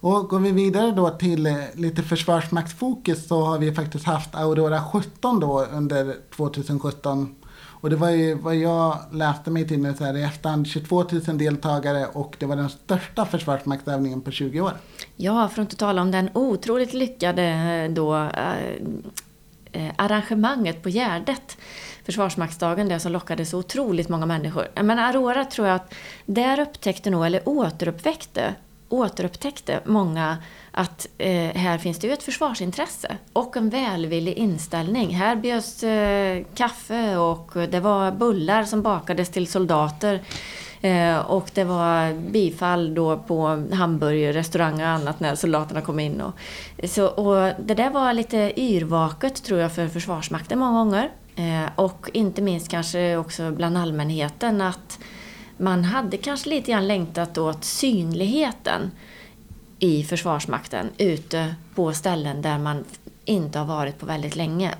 Och 0.00 0.28
går 0.28 0.38
vi 0.38 0.50
vidare 0.50 0.90
då 0.90 1.10
till 1.10 1.46
eh, 1.46 1.54
lite 1.74 2.02
försvarsmaktsfokus 2.02 3.28
så 3.28 3.40
har 3.44 3.58
vi 3.58 3.72
faktiskt 3.72 4.04
haft 4.04 4.34
Aurora 4.34 4.84
17 4.92 5.40
då 5.40 5.64
under 5.64 6.14
2017. 6.36 7.34
Och 7.80 7.90
det 7.90 7.96
var 7.96 8.10
ju 8.10 8.34
vad 8.34 8.56
jag 8.56 8.98
läste 9.12 9.50
mig 9.50 9.68
till 9.68 9.82
nu 9.82 9.94
så 9.94 10.04
här 10.04 10.16
i 10.16 10.22
efterhand 10.22 10.66
22 10.66 11.04
000 11.26 11.38
deltagare 11.38 12.06
och 12.06 12.36
det 12.38 12.46
var 12.46 12.56
den 12.56 12.68
största 12.68 13.26
försvarsmaktsövningen 13.26 14.20
på 14.20 14.30
20 14.30 14.60
år. 14.60 14.72
Ja, 15.16 15.48
för 15.48 15.62
att 15.62 15.66
inte 15.66 15.76
tala 15.76 16.02
om 16.02 16.10
den 16.10 16.30
otroligt 16.34 16.92
lyckade 16.92 17.42
eh, 17.42 17.90
då, 17.90 18.16
eh, 18.16 18.72
eh, 19.72 19.92
arrangemanget 19.96 20.82
på 20.82 20.88
Gärdet. 20.88 21.56
Försvarsmaktsdagen 22.04 22.88
där 22.88 22.98
som 22.98 23.12
lockade 23.12 23.46
så 23.46 23.58
otroligt 23.58 24.08
många 24.08 24.26
människor. 24.26 24.68
Men 24.82 24.98
Aurora 24.98 25.44
tror 25.44 25.66
jag 25.66 25.76
att 25.76 25.94
där 26.26 26.60
upptäckte 26.60 27.10
nog, 27.10 27.26
eller 27.26 27.48
återuppväckte 27.48 28.54
återupptäckte 28.88 29.80
många 29.84 30.36
att 30.70 31.06
eh, 31.18 31.56
här 31.56 31.78
finns 31.78 31.98
det 31.98 32.06
ju 32.06 32.12
ett 32.12 32.22
försvarsintresse 32.22 33.16
och 33.32 33.56
en 33.56 33.70
välvillig 33.70 34.34
inställning. 34.34 35.14
Här 35.14 35.36
bjöds 35.36 35.82
eh, 35.82 36.44
kaffe 36.54 37.16
och 37.16 37.50
det 37.70 37.80
var 37.80 38.12
bullar 38.12 38.64
som 38.64 38.82
bakades 38.82 39.28
till 39.28 39.46
soldater. 39.46 40.22
Eh, 40.80 41.18
och 41.18 41.50
det 41.54 41.64
var 41.64 42.12
bifall 42.30 42.94
då 42.94 43.18
på 43.18 43.66
hamburgerrestauranger 43.72 44.84
och 44.84 44.90
annat 44.90 45.20
när 45.20 45.34
soldaterna 45.34 45.80
kom 45.80 46.00
in. 46.00 46.20
Och, 46.20 46.34
så, 46.84 47.06
och 47.06 47.52
det 47.58 47.74
där 47.74 47.90
var 47.90 48.12
lite 48.12 48.60
yrvaket 48.60 49.44
tror 49.44 49.60
jag 49.60 49.72
för 49.72 49.88
Försvarsmakten 49.88 50.58
många 50.58 50.78
gånger. 50.78 51.10
Eh, 51.36 51.70
och 51.76 52.10
inte 52.12 52.42
minst 52.42 52.68
kanske 52.68 53.16
också 53.16 53.50
bland 53.50 53.78
allmänheten 53.78 54.60
att 54.60 54.98
man 55.58 55.84
hade 55.84 56.16
kanske 56.16 56.50
lite 56.50 56.70
grann 56.70 56.88
längtat 56.88 57.38
åt 57.38 57.64
synligheten 57.64 58.90
i 59.78 60.04
Försvarsmakten 60.04 60.86
ute 60.98 61.54
på 61.74 61.92
ställen 61.92 62.42
där 62.42 62.58
man 62.58 62.84
inte 63.24 63.58
har 63.58 63.66
varit 63.66 63.98
på 63.98 64.06
väldigt 64.06 64.36
länge. 64.36 64.74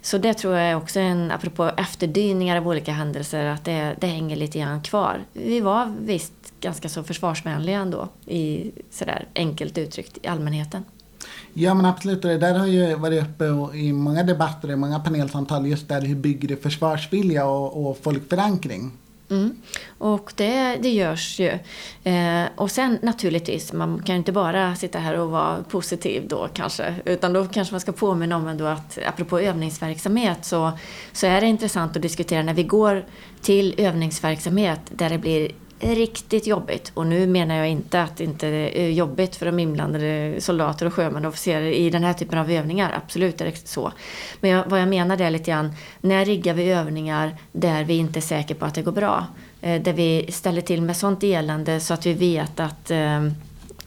Så 0.00 0.18
det 0.18 0.34
tror 0.34 0.54
jag 0.54 0.70
är 0.70 0.74
också 0.76 1.00
en, 1.00 1.30
apropå 1.30 1.70
efterdyningar 1.76 2.56
av 2.56 2.68
olika 2.68 2.92
händelser, 2.92 3.46
att 3.46 3.64
det, 3.64 3.96
det 4.00 4.06
hänger 4.06 4.36
lite 4.36 4.58
grann 4.58 4.82
kvar. 4.82 5.24
Vi 5.32 5.60
var 5.60 5.94
visst 6.00 6.32
ganska 6.60 6.88
så 6.88 7.04
försvarsvänliga 7.04 7.78
ändå, 7.78 8.08
i 8.26 8.70
sådär 8.90 9.26
enkelt 9.34 9.78
uttryckt, 9.78 10.18
i 10.22 10.26
allmänheten. 10.26 10.84
Ja 11.52 11.74
men 11.74 11.84
absolut, 11.84 12.24
och 12.24 12.30
det 12.30 12.38
där 12.38 12.54
har 12.54 12.66
ju 12.66 12.94
varit 12.94 13.22
uppe 13.22 13.44
i 13.76 13.92
många 13.92 14.22
debatter, 14.22 14.70
i 14.70 14.76
många 14.76 15.00
panelsamtal, 15.00 15.66
just 15.66 15.88
där 15.88 16.00
hur 16.00 16.16
bygger 16.16 16.48
du 16.48 16.56
försvarsvilja 16.56 17.46
och, 17.46 17.86
och 17.86 17.98
folkförankring? 18.02 18.92
Mm. 19.30 19.56
Och 19.98 20.32
det, 20.36 20.76
det 20.82 20.88
görs 20.88 21.40
ju. 21.40 21.58
Eh, 22.04 22.44
och 22.54 22.70
sen 22.70 22.98
naturligtvis, 23.02 23.72
man 23.72 24.02
kan 24.02 24.14
ju 24.14 24.18
inte 24.18 24.32
bara 24.32 24.74
sitta 24.74 24.98
här 24.98 25.18
och 25.18 25.30
vara 25.30 25.62
positiv 25.62 26.28
då 26.28 26.48
kanske. 26.54 26.94
Utan 27.04 27.32
då 27.32 27.46
kanske 27.46 27.74
man 27.74 27.80
ska 27.80 27.92
påminna 27.92 28.36
om 28.36 28.48
ändå 28.48 28.64
att 28.64 28.98
apropå 29.06 29.40
övningsverksamhet 29.40 30.44
så, 30.44 30.72
så 31.12 31.26
är 31.26 31.40
det 31.40 31.46
intressant 31.46 31.96
att 31.96 32.02
diskutera 32.02 32.42
när 32.42 32.54
vi 32.54 32.62
går 32.62 33.04
till 33.42 33.74
övningsverksamhet 33.78 34.80
där 34.90 35.10
det 35.10 35.18
blir 35.18 35.50
riktigt 35.80 36.46
jobbigt. 36.46 36.90
Och 36.94 37.06
nu 37.06 37.26
menar 37.26 37.54
jag 37.54 37.68
inte 37.68 38.02
att 38.02 38.16
det 38.16 38.24
inte 38.24 38.46
är 38.46 38.88
jobbigt 38.88 39.36
för 39.36 39.46
de 39.46 39.58
inblandade 39.58 40.34
soldater 40.38 40.86
och 40.86 40.94
sjömän 40.94 41.24
och 41.24 41.28
officerare 41.28 41.76
i 41.76 41.90
den 41.90 42.04
här 42.04 42.12
typen 42.12 42.38
av 42.38 42.50
övningar. 42.50 42.92
Absolut 43.04 43.40
är 43.40 43.44
det 43.44 43.68
så. 43.68 43.92
Men 44.40 44.50
jag, 44.50 44.64
vad 44.66 44.80
jag 44.80 44.88
menar 44.88 45.20
är 45.20 45.30
lite 45.30 45.50
grann, 45.50 45.72
när 46.00 46.24
riggar 46.24 46.54
vi 46.54 46.70
övningar 46.70 47.36
där 47.52 47.84
vi 47.84 47.96
inte 47.96 48.18
är 48.18 48.20
säkra 48.20 48.56
på 48.56 48.64
att 48.64 48.74
det 48.74 48.82
går 48.82 48.92
bra? 48.92 49.26
Eh, 49.60 49.82
där 49.82 49.92
vi 49.92 50.26
ställer 50.32 50.60
till 50.60 50.82
med 50.82 50.96
sånt 50.96 51.22
elände 51.22 51.80
så 51.80 51.94
att 51.94 52.06
vi 52.06 52.12
vet 52.12 52.60
att 52.60 52.90
eh, 52.90 53.24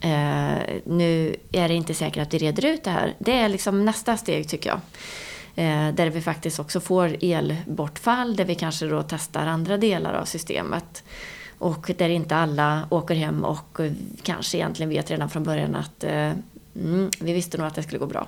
eh, 0.01 0.57
nu 0.83 1.35
är 1.51 1.67
det 1.67 1.73
inte 1.73 1.93
säkert 1.93 2.27
att 2.27 2.33
vi 2.33 2.37
reder 2.37 2.65
ut 2.65 2.83
det 2.83 2.91
här. 2.91 3.15
Det 3.19 3.33
är 3.33 3.49
liksom 3.49 3.85
nästa 3.85 4.17
steg 4.17 4.49
tycker 4.49 4.69
jag. 4.69 4.79
Eh, 5.55 5.93
där 5.93 6.09
vi 6.09 6.21
faktiskt 6.21 6.59
också 6.59 6.79
får 6.79 7.17
elbortfall, 7.21 8.35
där 8.35 8.45
vi 8.45 8.55
kanske 8.55 8.85
då 8.85 9.03
testar 9.03 9.47
andra 9.47 9.77
delar 9.77 10.13
av 10.13 10.25
systemet. 10.25 11.03
Och 11.59 11.91
där 11.97 12.09
inte 12.09 12.35
alla 12.35 12.87
åker 12.89 13.15
hem 13.15 13.45
och 13.45 13.79
kanske 14.23 14.57
egentligen 14.57 14.89
vet 14.89 15.11
redan 15.11 15.29
från 15.29 15.43
början 15.43 15.75
att 15.75 16.03
eh, 16.03 16.31
mm, 16.75 17.09
vi 17.19 17.33
visste 17.33 17.57
nog 17.57 17.67
att 17.67 17.75
det 17.75 17.83
skulle 17.83 17.99
gå 17.99 18.05
bra. 18.05 18.27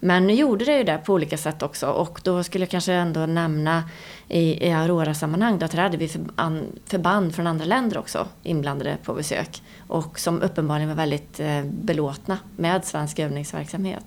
Men 0.00 0.26
nu 0.26 0.32
gjorde 0.32 0.64
det 0.64 0.78
ju 0.78 0.84
det 0.84 0.98
på 0.98 1.12
olika 1.12 1.38
sätt 1.38 1.62
också 1.62 1.86
och 1.86 2.20
då 2.24 2.42
skulle 2.44 2.62
jag 2.62 2.70
kanske 2.70 2.92
ändå 2.92 3.26
nämna 3.26 3.84
i, 4.28 4.68
i 4.68 4.72
Aurora-sammanhang 4.72 5.62
att 5.62 5.74
här 5.74 5.82
hade 5.82 5.96
vi 5.96 6.08
förband 6.86 7.34
från 7.34 7.46
andra 7.46 7.64
länder 7.64 7.98
också 7.98 8.26
inblandade 8.42 8.96
på 9.04 9.14
besök 9.14 9.62
och 9.88 10.18
som 10.18 10.42
uppenbarligen 10.42 10.88
var 10.88 10.96
väldigt 10.96 11.40
eh, 11.40 11.64
belåtna 11.64 12.38
med 12.56 12.84
svensk 12.84 13.18
övningsverksamhet. 13.18 14.04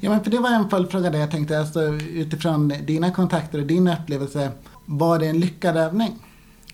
Ja, 0.00 0.10
men 0.10 0.24
för 0.24 0.30
det 0.30 0.38
var 0.38 0.50
en 0.50 0.70
följdfråga 0.70 1.10
där 1.10 1.18
jag 1.18 1.30
tänkte, 1.30 1.58
alltså, 1.58 1.80
utifrån 2.12 2.68
dina 2.68 3.10
kontakter 3.10 3.58
och 3.60 3.66
din 3.66 3.88
upplevelse, 3.88 4.50
var 4.84 5.18
det 5.18 5.26
en 5.26 5.40
lyckad 5.40 5.76
övning? 5.76 6.27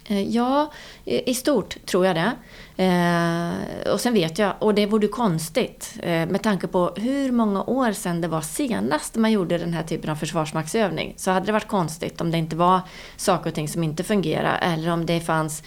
Eh, 0.04 0.22
ja, 0.22 0.72
i 1.04 1.34
stort 1.34 1.86
tror 1.86 2.06
jag 2.06 2.16
det. 2.16 2.32
Eh, 2.76 3.92
och 3.92 4.00
sen 4.00 4.14
vet 4.14 4.38
jag, 4.38 4.54
och 4.58 4.74
det 4.74 4.86
vore 4.86 5.08
konstigt 5.08 5.96
eh, 6.02 6.26
med 6.26 6.42
tanke 6.42 6.66
på 6.66 6.92
hur 6.96 7.32
många 7.32 7.64
år 7.64 7.92
sedan 7.92 8.20
det 8.20 8.28
var 8.28 8.40
senast 8.40 9.16
man 9.16 9.32
gjorde 9.32 9.58
den 9.58 9.74
här 9.74 9.82
typen 9.82 10.10
av 10.10 10.16
försvarsmaktsövning. 10.16 11.14
Så 11.16 11.30
hade 11.30 11.46
det 11.46 11.52
varit 11.52 11.68
konstigt 11.68 12.20
om 12.20 12.30
det 12.30 12.38
inte 12.38 12.56
var 12.56 12.80
saker 13.16 13.50
och 13.50 13.54
ting 13.54 13.68
som 13.68 13.82
inte 13.82 14.04
fungerade 14.04 14.58
eller 14.58 14.90
om 14.90 15.06
det 15.06 15.20
fanns 15.20 15.62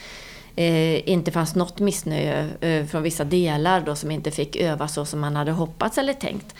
eh, 0.56 1.08
inte 1.08 1.32
fanns 1.32 1.54
något 1.54 1.78
missnöje 1.78 2.48
eh, 2.60 2.86
från 2.86 3.02
vissa 3.02 3.24
delar 3.24 3.80
då 3.80 3.94
som 3.94 4.10
inte 4.10 4.30
fick 4.30 4.56
öva 4.56 4.88
så 4.88 5.04
som 5.04 5.20
man 5.20 5.36
hade 5.36 5.52
hoppats 5.52 5.98
eller 5.98 6.12
tänkt. 6.12 6.54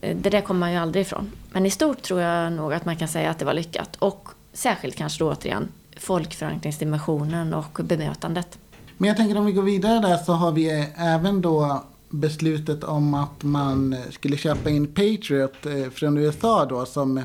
Eh, 0.00 0.16
det 0.16 0.30
där 0.30 0.40
kommer 0.40 0.60
man 0.60 0.72
ju 0.72 0.78
aldrig 0.78 1.02
ifrån. 1.02 1.32
Men 1.50 1.66
i 1.66 1.70
stort 1.70 2.02
tror 2.02 2.20
jag 2.20 2.52
nog 2.52 2.72
att 2.72 2.84
man 2.84 2.96
kan 2.96 3.08
säga 3.08 3.30
att 3.30 3.38
det 3.38 3.44
var 3.44 3.54
lyckat. 3.54 3.96
Och 3.96 4.28
särskilt 4.52 4.96
kanske 4.96 5.24
då 5.24 5.30
återigen 5.30 5.68
folkförankringsdimensionen 6.02 7.54
och 7.54 7.80
bemötandet. 7.84 8.58
Men 8.98 9.08
jag 9.08 9.16
tänker 9.16 9.38
om 9.38 9.46
vi 9.46 9.52
går 9.52 9.62
vidare 9.62 10.00
där 10.00 10.16
så 10.16 10.32
har 10.32 10.52
vi 10.52 10.86
även 10.96 11.42
då 11.42 11.84
beslutet 12.10 12.84
om 12.84 13.14
att 13.14 13.42
man 13.42 13.96
skulle 14.10 14.36
köpa 14.36 14.70
in 14.70 14.86
Patriot 14.86 15.66
eh, 15.66 15.90
från 15.92 16.18
USA 16.18 16.64
då 16.64 16.86
som 16.86 17.20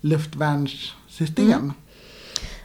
luftvärnssystem. 0.00 1.52
Mm. 1.52 1.72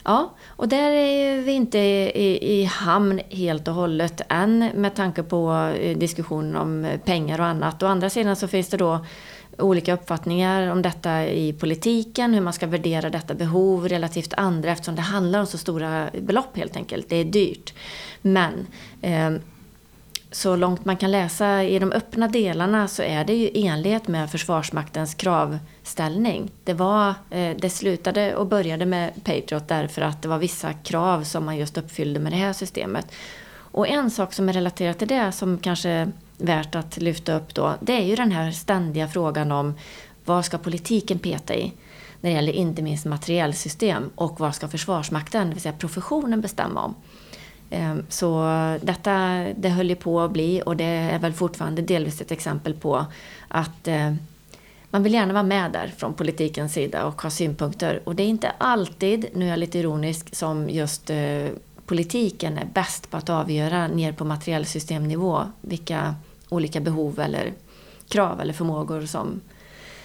Ja, 0.04 0.34
och 0.47 0.67
där 0.67 0.91
är 0.91 1.41
vi 1.41 1.52
inte 1.52 1.78
i, 1.78 2.60
i, 2.60 2.63
hamn 2.63 3.21
helt 3.30 3.67
och 3.67 3.74
hållet 3.74 4.21
än 4.30 4.60
med 4.76 4.95
tanke 4.95 5.24
på 5.24 5.71
eh, 5.82 5.97
diskussionen 5.97 6.56
om 6.56 6.97
pengar 7.06 7.39
och 7.39 7.45
annat. 7.45 7.84
Å 7.84 7.88
andra 7.88 8.10
sidan 8.10 8.36
så 8.36 8.47
finns 8.47 8.69
det 8.69 8.78
då 8.78 9.06
olika 9.58 9.94
uppfattningar 9.94 10.72
om 10.72 10.82
detta 10.82 11.26
i 11.26 11.54
politiken, 11.54 12.34
hur 12.34 12.42
man 12.42 12.54
ska 12.54 12.68
värdera 12.68 13.10
detta 13.10 13.34
behov 13.34 13.90
relativt 13.90 14.34
andra 14.34 14.72
eftersom 14.72 14.96
det 14.96 15.02
handlar 15.02 15.40
om 15.40 15.46
så 15.46 15.58
stora 15.58 16.10
belopp 16.22 16.58
helt 16.58 16.76
enkelt. 16.76 17.10
Det 17.10 17.16
är 17.16 17.26
dyrt. 17.26 17.74
Men 18.22 18.68
eh, 19.02 19.32
så 20.32 20.56
långt 20.56 20.86
man 20.86 20.98
kan 20.98 21.12
läsa 21.12 21.64
i 21.64 21.80
de 21.80 21.92
öppna 21.92 22.28
delarna 22.28 22.88
så 22.88 23.04
är 23.04 23.26
det 23.26 23.34
ju 23.34 23.48
i 23.48 23.68
enlighet 23.68 24.08
med 24.08 24.32
Försvarsmaktens 24.32 25.14
kravställning. 25.14 26.52
Det, 26.64 26.74
var, 26.74 27.14
eh, 27.30 27.58
det 27.60 27.70
slutade 27.70 28.36
och 28.36 28.48
började 28.48 28.86
med 28.86 29.24
Patriot 29.24 29.68
därför 29.68 30.02
att 30.02 30.22
det 30.22 30.28
var 30.28 30.38
vissa 30.38 30.74
krav 30.74 31.24
som 31.24 31.46
man 31.46 31.58
just 31.58 31.78
uppfyllde 31.78 32.20
med 32.20 32.32
det 32.32 32.38
här 32.38 32.54
systemet. 32.54 33.12
Och 33.54 33.88
en 33.88 34.12
sak 34.12 34.34
som 34.34 34.50
är 34.50 34.54
relaterat 34.54 35.00
till 35.00 35.08
det 35.08 35.32
som 35.32 35.58
kanske 35.58 36.12
värt 36.41 36.75
att 36.75 36.97
lyfta 36.97 37.36
upp 37.36 37.54
då, 37.54 37.75
det 37.82 37.93
är 37.93 38.04
ju 38.04 38.15
den 38.15 38.32
här 38.32 38.51
ständiga 38.51 39.08
frågan 39.08 39.51
om 39.51 39.73
vad 40.25 40.45
ska 40.45 40.58
politiken 40.58 41.19
peta 41.19 41.56
i? 41.56 41.73
När 42.21 42.30
det 42.30 42.36
gäller 42.36 42.54
inte 42.54 42.82
minst 42.82 43.06
materiellsystem 43.06 44.10
och 44.15 44.39
vad 44.39 44.56
ska 44.56 44.67
Försvarsmakten, 44.67 45.47
det 45.47 45.54
vill 45.54 45.62
säga 45.62 45.73
professionen, 45.73 46.41
bestämma 46.41 46.84
om? 46.84 46.95
Ehm, 47.69 48.06
så 48.10 48.43
detta 48.82 49.45
det 49.56 49.69
höll 49.69 49.89
ju 49.89 49.95
på 49.95 50.21
att 50.21 50.32
bli 50.32 50.62
och 50.65 50.77
det 50.77 50.84
är 50.84 51.19
väl 51.19 51.34
fortfarande 51.34 51.82
delvis 51.82 52.21
ett 52.21 52.32
exempel 52.32 52.73
på 52.73 53.06
att 53.47 53.88
eh, 53.88 54.13
man 54.89 55.04
vill 55.04 55.13
gärna 55.13 55.34
vara 55.34 55.43
med 55.43 55.71
där 55.71 55.93
från 55.97 56.13
politikens 56.13 56.73
sida 56.73 57.06
och 57.06 57.21
ha 57.21 57.30
synpunkter. 57.30 58.01
Och 58.04 58.15
det 58.15 58.23
är 58.23 58.27
inte 58.27 58.51
alltid, 58.58 59.25
nu 59.34 59.45
är 59.45 59.49
jag 59.49 59.60
lite 59.60 59.80
ironisk, 59.80 60.36
som 60.36 60.69
just 60.69 61.10
eh, 61.10 61.47
politiken 61.86 62.58
är 62.58 62.65
bäst 62.65 63.12
på 63.12 63.17
att 63.17 63.30
avgöra 63.30 63.88
ner 63.88 64.12
på 64.12 64.25
materiellsystemnivå 64.25 65.43
vilka 65.62 66.15
olika 66.52 66.80
behov 66.80 67.20
eller 67.20 67.54
krav 68.08 68.42
eller 68.42 68.54
förmågor 68.54 69.06
som 69.06 69.42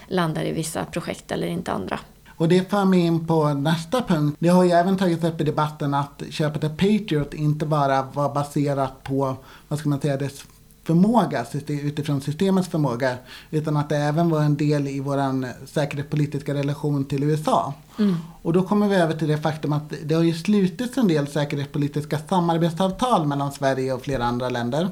landar 0.09 0.45
i 0.45 0.53
vissa 0.53 0.85
projekt 0.85 1.33
eller 1.33 1.47
inte 1.47 1.73
andra. 1.73 1.99
Och 2.37 2.49
det 2.49 2.71
för 2.71 2.85
mig 2.85 3.01
in 3.01 3.27
på 3.27 3.55
nästa 3.55 4.03
punkt. 4.03 4.37
Det 4.39 4.49
har 4.49 4.65
ju 4.65 4.71
även 4.71 4.97
tagits 4.97 5.25
upp 5.25 5.41
i 5.41 5.45
debatten 5.45 5.95
att 5.95 6.23
köpet 6.31 6.65
av 6.65 6.69
Patriot 6.69 7.35
inte 7.35 7.67
bara 7.67 8.03
var 8.03 8.35
baserat 8.35 9.03
på, 9.03 9.37
vad 9.69 9.79
ska 9.79 9.89
man 9.89 10.01
säga, 10.01 10.17
dess 10.17 10.45
förmåga 10.85 11.47
utifrån 11.69 12.21
systemets 12.21 12.69
förmåga. 12.69 13.17
Utan 13.51 13.77
att 13.77 13.89
det 13.89 13.97
även 13.97 14.31
var 14.31 14.43
en 14.43 14.57
del 14.57 14.89
i 14.89 15.01
vår 15.01 15.67
säkerhetspolitiska 15.67 16.55
relation 16.55 17.05
till 17.05 17.23
USA. 17.23 17.75
Mm. 17.99 18.17
Och 18.43 18.53
då 18.53 18.63
kommer 18.63 18.89
vi 18.89 18.97
över 18.97 19.15
till 19.15 19.29
det 19.29 19.39
faktum 19.39 19.73
att 19.73 19.93
det 20.05 20.15
har 20.15 20.23
ju 20.23 20.35
slutits 20.35 20.99
en 20.99 21.09
del 21.09 21.27
säkerhetspolitiska 21.27 22.19
samarbetsavtal 22.19 23.27
mellan 23.27 23.53
Sverige 23.53 23.93
och 23.93 24.03
flera 24.03 24.25
andra 24.25 24.49
länder. 24.49 24.89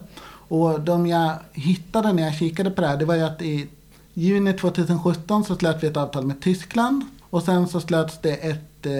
Och 0.48 0.80
de 0.80 1.06
jag 1.06 1.32
hittade 1.52 2.12
när 2.12 2.22
jag 2.22 2.34
kikade 2.34 2.70
på 2.70 2.80
det 2.80 2.86
här, 2.86 2.96
det 2.96 3.04
var 3.04 3.14
ju 3.14 3.22
att 3.22 3.42
i 3.42 3.68
juni 4.14 4.52
2017 4.52 5.44
så 5.44 5.56
slöt 5.56 5.82
vi 5.82 5.86
ett 5.86 5.96
avtal 5.96 6.26
med 6.26 6.40
Tyskland. 6.40 7.04
Och 7.30 7.42
sen 7.42 7.68
så 7.68 7.80
slöts 7.80 8.18
det 8.20 8.34
ett 8.34 8.86
eh, 8.86 8.92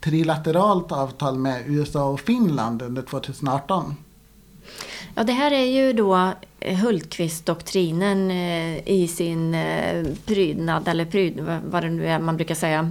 trilateralt 0.00 0.92
avtal 0.92 1.38
med 1.38 1.62
USA 1.66 2.04
och 2.04 2.20
Finland 2.20 2.82
under 2.82 3.02
2018. 3.02 3.96
Ja, 5.14 5.24
det 5.24 5.32
här 5.32 5.50
är 5.50 5.64
ju 5.64 5.92
då 5.92 6.32
eh, 6.60 6.76
Hultqvist-doktrinen 6.76 8.30
eh, 8.30 8.88
i 8.88 9.08
sin 9.08 9.54
eh, 9.54 10.06
prydnad, 10.24 10.88
eller 10.88 11.04
pryd, 11.04 11.60
vad 11.70 11.82
det 11.82 11.90
nu 11.90 12.06
är 12.06 12.18
man 12.18 12.36
brukar 12.36 12.54
säga. 12.54 12.90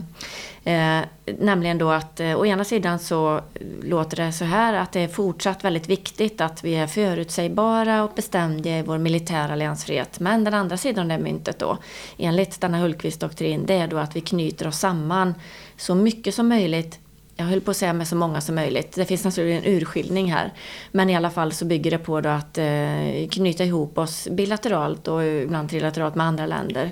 Eh, 0.63 1.01
nämligen 1.39 1.77
då 1.77 1.91
att 1.91 2.19
eh, 2.19 2.39
å 2.39 2.45
ena 2.45 2.63
sidan 2.63 2.99
så 2.99 3.41
låter 3.83 4.25
det 4.25 4.31
så 4.31 4.45
här 4.45 4.73
att 4.73 4.91
det 4.91 4.99
är 4.99 5.07
fortsatt 5.07 5.63
väldigt 5.63 5.89
viktigt 5.89 6.41
att 6.41 6.63
vi 6.63 6.75
är 6.75 6.87
förutsägbara 6.87 8.03
och 8.03 8.11
bestämda 8.15 8.69
i 8.69 8.81
vår 8.81 8.97
militära 8.97 9.53
alliansfrihet. 9.53 10.19
Men 10.19 10.43
den 10.43 10.53
andra 10.53 10.77
sidan 10.77 11.11
av 11.11 11.17
det 11.17 11.23
myntet 11.23 11.59
då, 11.59 11.77
enligt 12.17 12.61
denna 12.61 12.77
Hultqvist-doktrin, 12.77 13.65
det 13.65 13.73
är 13.73 13.87
då 13.87 13.97
att 13.97 14.15
vi 14.15 14.21
knyter 14.21 14.67
oss 14.67 14.79
samman 14.79 15.35
så 15.77 15.95
mycket 15.95 16.35
som 16.35 16.47
möjligt 16.47 16.99
jag 17.35 17.45
höll 17.45 17.61
på 17.61 17.71
att 17.71 17.77
säga 17.77 17.93
med 17.93 18.07
så 18.07 18.15
många 18.15 18.41
som 18.41 18.55
möjligt. 18.55 18.95
Det 18.95 19.05
finns 19.05 19.23
naturligtvis 19.23 19.67
en 19.67 19.77
urskiljning 19.77 20.31
här. 20.31 20.53
Men 20.91 21.09
i 21.09 21.15
alla 21.15 21.29
fall 21.29 21.51
så 21.51 21.65
bygger 21.65 21.91
det 21.91 21.97
på 21.97 22.21
då 22.21 22.29
att 22.29 22.57
eh, 22.57 23.27
knyta 23.31 23.63
ihop 23.63 23.97
oss 23.97 24.27
bilateralt 24.31 25.07
och 25.07 25.23
ibland 25.23 25.69
trilateralt 25.69 26.15
med 26.15 26.25
andra 26.25 26.45
länder. 26.45 26.91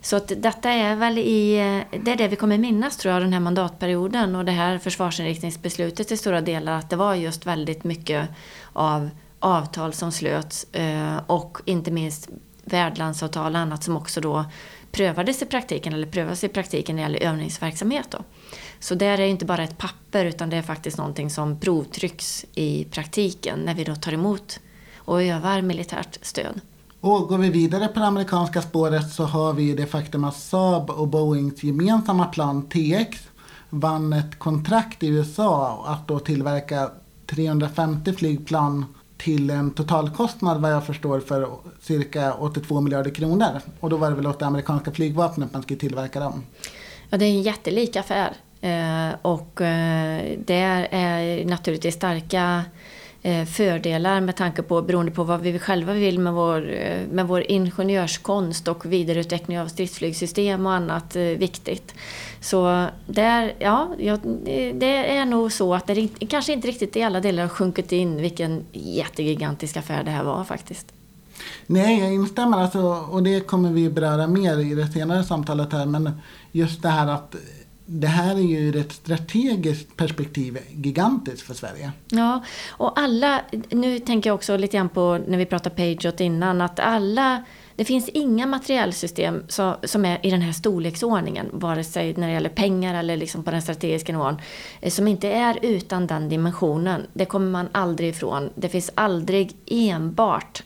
Så 0.00 0.16
att 0.16 0.32
detta 0.36 0.70
är 0.70 0.96
väl 0.96 1.18
i, 1.18 1.58
eh, 1.58 2.00
det 2.00 2.12
är 2.12 2.16
det 2.16 2.28
vi 2.28 2.36
kommer 2.36 2.58
minnas 2.58 2.96
tror 2.96 3.14
jag 3.14 3.22
den 3.22 3.32
här 3.32 3.40
mandatperioden 3.40 4.34
och 4.34 4.44
det 4.44 4.52
här 4.52 4.78
försvarsinriktningsbeslutet 4.78 6.12
i 6.12 6.16
stora 6.16 6.40
delar 6.40 6.72
att 6.72 6.90
det 6.90 6.96
var 6.96 7.14
just 7.14 7.46
väldigt 7.46 7.84
mycket 7.84 8.28
av 8.72 9.10
avtal 9.38 9.92
som 9.92 10.12
slöts 10.12 10.74
eh, 10.74 11.16
och 11.26 11.58
inte 11.64 11.90
minst 11.90 12.28
värdlandsavtal 12.64 13.54
och 13.54 13.60
annat 13.60 13.84
som 13.84 13.96
också 13.96 14.20
då 14.20 14.44
prövades 14.90 15.42
i 15.42 15.46
praktiken 15.46 15.92
eller 15.92 16.06
prövas 16.06 16.44
i 16.44 16.48
praktiken 16.48 16.96
när 16.96 17.02
det 17.02 17.12
gäller 17.12 17.28
övningsverksamhet. 17.28 18.10
Då. 18.10 18.18
Så 18.80 18.94
där 18.94 19.20
är 19.20 19.26
inte 19.26 19.44
bara 19.44 19.64
ett 19.64 19.78
papper 19.78 20.24
utan 20.24 20.50
det 20.50 20.56
är 20.56 20.62
faktiskt 20.62 20.98
någonting 20.98 21.30
som 21.30 21.60
provtrycks 21.60 22.46
i 22.54 22.84
praktiken 22.84 23.58
när 23.58 23.74
vi 23.74 23.84
då 23.84 23.94
tar 23.94 24.12
emot 24.12 24.60
och 24.96 25.22
övar 25.22 25.62
militärt 25.62 26.18
stöd. 26.22 26.60
Och 27.00 27.28
går 27.28 27.38
vi 27.38 27.50
vidare 27.50 27.88
på 27.88 28.00
det 28.00 28.06
amerikanska 28.06 28.62
spåret 28.62 29.12
så 29.12 29.24
har 29.24 29.52
vi 29.52 29.74
det 29.74 29.86
faktum 29.86 30.24
att 30.24 30.36
Saab 30.36 30.90
och 30.90 31.08
Boeings 31.08 31.64
gemensamma 31.64 32.24
plan 32.24 32.68
TX 32.68 33.28
vann 33.70 34.12
ett 34.12 34.38
kontrakt 34.38 35.02
i 35.02 35.06
USA 35.06 35.84
att 35.86 36.08
då 36.08 36.18
tillverka 36.18 36.90
350 37.26 38.12
flygplan 38.12 38.84
till 39.16 39.50
en 39.50 39.70
totalkostnad 39.70 40.60
vad 40.60 40.72
jag 40.72 40.86
förstår 40.86 41.20
för 41.20 41.48
cirka 41.82 42.34
82 42.34 42.80
miljarder 42.80 43.10
kronor. 43.10 43.60
Och 43.80 43.90
då 43.90 43.96
var 43.96 44.10
det 44.10 44.16
väl 44.16 44.26
åt 44.26 44.38
det 44.38 44.46
amerikanska 44.46 44.90
flygvapnet 44.90 45.52
man 45.52 45.62
skulle 45.62 45.80
tillverka 45.80 46.20
dem. 46.20 46.42
Ja, 47.10 47.18
det 47.18 47.24
är 47.24 47.30
en 47.30 47.42
jättelik 47.42 47.96
affär. 47.96 48.36
Eh, 48.60 49.14
och 49.22 49.60
eh, 49.60 50.38
det 50.44 50.60
är 50.90 51.44
naturligtvis 51.44 51.94
starka 51.94 52.44
eh, 52.48 52.77
Eh, 53.28 53.44
fördelar 53.44 54.20
med 54.20 54.36
tanke 54.36 54.62
på, 54.62 54.82
beroende 54.82 55.12
på 55.12 55.24
vad 55.24 55.40
vi 55.40 55.58
själva 55.58 55.92
vill 55.92 56.18
med 56.18 56.32
vår, 56.32 56.72
eh, 56.72 57.06
med 57.10 57.28
vår 57.28 57.50
ingenjörskonst 57.50 58.68
och 58.68 58.92
vidareutveckling 58.92 59.60
av 59.60 59.66
stridsflygsystem 59.66 60.66
och 60.66 60.72
annat 60.72 61.16
eh, 61.16 61.22
viktigt. 61.22 61.94
Så 62.40 62.86
där, 63.06 63.54
ja, 63.58 63.88
det 64.74 65.16
är 65.16 65.24
nog 65.24 65.52
så 65.52 65.74
att 65.74 65.86
det 65.86 66.08
kanske 66.28 66.52
inte 66.52 66.68
riktigt 66.68 66.96
i 66.96 67.02
alla 67.02 67.20
delar 67.20 67.42
har 67.42 67.48
sjunkit 67.48 67.92
in 67.92 68.16
vilken 68.16 68.64
jättegigantisk 68.72 69.76
affär 69.76 70.04
det 70.04 70.10
här 70.10 70.24
var 70.24 70.44
faktiskt. 70.44 70.86
Nej, 71.66 72.00
jag 72.00 72.14
instämmer. 72.14 72.58
Alltså, 72.58 72.80
och 73.10 73.22
det 73.22 73.40
kommer 73.40 73.70
vi 73.70 73.90
beröra 73.90 74.26
mer 74.26 74.58
i 74.58 74.74
det 74.74 74.86
senare 74.86 75.24
samtalet 75.24 75.72
här. 75.72 75.86
Men 75.86 76.20
just 76.52 76.82
det 76.82 76.88
här 76.88 77.06
att 77.06 77.34
det 77.90 78.06
här 78.06 78.34
är 78.34 78.40
ju 78.40 78.58
ur 78.58 78.76
ett 78.76 78.92
strategiskt 78.92 79.96
perspektiv 79.96 80.58
gigantiskt 80.70 81.42
för 81.42 81.54
Sverige. 81.54 81.92
Ja, 82.08 82.44
och 82.68 83.00
alla, 83.00 83.40
nu 83.70 83.98
tänker 83.98 84.30
jag 84.30 84.34
också 84.34 84.56
lite 84.56 84.76
grann 84.76 84.88
på 84.88 85.18
när 85.28 85.38
vi 85.38 85.46
pratade 85.46 85.76
Pageot 85.76 86.20
innan, 86.20 86.60
att 86.60 86.80
alla 86.80 87.44
det 87.76 87.84
finns 87.84 88.08
inga 88.08 88.46
materiellsystem 88.46 89.44
som 89.84 90.04
är 90.04 90.26
i 90.26 90.30
den 90.30 90.42
här 90.42 90.52
storleksordningen, 90.52 91.46
vare 91.52 91.84
sig 91.84 92.14
när 92.16 92.26
det 92.26 92.32
gäller 92.32 92.48
pengar 92.48 92.94
eller 92.94 93.16
liksom 93.16 93.44
på 93.44 93.50
den 93.50 93.62
strategiska 93.62 94.12
nivån, 94.12 94.36
eh, 94.80 94.90
som 94.90 95.08
inte 95.08 95.28
är 95.28 95.58
utan 95.62 96.06
den 96.06 96.28
dimensionen. 96.28 97.06
Det 97.12 97.24
kommer 97.24 97.50
man 97.50 97.68
aldrig 97.72 98.08
ifrån. 98.08 98.50
Det 98.54 98.68
finns 98.68 98.90
aldrig 98.94 99.56
enbart 99.66 100.62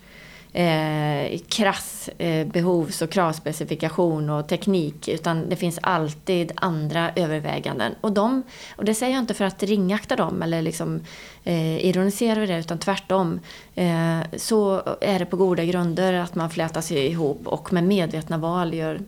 eh, 0.53 1.39
krass 1.49 2.11
eh, 2.19 2.47
behovs 2.47 3.03
och 3.03 3.11
kravspecifikation 3.11 4.31
och 4.31 4.49
teknik 4.49 5.09
utan 5.09 5.49
det 5.49 5.57
finns 5.57 5.79
alltid 5.83 6.53
andra 6.55 7.11
överväganden. 7.17 7.95
Och, 8.01 8.13
de, 8.13 8.43
och 8.77 8.85
det 8.85 8.95
säger 8.95 9.13
jag 9.13 9.23
inte 9.23 9.35
för 9.35 9.45
att 9.45 9.63
ringakta 9.63 10.17
dem 10.17 10.43
eller 10.43 10.63
liksom, 10.63 11.01
eh, 11.45 11.87
ironisera 11.87 12.37
över 12.37 12.47
det 12.47 12.59
utan 12.59 12.79
tvärtom. 12.79 13.41
Eh, 13.75 14.21
så 14.37 14.83
är 15.01 15.19
det 15.19 15.27
på 15.27 15.37
goda 15.37 15.65
grunder 15.65 16.13
att 16.13 16.35
man 16.35 16.51
flätar 16.51 16.81
sig 16.81 17.07
ihop 17.07 17.47
och 17.47 17.73
med 17.73 17.85
medvetna 17.85 18.39
val 18.39 18.75
gör 18.75 19.01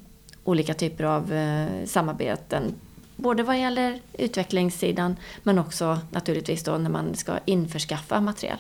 olika 0.45 0.75
typer 0.75 1.05
av 1.05 1.33
eh, 1.33 1.87
samarbeten 1.87 2.75
Både 3.17 3.43
vad 3.43 3.59
gäller 3.59 4.01
utvecklingssidan 4.13 5.17
men 5.43 5.59
också 5.59 5.99
naturligtvis 6.11 6.65
då 6.65 6.79
när 6.79 6.91
man 6.91 7.15
ska 7.15 7.33
införskaffa 7.45 8.21
material. 8.21 8.59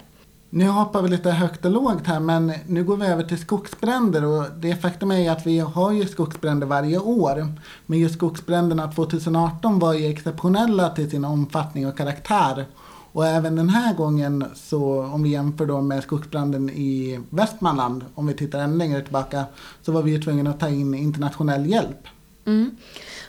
Nu 0.57 0.69
hoppar 0.69 1.03
vi 1.03 1.09
lite 1.09 1.31
högt 1.31 1.65
och 1.65 1.71
lågt 1.71 2.07
här 2.07 2.21
men 2.21 2.53
nu 2.67 2.85
går 2.85 2.97
vi 2.97 3.07
över 3.07 3.23
till 3.23 3.39
skogsbränder 3.39 4.25
och 4.25 4.45
det 4.57 4.77
faktum 4.77 5.11
är 5.11 5.31
att 5.31 5.47
vi 5.47 5.59
har 5.59 5.93
ju 5.93 6.07
skogsbränder 6.07 6.67
varje 6.67 6.99
år. 6.99 7.47
Men 7.87 7.99
just 7.99 8.15
skogsbränderna 8.15 8.93
2018 8.93 9.79
var 9.79 9.93
ju 9.93 10.07
exceptionella 10.07 10.91
till 10.91 11.11
sin 11.11 11.25
omfattning 11.25 11.87
och 11.87 11.97
karaktär. 11.97 12.67
Och 13.13 13.27
även 13.27 13.57
den 13.57 13.69
här 13.69 13.95
gången 13.95 14.45
så 14.55 15.03
om 15.03 15.23
vi 15.23 15.29
jämför 15.29 15.67
då 15.67 15.81
med 15.81 16.03
skogsbranden 16.03 16.71
i 16.71 17.21
Västmanland, 17.31 18.05
om 18.15 18.27
vi 18.27 18.35
tittar 18.35 18.59
ännu 18.59 18.77
längre 18.77 19.03
tillbaka, 19.03 19.45
så 19.83 19.93
var 19.93 20.03
vi 20.03 20.11
ju 20.11 20.23
tvungna 20.23 20.51
att 20.51 20.61
ta 20.61 20.69
in 20.69 20.95
internationell 20.95 21.67
hjälp. 21.67 22.07
Mm. 22.45 22.77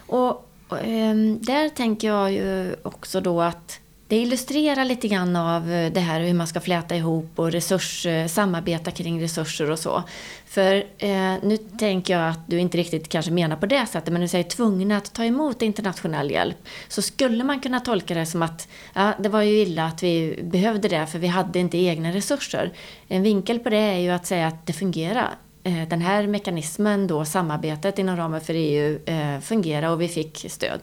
Och, 0.08 0.30
och 0.70 0.80
ehm, 0.82 1.40
där 1.42 1.70
tänker 1.70 2.08
jag 2.08 2.32
ju 2.32 2.76
också 2.84 3.22
då 3.22 3.42
att 3.42 3.80
det 4.08 4.16
illustrerar 4.16 4.86
lite 4.86 5.08
grann 5.08 5.36
av 5.36 5.72
eh, 5.72 5.92
det 5.92 6.00
här 6.00 6.22
hur 6.22 6.34
man 6.34 6.48
ska 6.48 6.60
fläta 6.60 6.96
ihop 6.96 7.32
och 7.36 7.52
resurs, 7.52 8.06
eh, 8.06 8.28
samarbeta 8.28 8.92
kring 8.92 9.22
resurser 9.22 9.72
och 9.72 9.80
så. 9.80 10.04
För 10.46 10.76
eh, 10.98 11.34
nu 11.44 11.58
tänker 11.58 12.20
jag 12.20 12.30
att 12.30 12.40
du 12.48 12.60
inte 12.60 12.78
riktigt 12.78 13.10
kanske 13.10 13.32
menar 13.32 13.56
på 13.56 13.66
det 13.66 13.86
sättet, 13.86 14.14
men 14.14 14.22
du 14.22 14.28
säger 14.28 14.44
tvungna 14.44 14.98
att 14.98 15.14
ta 15.14 15.26
emot 15.26 15.62
internationell 15.62 16.32
hjälp. 16.32 16.58
Så 16.88 17.02
skulle 17.02 17.44
man 17.44 17.60
kunna 17.60 17.80
tolka 17.80 18.14
det 18.14 18.26
som 18.26 18.42
att 18.42 18.68
ja, 18.94 19.14
det 19.20 19.30
var 19.30 19.42
ju 19.42 19.62
illa 19.62 19.86
att 19.86 20.04
vi 20.04 20.40
behövde 20.44 20.88
det 20.88 21.06
för 21.08 21.20
vi 21.20 21.28
hade 21.28 21.60
inte 21.60 21.78
egna 21.78 22.12
resurser. 22.12 22.72
En 23.08 23.24
vinkel 23.24 23.60
på 23.60 23.70
det 23.70 23.78
är 23.78 24.00
ju 24.00 24.10
att 24.10 24.26
säga 24.26 24.48
att 24.48 24.66
det 24.66 24.74
fungerar. 24.74 25.36
Eh, 25.64 25.88
den 25.88 26.02
här 26.02 26.28
mekanismen 26.28 27.08
då, 27.08 27.26
samarbetet 27.26 28.00
inom 28.00 28.18
ramen 28.18 28.42
för 28.42 28.54
EU, 28.54 29.00
eh, 29.06 29.40
fungerar 29.40 29.90
och 29.90 30.02
vi 30.02 30.08
fick 30.08 30.46
stöd. 30.50 30.80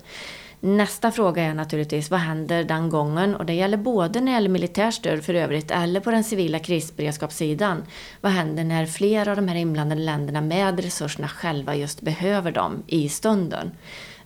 Nästa 0.64 1.12
fråga 1.12 1.42
är 1.42 1.54
naturligtvis 1.54 2.10
vad 2.10 2.20
händer 2.20 2.64
den 2.64 2.90
gången? 2.90 3.34
Och 3.36 3.46
det 3.46 3.54
gäller 3.54 3.76
både 3.76 4.20
när 4.20 4.26
det 4.26 4.32
gäller 4.32 4.48
militärt 4.48 4.94
stöd 4.94 5.24
för 5.24 5.34
övrigt 5.34 5.70
eller 5.70 6.00
på 6.00 6.10
den 6.10 6.24
civila 6.24 6.58
krisberedskapssidan. 6.58 7.84
Vad 8.20 8.32
händer 8.32 8.64
när 8.64 8.86
flera 8.86 9.30
av 9.30 9.36
de 9.36 9.48
här 9.48 9.56
inblandade 9.56 10.00
länderna 10.00 10.40
med 10.40 10.80
resurserna 10.80 11.28
själva 11.28 11.74
just 11.74 12.00
behöver 12.00 12.52
dem 12.52 12.82
i 12.86 13.08
stunden? 13.08 13.70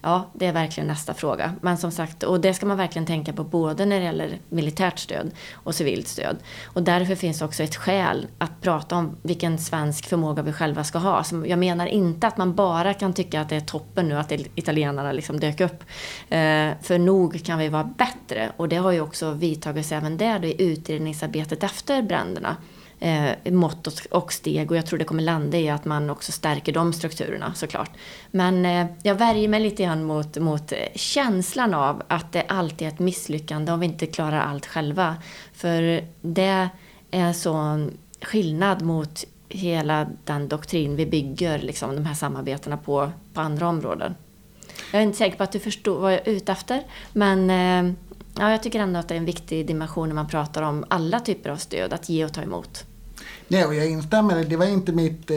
Ja, 0.03 0.31
det 0.35 0.47
är 0.47 0.53
verkligen 0.53 0.87
nästa 0.87 1.15
fråga. 1.15 1.55
Men 1.61 1.79
som 1.79 1.91
sagt, 1.91 2.23
och 2.23 2.41
det 2.41 2.55
ska 2.55 2.67
man 2.67 2.77
verkligen 2.77 3.07
tänka 3.07 3.33
på 3.33 3.45
både 3.45 3.87
när 3.87 3.99
det 3.99 4.05
gäller 4.05 4.39
militärt 4.49 4.99
stöd 4.99 5.31
och 5.53 5.75
civilt 5.75 6.09
stöd. 6.09 6.37
Och 6.65 6.83
därför 6.83 7.15
finns 7.15 7.43
också 7.43 7.63
ett 7.63 7.77
skäl 7.77 8.27
att 8.39 8.61
prata 8.61 8.97
om 8.97 9.17
vilken 9.23 9.59
svensk 9.59 10.07
förmåga 10.07 10.43
vi 10.43 10.53
själva 10.53 10.85
ska 10.85 10.99
ha. 10.99 11.25
Så 11.25 11.45
jag 11.47 11.59
menar 11.59 11.87
inte 11.87 12.27
att 12.27 12.37
man 12.37 12.55
bara 12.55 12.95
kan 12.95 13.13
tycka 13.13 13.41
att 13.41 13.49
det 13.49 13.57
är 13.57 13.61
toppen 13.61 14.09
nu 14.09 14.15
att 14.15 14.33
italienarna 14.55 15.13
liksom 15.13 15.41
dök 15.41 15.61
upp. 15.61 15.85
Eh, 16.29 16.71
för 16.83 16.99
nog 16.99 17.45
kan 17.45 17.59
vi 17.59 17.69
vara 17.69 17.85
bättre. 17.85 18.53
Och 18.57 18.69
det 18.69 18.77
har 18.77 18.93
ju 18.93 19.01
också 19.01 19.31
vidtagits 19.31 19.93
även 19.93 20.17
där 20.17 20.45
i 20.45 20.63
utredningsarbetet 20.63 21.63
efter 21.63 22.03
bränderna 22.03 22.57
eh, 23.01 23.53
mått 23.53 23.87
och 24.11 24.33
steg 24.33 24.71
och 24.71 24.77
jag 24.77 24.87
tror 24.87 24.99
det 24.99 25.05
kommer 25.05 25.23
landa 25.23 25.59
i 25.59 25.69
att 25.69 25.85
man 25.85 26.11
också 26.11 26.33
stärker 26.33 26.73
de 26.73 26.93
strukturerna 26.93 27.55
såklart. 27.55 27.91
Men 28.31 28.67
eh, 28.67 28.87
jag 29.03 29.15
värjer 29.15 29.49
mig 29.49 29.61
lite 29.61 29.83
grann 29.83 30.05
mot, 30.05 30.37
mot 30.37 30.73
eh, 30.73 30.79
känslan 30.95 31.75
av 31.75 32.03
att 32.09 32.33
det 32.33 32.45
alltid 32.49 32.89
är 32.89 32.93
ett 32.93 32.99
misslyckande 32.99 33.73
om 33.73 33.81
vi 33.81 33.87
inte 33.87 34.07
klarar 34.07 34.41
allt 34.41 34.67
själva. 34.67 35.17
För 35.53 36.05
det 36.21 36.69
är 37.11 37.33
sån 37.33 37.99
skillnad 38.23 38.83
mot 38.83 39.25
hela 39.49 40.07
den 40.25 40.49
doktrin 40.49 40.97
vi 40.97 41.07
bygger 41.07 41.59
liksom, 41.59 41.95
de 41.95 42.07
här 42.07 42.15
samarbetena 42.15 42.77
på, 42.77 43.13
på 43.35 43.41
andra 43.41 43.69
områden. 43.69 44.15
Jag 44.93 44.99
är 45.03 45.07
inte 45.07 45.19
säker 45.19 45.37
på 45.37 45.43
att 45.43 45.53
du 45.53 45.59
förstår 45.59 46.01
vad 46.01 46.13
jag 46.13 46.29
är 46.29 46.33
ute 46.33 46.53
efter, 46.53 46.83
men 47.13 47.51
eh, 47.51 47.95
ja, 48.38 48.51
jag 48.51 48.62
tycker 48.62 48.81
ändå 48.81 49.01
att 49.01 49.09
det 49.09 49.14
är 49.14 49.18
en 49.18 49.25
viktig 49.25 49.66
dimension 49.66 50.09
när 50.09 50.14
man 50.14 50.29
pratar 50.29 50.62
om 50.62 50.85
alla 50.88 51.20
typer 51.20 51.51
av 51.51 51.57
stöd, 51.57 51.92
att 51.92 52.09
ge 52.09 52.25
och 52.25 52.33
ta 52.33 52.42
emot. 52.42 52.85
Nej, 53.49 53.66
och 53.66 53.75
jag 53.75 53.90
instämmer. 53.90 54.44
Det 54.44 54.57
var 54.57 54.66
inte 54.66 54.92
mitt, 54.92 55.31
eh, 55.31 55.37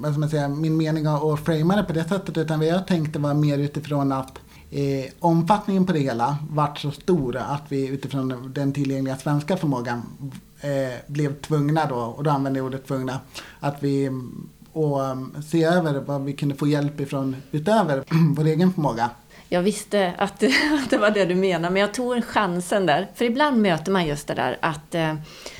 vad 0.00 0.12
ska 0.12 0.20
man 0.20 0.30
säga, 0.30 0.48
min 0.48 0.76
mening 0.76 1.06
att 1.06 1.40
framea 1.40 1.76
det 1.76 1.84
på 1.84 1.92
det 1.92 2.04
sättet, 2.04 2.36
utan 2.36 2.58
vad 2.58 2.68
jag 2.68 2.86
tänkte 2.86 3.18
var 3.18 3.34
mer 3.34 3.58
utifrån 3.58 4.12
att 4.12 4.38
eh, 4.70 5.12
omfattningen 5.18 5.86
på 5.86 5.92
det 5.92 5.98
hela 5.98 6.36
vart 6.50 6.78
så 6.78 6.90
stor 6.90 7.36
att 7.36 7.62
vi 7.68 7.88
utifrån 7.88 8.52
den 8.54 8.72
tillgängliga 8.72 9.16
svenska 9.16 9.56
förmågan 9.56 10.02
eh, 10.60 11.00
blev 11.06 11.40
tvungna 11.40 11.86
då, 11.86 11.96
och 11.96 12.24
då 12.24 12.30
använder 12.30 12.60
jag 12.60 12.66
ordet 12.66 12.86
tvungna, 12.86 13.20
att 13.60 13.82
vi 13.82 14.06
mm, 14.06 14.48
och 14.72 15.04
mm, 15.04 15.42
se 15.42 15.64
över 15.64 16.00
vad 16.00 16.24
vi 16.24 16.32
kunde 16.32 16.54
få 16.54 16.66
hjälp 16.66 17.00
ifrån 17.00 17.36
utöver 17.50 18.04
vår 18.36 18.44
egen 18.44 18.72
förmåga 18.72 19.10
jag 19.48 19.62
visste 19.62 20.14
att, 20.18 20.42
att 20.82 20.90
det 20.90 20.98
var 20.98 21.10
det 21.10 21.24
du 21.24 21.34
menade, 21.34 21.72
men 21.72 21.80
jag 21.80 21.94
tog 21.94 22.24
chansen 22.24 22.86
där. 22.86 23.08
För 23.14 23.24
ibland 23.24 23.62
möter 23.62 23.92
man 23.92 24.06
just 24.06 24.26
det 24.28 24.34
där 24.34 24.58
att, 24.60 24.94
eh, 24.94 25.14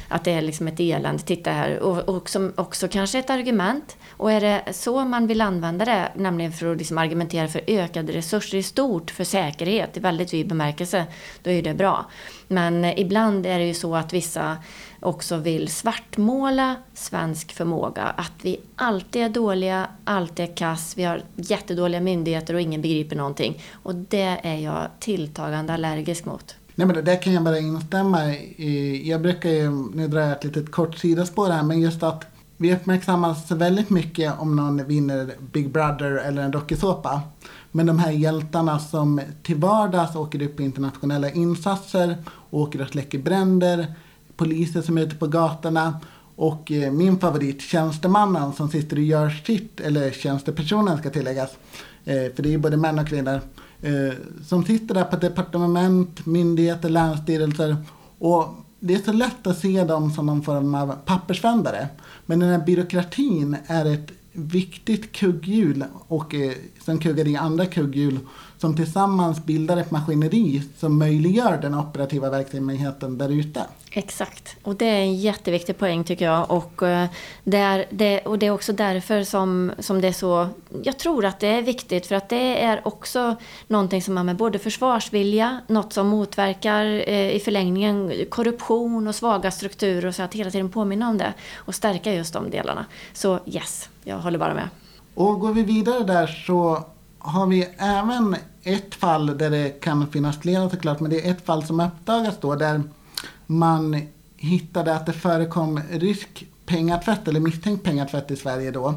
att 0.09 0.25
det 0.25 0.33
är 0.33 0.43
liksom 0.43 0.69
ett 0.69 0.81
elände, 0.81 1.23
titta 1.23 1.51
här, 1.51 1.79
och, 1.79 2.17
och 2.17 2.29
som 2.29 2.53
också 2.57 2.89
kanske 2.89 3.19
ett 3.19 3.31
argument. 3.31 3.97
Och 4.11 4.33
är 4.33 4.41
det 4.41 4.63
så 4.73 5.05
man 5.05 5.27
vill 5.27 5.41
använda 5.41 5.85
det, 5.85 6.13
nämligen 6.15 6.53
för 6.53 6.73
att 6.73 6.79
liksom 6.79 6.99
argumentera 6.99 7.49
för 7.49 7.61
ökade 7.67 8.13
resurser 8.13 8.59
i 8.59 8.63
stort, 8.63 9.11
för 9.11 9.25
säkerhet 9.25 9.97
i 9.97 10.01
väldigt 10.01 10.35
vid 10.35 10.49
bemärkelse, 10.49 11.05
då 11.43 11.51
är 11.51 11.63
det 11.63 11.75
bra. 11.75 12.11
Men 12.49 12.85
eh, 12.85 13.01
ibland 13.01 13.47
är 13.47 13.59
det 13.59 13.67
ju 13.67 13.75
så 13.75 13.97
att 13.97 14.13
vissa 14.13 14.57
också 15.07 15.37
vill 15.37 15.69
svartmåla 15.69 16.77
svensk 16.95 17.53
förmåga. 17.53 18.03
Att 18.03 18.33
vi 18.43 18.61
alltid 18.77 19.23
är 19.23 19.29
dåliga, 19.29 19.87
alltid 20.05 20.51
är 20.51 20.57
kass, 20.57 20.95
vi 20.97 21.05
har 21.05 21.23
jättedåliga 21.37 22.01
myndigheter 22.01 22.55
och 22.55 22.61
ingen 22.61 22.83
begriper 22.83 23.17
någonting. 23.17 23.63
Och 23.73 23.95
det 23.95 24.41
är 24.43 24.57
jag 24.57 24.89
tilltagande 25.01 25.75
allergisk 25.75 26.25
mot. 26.25 26.55
Nej 26.75 26.87
men 26.87 26.97
det 26.97 27.03
där 27.03 27.23
kan 27.23 27.33
jag 27.33 27.43
bara 27.43 27.59
instämma 27.59 28.35
i. 28.35 29.11
Jag 29.11 29.23
brukar 29.23 29.51
ju, 29.51 29.71
nu 29.95 30.09
drar 30.09 30.21
jag 30.21 30.33
ett 30.33 30.45
litet 30.45 30.71
kort 30.71 30.99
sidospår 30.99 31.51
här, 31.51 31.63
men 31.63 31.81
just 31.81 32.03
att 32.03 32.25
vi 32.57 32.75
uppmärksammas 32.75 33.51
väldigt 33.51 33.91
mycket 33.91 34.41
om 34.41 34.57
någon 34.57 34.87
vinner 34.87 35.31
Big 35.53 35.71
Brother 35.71 36.11
eller 36.11 36.43
en 36.43 36.51
dokusåpa. 36.51 37.21
Men 37.73 37.87
de 37.87 37.99
här 37.99 38.11
hjältarna 38.11 38.79
som 38.79 39.21
till 39.43 39.57
vardags 39.57 40.17
åker 40.17 40.43
upp 40.43 40.61
i 40.61 40.65
internationella 40.65 41.31
insatser, 41.31 42.17
åker 42.51 42.83
och 42.83 42.89
släcker 42.89 43.19
bränder, 43.19 43.95
poliser 44.37 44.83
som 44.83 44.99
är 44.99 45.03
ute 45.03 45.17
på 45.17 45.27
gatorna 45.27 46.01
och 46.37 46.73
eh, 46.73 46.93
min 46.93 47.19
favorit, 47.19 47.61
tjänstemannen 47.61 48.53
som 48.53 48.71
sitter 48.71 48.97
och 48.97 49.03
gör 49.03 49.31
sitt, 49.31 49.81
eller 49.81 50.11
tjänstepersonen 50.11 50.99
ska 50.99 51.11
tilläggas, 51.11 51.51
eh, 52.05 52.35
för 52.35 52.43
det 52.43 52.49
är 52.49 52.51
ju 52.51 52.59
både 52.59 52.77
män 52.77 52.99
och 52.99 53.09
kvinnor, 53.09 53.41
eh, 53.83 54.15
som 54.47 54.65
sitter 54.65 54.95
där 54.95 55.05
på 55.05 55.17
departement, 55.17 56.27
myndigheter, 56.27 56.89
länsstyrelser 56.89 57.77
och 58.19 58.55
det 58.81 58.95
är 58.95 58.99
så 58.99 59.13
lätt 59.13 59.47
att 59.47 59.59
se 59.59 59.85
dem 59.85 60.11
som 60.11 60.27
någon 60.27 60.43
form 60.43 60.75
av 60.75 60.95
pappersvändare. 61.05 61.89
Men 62.27 62.39
den 62.39 62.49
här 62.49 62.67
byråkratin 62.67 63.57
är 63.67 63.85
ett 63.85 64.13
viktigt 64.33 65.13
kugghjul 65.13 65.85
och 66.09 66.35
eh, 66.35 66.53
sen 66.87 66.99
kuggar 66.99 67.29
i 67.29 67.37
andra 67.37 67.67
kugghjul 67.67 68.19
som 68.59 68.77
tillsammans 68.77 69.45
bildar 69.45 69.77
ett 69.77 69.91
maskineri 69.91 70.63
som 70.79 70.99
möjliggör 70.99 71.59
den 71.63 71.75
operativa 71.75 72.31
verksamheten 72.31 73.19
där 73.19 73.29
ute. 73.29 73.67
Exakt, 73.91 74.57
och 74.63 74.77
det 74.77 74.87
är 74.87 75.01
en 75.01 75.15
jätteviktig 75.15 75.79
poäng 75.79 76.05
tycker 76.05 76.25
jag. 76.25 76.51
Och, 76.51 76.83
eh, 76.83 77.09
det 77.45 77.57
är, 77.57 77.87
det, 77.91 78.21
och 78.21 78.39
det 78.39 78.47
är 78.47 78.51
också 78.51 78.73
därför 78.73 79.23
som, 79.23 79.73
som 79.79 80.01
det 80.01 80.09
är 80.09 80.13
så... 80.13 80.49
Jag 80.83 80.99
tror 80.99 81.25
att 81.25 81.41
det 81.41 81.47
är 81.47 81.63
viktigt 81.63 82.07
för 82.07 82.15
att 82.15 82.29
det 82.29 82.63
är 82.63 82.89
också 82.89 83.37
någonting 83.67 84.03
som 84.03 84.17
har 84.17 84.25
med 84.25 84.37
både 84.37 84.59
försvarsvilja, 84.59 85.61
något 85.67 85.93
som 85.93 86.07
motverkar 86.07 86.85
eh, 86.85 87.31
i 87.31 87.41
förlängningen 87.45 88.13
korruption 88.31 89.09
och 89.09 89.15
svaga 89.15 89.51
strukturer 89.51 90.07
och 90.07 90.15
så 90.15 90.23
att 90.23 90.35
hela 90.35 90.51
tiden 90.51 90.71
påminna 90.71 91.09
om 91.09 91.19
det 91.19 91.35
och 91.55 91.75
stärka 91.75 92.15
just 92.15 92.33
de 92.33 92.51
delarna. 92.51 92.87
Så 93.13 93.39
yes, 93.47 93.89
jag 94.05 94.19
håller 94.19 94.39
bara 94.39 94.55
med. 94.55 94.69
Och 95.17 95.41
går 95.41 95.53
vi 95.53 95.63
vidare 95.63 96.05
där 96.05 96.27
så 96.27 96.85
har 97.19 97.47
vi 97.47 97.69
även 97.79 98.37
ett 98.63 98.95
fall 98.95 99.39
där 99.39 99.51
det 99.51 99.81
kan 99.81 100.07
finnas 100.07 100.39
flera 100.39 100.71
såklart, 100.71 101.01
men 101.01 101.11
det 101.11 101.27
är 101.27 101.31
ett 101.31 101.47
fall 101.47 101.67
som 101.67 101.81
uppdagas 101.81 102.35
då 102.41 102.55
där 102.55 102.83
man 103.47 104.01
hittade 104.37 104.95
att 104.95 105.07
det 105.07 105.13
förekom 105.13 105.81
rysk 105.91 106.47
pengatvätt 106.67 107.29
eller 107.29 107.41
misstänkt 107.41 107.85
pengatvätt 107.85 108.31
i 108.31 108.37
Sverige 108.37 108.71
då. 108.71 108.89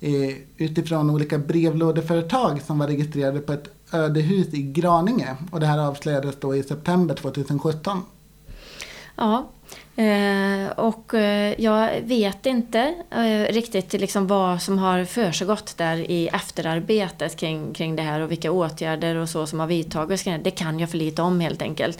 Eh, 0.00 0.36
utifrån 0.56 1.10
olika 1.10 1.38
brevlådeföretag 1.38 2.62
som 2.62 2.78
var 2.78 2.86
registrerade 2.86 3.40
på 3.40 3.52
ett 3.52 3.68
ödehus 3.92 4.54
i 4.54 4.62
Graninge. 4.62 5.36
Och 5.50 5.60
det 5.60 5.66
här 5.66 5.78
avslöjades 5.78 6.36
då 6.40 6.56
i 6.56 6.62
september 6.62 7.14
2017. 7.14 8.02
Ja, 9.16 9.50
Eh, 9.96 10.70
och 10.76 11.14
eh, 11.14 11.54
jag 11.60 12.00
vet 12.00 12.46
inte 12.46 12.94
eh, 13.10 13.52
riktigt 13.52 13.92
liksom 13.92 14.26
vad 14.26 14.62
som 14.62 14.78
har 14.78 15.04
försiggått 15.04 15.76
där 15.76 15.96
i 16.10 16.28
efterarbetet 16.28 17.36
kring, 17.36 17.74
kring 17.74 17.96
det 17.96 18.02
här 18.02 18.20
och 18.20 18.30
vilka 18.30 18.50
åtgärder 18.50 19.16
och 19.16 19.28
så 19.28 19.46
som 19.46 19.60
har 19.60 19.66
vidtagits. 19.66 20.24
Det 20.24 20.50
kan 20.50 20.78
jag 20.78 20.90
för 20.90 20.98
lite 20.98 21.22
om 21.22 21.40
helt 21.40 21.62
enkelt. 21.62 21.98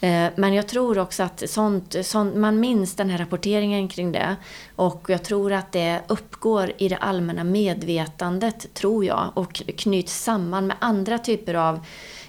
Eh, 0.00 0.26
men 0.36 0.54
jag 0.54 0.68
tror 0.68 0.98
också 0.98 1.22
att 1.22 1.42
sånt, 1.50 1.96
sånt, 2.02 2.36
man 2.36 2.60
minns 2.60 2.94
den 2.94 3.10
här 3.10 3.18
rapporteringen 3.18 3.88
kring 3.88 4.12
det. 4.12 4.36
Och 4.76 5.04
jag 5.08 5.22
tror 5.22 5.52
att 5.52 5.72
det 5.72 6.00
uppgår 6.06 6.72
i 6.78 6.88
det 6.88 6.96
allmänna 6.96 7.44
medvetandet, 7.44 8.74
tror 8.74 9.04
jag, 9.04 9.30
och 9.34 9.62
knyts 9.76 10.22
samman 10.22 10.66
med 10.66 10.76
andra 10.80 11.18
typer 11.18 11.54
av 11.54 11.80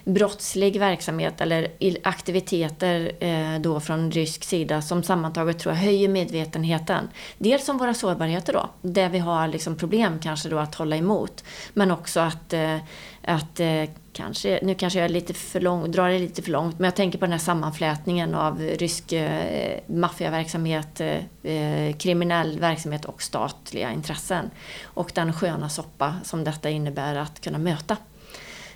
brottslig 0.06 0.80
verksamhet 0.80 1.42
eller 1.42 1.68
aktiviteter 2.04 3.12
eh, 3.20 3.60
då 3.60 3.80
från 3.80 4.12
rysk 4.12 4.44
sida 4.44 4.82
som 4.82 5.04
sammantaget 5.04 5.60
tror 5.60 5.76
jag 5.76 5.82
höjer 5.82 6.10
medvetenheten. 6.10 7.10
Dels 7.38 7.70
om 7.70 7.78
våra 7.78 7.94
sårbarheter 7.94 8.54
då, 8.54 8.70
där 8.82 9.10
vi 9.10 9.20
har 9.20 9.48
liksom 9.48 9.76
problem 9.76 10.20
kanske 10.24 10.50
då 10.50 10.58
att 10.58 10.76
hålla 10.76 10.96
emot. 10.96 11.44
Men 11.74 11.92
också 11.92 12.20
att, 12.20 12.54
eh, 12.54 12.78
att 13.22 13.60
eh, 13.60 13.84
kanske, 14.14 14.60
nu 14.64 14.76
kanske 14.76 15.00
jag 15.00 15.06
är 15.06 15.10
lite 15.10 15.34
för 15.34 15.62
lång, 15.62 15.92
drar 15.92 16.10
det 16.10 16.20
lite 16.20 16.42
för 16.42 16.52
långt, 16.52 16.80
men 16.80 16.86
jag 16.86 16.96
tänker 16.96 17.20
på 17.20 17.26
den 17.26 17.32
här 17.32 17.40
sammanflätningen 17.40 18.36
av 18.36 18.60
rysk 18.62 19.12
eh, 19.12 19.80
maffiaverksamhet, 19.88 21.02
eh, 21.02 21.52
eh 21.54 21.96
kriminell 21.96 22.60
verksamhet 22.60 23.06
och 23.06 23.22
statliga 23.22 23.92
intressen. 23.92 24.50
Och 24.84 25.12
den 25.14 25.34
sköna 25.34 25.70
soppa 25.70 26.16
som 26.24 26.44
detta 26.44 26.70
innebär 26.70 27.16
att 27.16 27.42
kunna 27.42 27.58
möta. 27.58 27.98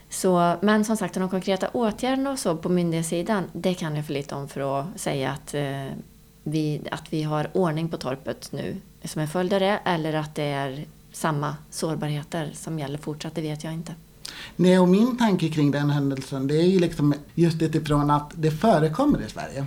Så, 0.10 0.56
men 0.62 0.86
som 0.86 0.98
sagt, 0.98 1.14
de 1.14 1.30
konkreta 1.30 1.70
åtgärderna 1.70 2.32
och 2.32 2.40
så 2.40 2.56
på 2.56 2.70
myndighetssidan, 2.70 3.44
det 3.54 3.74
kan 3.74 3.96
jag 3.96 4.06
för 4.06 4.14
lite 4.14 4.36
om 4.36 4.48
för 4.48 4.80
att 4.80 5.00
säga 5.00 5.32
att, 5.32 5.54
eh, 5.54 5.86
vi, 6.44 6.82
att 6.92 7.14
vi 7.14 7.24
har 7.24 7.50
ordning 7.54 7.90
på 7.90 7.98
torpet 7.98 8.52
nu 8.52 8.76
som 9.04 9.22
en 9.22 9.28
följd 9.28 9.54
av 9.54 9.60
det, 9.60 9.80
eller 9.86 10.14
att 10.14 10.36
det 10.36 10.44
är 10.44 10.86
samma 11.12 11.56
sårbarheter 11.70 12.52
som 12.54 12.80
gäller 12.80 12.98
fortsatt, 12.98 13.36
det 13.36 13.42
vet 13.42 13.64
jag 13.64 13.74
inte. 13.74 13.96
Nej, 14.56 14.80
och 14.80 14.90
min 14.90 15.18
tanke 15.18 15.50
kring 15.50 15.72
den 15.72 15.90
händelsen, 15.90 16.48
det 16.48 16.56
är 16.56 16.66
ju 16.66 16.80
liksom 16.80 17.14
just 17.36 17.62
utifrån 17.62 18.10
att 18.10 18.32
det 18.36 18.52
förekommer 18.52 19.22
i 19.22 19.30
Sverige. 19.30 19.66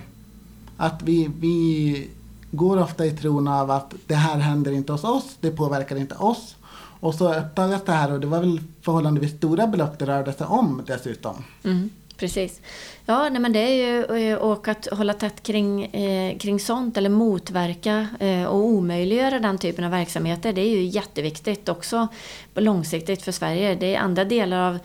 Att 0.77 1.01
vi, 1.01 1.29
vi 1.39 2.09
går 2.51 2.81
ofta 2.81 3.05
i 3.05 3.11
tron 3.11 3.47
av 3.47 3.71
att 3.71 3.93
det 4.07 4.15
här 4.15 4.37
händer 4.37 4.71
inte 4.71 4.91
hos 4.91 5.03
oss, 5.03 5.37
det 5.39 5.51
påverkar 5.51 5.95
inte 5.95 6.15
oss. 6.15 6.55
Och 7.03 7.15
så 7.15 7.33
öppnades 7.33 7.83
det 7.85 7.91
här 7.91 8.11
och 8.11 8.19
det 8.19 8.27
var 8.27 8.39
väl 8.39 8.59
förhållandevis 8.81 9.37
stora 9.37 9.67
belopp 9.67 9.99
det 9.99 10.05
rörde 10.05 10.33
sig 10.33 10.47
om 10.47 10.83
dessutom. 10.87 11.43
Mm. 11.63 11.89
Precis. 12.17 12.61
Ja, 13.05 13.29
nej, 13.29 13.41
men 13.41 13.53
det 13.53 13.59
är 13.59 13.73
ju 13.73 14.29
eh, 14.31 14.37
och 14.37 14.67
att 14.67 14.87
hålla 14.91 15.13
tätt 15.13 15.43
kring, 15.43 15.85
eh, 15.85 16.37
kring 16.37 16.59
sånt 16.59 16.97
eller 16.97 17.09
motverka 17.09 18.07
eh, 18.19 18.43
och 18.43 18.65
omöjliggöra 18.65 19.39
den 19.39 19.57
typen 19.57 19.85
av 19.85 19.91
verksamheter. 19.91 20.53
Det 20.53 20.61
är 20.61 20.69
ju 20.69 20.83
jätteviktigt 20.83 21.69
också 21.69 22.07
långsiktigt 22.55 23.21
för 23.21 23.31
Sverige. 23.31 23.75
Det 23.75 23.95
är 23.95 23.99
andra 23.99 24.25
delar 24.25 24.67
av 24.67 24.79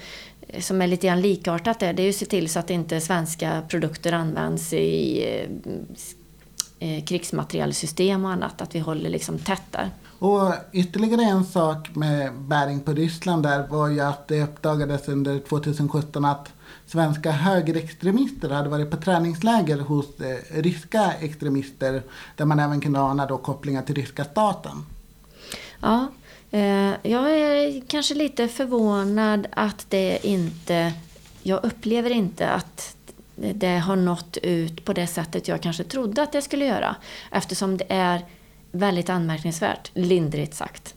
eh, 0.48 0.60
som 0.60 0.82
är 0.82 0.86
lite 0.86 1.06
grann 1.06 1.20
likartat 1.20 1.78
det, 1.78 1.92
det 1.92 2.02
är 2.02 2.04
ju 2.04 2.10
att 2.10 2.16
se 2.16 2.26
till 2.26 2.48
så 2.48 2.58
att 2.58 2.70
inte 2.70 3.00
svenska 3.00 3.62
produkter 3.68 4.12
används 4.12 4.72
i 4.72 5.24
eh, 6.80 6.88
eh, 6.88 7.04
krigsmaterielsystem 7.04 8.24
och 8.24 8.30
annat, 8.30 8.62
att 8.62 8.74
vi 8.74 8.78
håller 8.78 9.10
liksom 9.10 9.38
tätt 9.38 9.62
där. 9.70 9.90
Och 10.18 10.52
ytterligare 10.72 11.22
en 11.22 11.44
sak 11.44 11.94
med 11.94 12.34
bäring 12.34 12.80
på 12.80 12.92
Ryssland 12.92 13.42
där 13.42 13.66
var 13.66 13.88
ju 13.88 14.00
att 14.00 14.28
det 14.28 14.42
uppdagades 14.42 15.08
under 15.08 15.38
2017 15.38 16.24
att 16.24 16.52
svenska 16.86 17.30
högerextremister 17.30 18.50
hade 18.50 18.68
varit 18.68 18.90
på 18.90 18.96
träningsläger 18.96 19.78
hos 19.78 20.20
eh, 20.20 20.62
ryska 20.62 21.12
extremister 21.20 22.02
där 22.36 22.44
man 22.44 22.60
även 22.60 22.80
kunde 22.80 23.00
ana 23.00 23.26
då 23.26 23.38
kopplingar 23.38 23.82
till 23.82 23.94
ryska 23.94 24.24
staten. 24.24 24.86
Ja, 25.80 26.06
eh, 26.50 26.92
jag 27.02 27.30
är 27.30 27.82
kanske 27.86 28.14
lite 28.14 28.48
förvånad 28.48 29.46
att 29.52 29.86
det 29.88 30.18
inte... 30.22 30.92
Jag 31.42 31.64
upplever 31.64 32.10
inte 32.10 32.50
att 32.50 32.96
det 33.36 33.78
har 33.78 33.96
nått 33.96 34.36
ut 34.36 34.84
på 34.84 34.92
det 34.92 35.06
sättet 35.06 35.48
jag 35.48 35.62
kanske 35.62 35.84
trodde 35.84 36.22
att 36.22 36.32
det 36.32 36.42
skulle 36.42 36.64
göra. 36.64 36.96
Eftersom 37.30 37.76
det 37.76 37.84
är 37.88 38.24
väldigt 38.72 39.10
anmärkningsvärt, 39.10 39.90
lindrigt 39.94 40.54
sagt. 40.54 40.94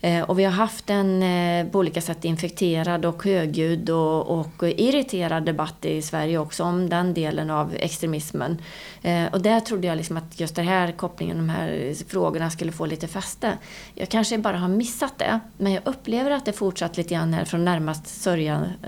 Eh, 0.00 0.22
och 0.22 0.38
vi 0.38 0.44
har 0.44 0.52
haft 0.52 0.90
en 0.90 1.22
eh, 1.22 1.66
på 1.66 1.78
olika 1.78 2.00
sätt 2.00 2.24
infekterad 2.24 3.04
och 3.04 3.24
högljudd 3.24 3.90
och, 3.90 4.38
och 4.38 4.62
irriterad 4.62 5.44
debatt 5.44 5.84
i 5.84 6.02
Sverige 6.02 6.38
också 6.38 6.64
om 6.64 6.88
den 6.88 7.14
delen 7.14 7.50
av 7.50 7.74
extremismen. 7.74 8.62
Eh, 9.02 9.24
och 9.32 9.42
där 9.42 9.60
trodde 9.60 9.86
jag 9.86 9.96
liksom 9.96 10.16
att 10.16 10.40
just 10.40 10.56
den 10.56 10.66
här 10.66 10.92
kopplingen, 10.92 11.36
de 11.36 11.48
här 11.48 11.94
frågorna 12.08 12.50
skulle 12.50 12.72
få 12.72 12.86
lite 12.86 13.08
fäste. 13.08 13.58
Jag 13.94 14.08
kanske 14.08 14.38
bara 14.38 14.56
har 14.56 14.68
missat 14.68 15.18
det, 15.18 15.40
men 15.56 15.72
jag 15.72 15.82
upplever 15.86 16.30
att 16.30 16.44
det 16.44 16.52
fortsatt 16.52 16.96
lite 16.96 17.14
grann 17.14 17.34
här 17.34 17.44
från 17.44 17.64
närmast 17.64 18.06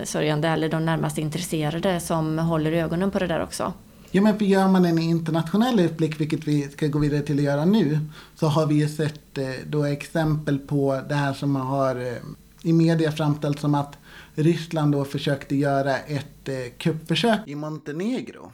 sörjande 0.05 0.49
eller 0.49 0.69
de 0.69 0.85
närmast 0.85 1.19
intresserade 1.19 2.01
som 2.01 2.39
håller 2.39 2.73
ögonen 2.73 3.11
på 3.11 3.19
det 3.19 3.27
där 3.27 3.43
också. 3.43 3.73
Ja, 4.17 4.23
men 4.23 4.39
gör 4.39 4.69
man 4.69 4.85
en 4.85 4.99
internationell 4.99 5.81
utblick, 5.81 6.21
vilket 6.21 6.49
vi 6.49 6.63
ska 6.63 6.87
gå 6.87 6.99
vidare 6.99 7.23
till 7.23 7.39
att 7.39 7.45
göra 7.45 7.65
nu, 7.65 7.99
så 8.35 8.47
har 8.47 8.67
vi 8.67 8.75
ju 8.75 8.89
sett 8.89 9.39
eh, 9.39 9.49
då 9.67 9.85
exempel 9.85 10.59
på 10.59 11.01
det 11.09 11.15
här 11.15 11.33
som 11.33 11.57
har 11.57 11.97
eh, 11.97 12.17
i 12.63 12.73
media 12.73 13.13
framställts 13.13 13.61
som 13.61 13.75
att 13.75 13.99
Ryssland 14.35 14.93
då 14.93 15.05
försökte 15.05 15.57
göra 15.57 15.99
ett 15.99 16.49
eh, 16.49 16.55
kuppförsök 16.79 17.41
i 17.47 17.55
Montenegro 17.55 18.53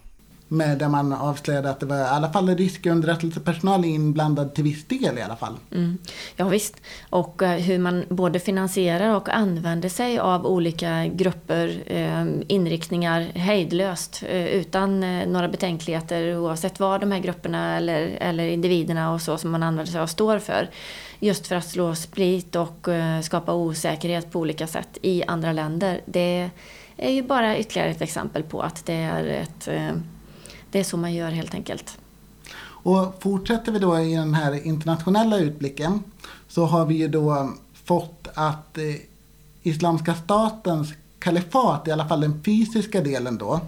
med 0.53 0.79
där 0.79 0.89
man 0.89 1.13
avslöjade 1.13 1.71
att 1.71 1.81
det 1.81 1.87
var 1.87 1.97
i 1.97 2.03
alla 2.03 2.33
fall 2.33 2.57
riskunderrättelsepersonal 2.57 3.85
inblandad 3.85 4.55
till 4.55 4.65
viss 4.65 4.85
del 4.85 5.19
i 5.19 5.23
alla 5.23 5.37
fall. 5.37 5.57
Mm. 5.73 5.99
Ja 6.37 6.49
visst, 6.49 6.77
och 7.11 7.43
eh, 7.43 7.59
hur 7.59 7.79
man 7.79 8.05
både 8.09 8.41
finansierar 8.41 9.17
och 9.17 9.29
använder 9.29 9.89
sig 9.89 10.19
av 10.19 10.47
olika 10.47 11.07
grupper, 11.07 11.83
eh, 11.87 12.27
inriktningar 12.49 13.21
hejdlöst 13.21 14.23
eh, 14.29 14.47
utan 14.47 15.01
några 15.33 15.49
betänkligheter 15.49 16.39
oavsett 16.39 16.81
vad 16.81 17.01
de 17.01 17.13
här 17.13 17.21
grupperna 17.21 17.77
eller, 17.77 18.01
eller 18.21 18.49
individerna 18.49 19.13
och 19.13 19.21
så 19.21 19.39
som 19.39 19.51
man 19.51 19.63
använder 19.63 19.93
sig 19.93 20.01
av 20.01 20.07
står 20.07 20.39
för. 20.39 20.71
Just 21.21 21.47
för 21.47 21.57
att 21.57 21.69
slå 21.69 21.95
split 21.95 22.57
och 22.57 22.89
skapa 23.23 23.55
osäkerhet 23.55 24.33
på 24.33 24.41
olika 24.41 24.67
sätt 24.67 24.99
i 25.03 25.25
andra 25.25 25.53
länder. 25.53 26.01
Det 26.07 26.51
är 26.97 27.11
ju 27.11 27.23
bara 27.23 27.59
ytterligare 27.59 27.91
ett 27.91 28.03
exempel 28.03 28.43
på 28.43 28.63
att 28.63 28.87
det 28.87 28.95
är 28.95 29.25
ett 29.25 29.69
det 30.73 30.81
är 30.81 30.85
så 30.85 30.97
man 30.97 31.15
gör 31.15 31.31
helt 31.31 31.55
enkelt. 31.55 31.99
Och 32.85 33.23
fortsätter 33.23 33.73
vi 33.73 33.79
då 33.79 33.99
i 33.99 34.15
den 34.15 34.35
här 34.35 34.67
internationella 34.67 35.39
utblicken 35.39 36.03
så 36.49 36.65
har 36.65 36.87
vi 36.87 36.95
ju 36.95 37.09
då 37.09 37.53
fått 37.85 38.29
att 38.35 38.79
eh, 38.79 38.85
Islamiska 39.63 40.15
statens 40.15 40.93
kalifat, 41.19 41.89
i 41.89 41.93
alla 41.93 42.09
fall 42.09 42.21
den 42.21 42.43
fysiska 42.45 43.01
delen 43.01 43.39
då, 43.39 43.61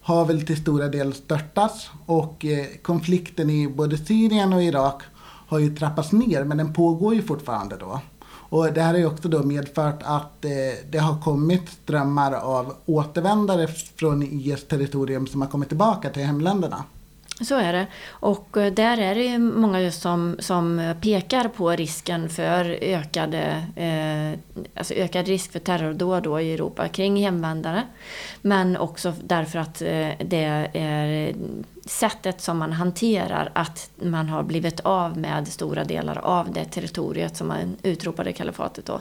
har 0.00 0.24
väl 0.24 0.46
till 0.46 0.56
stora 0.62 0.88
del 0.88 1.14
störtats 1.14 1.90
och 2.06 2.44
eh, 2.44 2.66
konflikten 2.82 3.50
i 3.50 3.68
både 3.68 3.98
Syrien 3.98 4.52
och 4.52 4.62
Irak 4.62 5.02
har 5.48 5.58
ju 5.58 5.76
trappats 5.76 6.12
ner 6.12 6.44
men 6.44 6.56
den 6.56 6.72
pågår 6.72 7.14
ju 7.14 7.22
fortfarande 7.22 7.76
då. 7.76 8.00
Och 8.48 8.72
det 8.72 8.80
här 8.80 8.92
har 8.92 8.98
ju 8.98 9.06
också 9.06 9.28
då 9.28 9.42
medfört 9.42 10.02
att 10.02 10.44
eh, 10.44 10.50
det 10.90 10.98
har 10.98 11.20
kommit 11.20 11.68
strömmar 11.68 12.32
av 12.32 12.74
återvändare 12.86 13.68
från 13.96 14.22
IS 14.22 14.68
territorium 14.68 15.26
som 15.26 15.40
har 15.42 15.48
kommit 15.48 15.68
tillbaka 15.68 16.10
till 16.10 16.22
hemländerna. 16.22 16.84
Så 17.40 17.54
är 17.54 17.72
det. 17.72 17.86
Och 18.10 18.56
eh, 18.56 18.72
där 18.72 18.98
är 18.98 19.14
det 19.14 19.24
ju 19.24 19.38
många 19.38 19.80
just 19.80 20.02
som, 20.02 20.36
som 20.38 20.94
pekar 21.00 21.48
på 21.48 21.70
risken 21.70 22.28
för 22.28 22.64
ökade, 22.80 23.66
eh, 23.76 24.60
alltså 24.74 24.94
ökad 24.94 25.26
risk 25.26 25.52
för 25.52 25.58
terrordåd 25.58 26.22
då 26.22 26.40
i 26.40 26.54
Europa 26.54 26.88
kring 26.88 27.16
hemvändare. 27.16 27.82
Men 28.42 28.76
också 28.76 29.14
därför 29.22 29.58
att 29.58 29.82
eh, 29.82 30.08
det 30.24 30.70
är 30.72 31.34
sättet 31.88 32.40
som 32.40 32.58
man 32.58 32.72
hanterar 32.72 33.50
att 33.54 33.90
man 33.96 34.28
har 34.28 34.42
blivit 34.42 34.80
av 34.80 35.18
med 35.18 35.48
stora 35.48 35.84
delar 35.84 36.18
av 36.18 36.52
det 36.52 36.64
territoriet 36.64 37.36
som 37.36 37.48
man 37.48 37.76
utropade 37.82 38.32
kalifatet 38.32 38.86
då. 38.86 39.00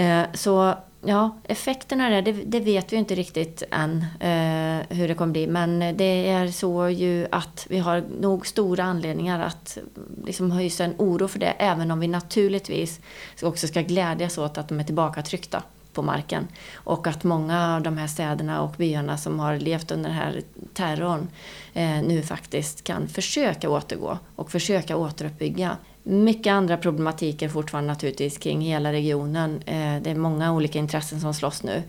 Eh, 0.00 0.22
så 0.34 0.74
ja, 1.06 1.38
effekterna 1.44 2.08
där, 2.08 2.22
det, 2.22 2.32
det, 2.32 2.60
vet 2.60 2.92
vi 2.92 2.96
inte 2.96 3.14
riktigt 3.14 3.62
än 3.70 4.04
eh, 4.20 4.96
hur 4.96 5.08
det 5.08 5.14
kommer 5.14 5.32
bli. 5.32 5.46
Men 5.46 5.96
det 5.96 6.28
är 6.28 6.48
så 6.48 6.88
ju 6.88 7.26
att 7.30 7.66
vi 7.70 7.78
har 7.78 8.04
nog 8.20 8.46
stora 8.46 8.84
anledningar 8.84 9.40
att 9.40 9.78
liksom 10.24 10.52
hysa 10.52 10.84
en 10.84 10.94
oro 10.98 11.28
för 11.28 11.38
det. 11.38 11.54
Även 11.58 11.90
om 11.90 12.00
vi 12.00 12.08
naturligtvis 12.08 13.00
också 13.42 13.66
ska 13.66 13.80
glädjas 13.80 14.38
åt 14.38 14.58
att 14.58 14.68
de 14.68 14.80
är 14.80 14.84
tillbaka 14.84 15.22
tryckta 15.22 15.62
på 15.94 16.02
marken. 16.02 16.48
Och 16.74 17.06
att 17.06 17.24
många 17.24 17.74
av 17.76 17.82
de 17.82 17.98
här 17.98 18.06
städerna 18.06 18.62
och 18.62 18.74
byarna 18.76 19.18
som 19.18 19.40
har 19.40 19.56
levt 19.56 19.90
under 19.90 20.10
den 20.10 20.18
här 20.18 20.42
terrorn 20.74 21.28
eh, 21.74 22.02
nu 22.02 22.22
faktiskt 22.22 22.84
kan 22.84 23.08
försöka 23.08 23.70
återgå 23.70 24.18
och 24.36 24.50
försöka 24.50 24.96
återuppbygga. 24.96 25.76
Mycket 26.06 26.50
andra 26.50 26.76
problematiker 26.76 27.48
fortfarande 27.48 27.92
naturligtvis 27.92 28.38
kring 28.38 28.60
hela 28.60 28.92
regionen. 28.92 29.62
Eh, 29.66 30.02
det 30.02 30.10
är 30.10 30.14
många 30.14 30.52
olika 30.52 30.78
intressen 30.78 31.20
som 31.20 31.34
slåss 31.34 31.62
nu. 31.62 31.82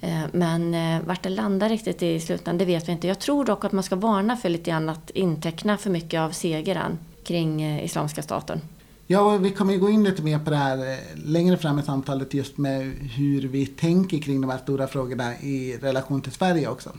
Eh, 0.00 0.20
men 0.32 0.74
eh, 0.74 1.02
vart 1.06 1.22
det 1.22 1.28
landar 1.28 1.68
riktigt 1.68 2.02
i 2.02 2.20
slutändan, 2.20 2.58
det 2.58 2.64
vet 2.64 2.88
vi 2.88 2.92
inte. 2.92 3.06
Jag 3.06 3.18
tror 3.18 3.44
dock 3.44 3.64
att 3.64 3.72
man 3.72 3.82
ska 3.82 3.96
varna 3.96 4.36
för 4.36 4.48
lite 4.48 4.70
grann 4.70 4.88
att 4.88 5.10
inteckna 5.10 5.76
för 5.76 5.90
mycket 5.90 6.20
av 6.20 6.30
segern 6.30 6.98
kring 7.24 7.80
Islamiska 7.80 8.22
staten. 8.22 8.60
Ja, 9.06 9.36
vi 9.36 9.50
kommer 9.50 9.72
ju 9.72 9.78
gå 9.78 9.90
in 9.90 10.04
lite 10.04 10.22
mer 10.22 10.38
på 10.38 10.50
det 10.50 10.56
här 10.56 10.98
längre 11.14 11.56
fram 11.56 11.78
i 11.78 11.82
samtalet 11.82 12.34
just 12.34 12.58
med 12.58 12.92
hur 13.16 13.48
vi 13.48 13.66
tänker 13.66 14.18
kring 14.18 14.40
de 14.40 14.50
här 14.50 14.58
stora 14.58 14.86
frågorna 14.86 15.34
i 15.40 15.78
relation 15.82 16.20
till 16.20 16.32
Sverige 16.32 16.68
också. 16.68 16.90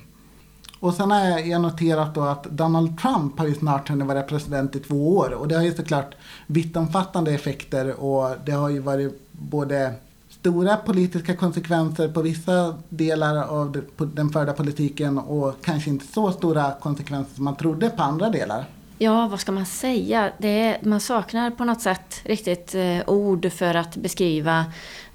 Och 0.84 0.94
sen 0.94 1.12
har 1.12 1.40
jag 1.40 1.62
noterat 1.62 2.16
då 2.16 2.22
att 2.22 2.44
Donald 2.44 3.00
Trump 3.00 3.40
har 3.40 3.48
ju 3.48 3.56
snart 3.56 3.90
hunnit 3.90 4.08
vara 4.08 4.22
president 4.22 4.76
i 4.76 4.80
två 4.80 5.18
år 5.18 5.34
och 5.34 5.48
det 5.48 5.56
har 5.56 5.64
ju 5.64 5.74
såklart 5.74 6.16
vittomfattande 6.48 7.32
effekter 7.32 8.04
och 8.04 8.30
det 8.46 8.52
har 8.52 8.70
ju 8.70 8.80
varit 8.80 9.22
både 9.32 9.94
stora 10.30 10.78
politiska 10.78 11.36
konsekvenser 11.36 12.08
på 12.08 12.22
vissa 12.22 12.76
delar 12.90 13.44
av 13.44 13.82
den 13.98 14.30
förda 14.30 14.54
politiken 14.54 15.18
och 15.18 15.56
kanske 15.62 15.90
inte 15.90 16.08
så 16.08 16.32
stora 16.32 16.72
konsekvenser 16.82 17.36
som 17.36 17.44
man 17.44 17.56
trodde 17.56 17.90
på 17.90 18.04
andra 18.04 18.30
delar. 18.30 18.66
Ja, 18.98 19.28
vad 19.28 19.40
ska 19.40 19.52
man 19.52 19.66
säga? 19.66 20.32
Det 20.38 20.48
är, 20.48 20.78
man 20.82 21.00
saknar 21.00 21.52
på 21.52 21.66
något 21.66 21.82
sätt 21.82 22.22
riktigt 22.26 22.76
eh, 22.76 23.10
ord 23.10 23.52
för 23.52 23.76
att 23.76 23.96
beskriva 23.96 24.66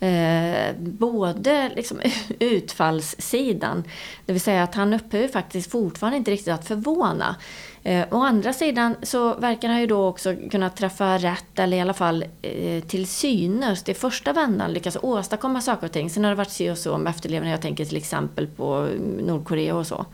eh, 0.01 0.75
både 0.79 1.71
liksom, 1.77 2.01
utfallssidan, 2.38 3.85
det 4.27 4.33
vill 4.33 4.41
säga 4.41 4.62
att 4.62 4.75
han 4.75 4.95
upphör 4.95 5.29
faktiskt 5.29 5.71
fortfarande 5.71 6.17
inte 6.17 6.31
riktigt 6.31 6.55
att 6.55 6.69
förvåna. 6.69 7.37
Eh, 7.83 8.07
å 8.11 8.23
andra 8.23 8.53
sidan 8.53 8.97
så 9.03 9.35
verkar 9.35 9.69
han 9.69 9.81
ju 9.81 9.87
då 9.87 10.07
också 10.07 10.35
kunna 10.51 10.71
träffa 10.71 11.19
rätt, 11.19 11.59
eller 11.59 11.77
i 11.77 11.81
alla 11.81 11.95
fall 11.95 12.25
eh, 12.43 12.83
till 12.83 13.07
synes, 13.07 13.88
i 13.88 13.95
första 13.95 14.33
vändan 14.33 14.73
lyckas 14.73 14.97
åstadkomma 15.03 15.61
saker 15.61 15.87
och 15.87 15.93
ting. 15.93 16.11
Sen 16.11 16.25
har 16.25 16.31
det 16.31 16.37
varit 16.37 16.51
si 16.51 16.71
och 16.71 16.79
så 16.79 16.99
med 16.99 17.11
efterlevnad, 17.11 17.53
jag 17.53 17.62
tänker 17.62 17.85
till 17.85 17.97
exempel 17.97 18.47
på 18.47 18.75
mm, 18.75 19.27
Nordkorea 19.27 19.77
och 19.77 19.87
så. 19.87 20.07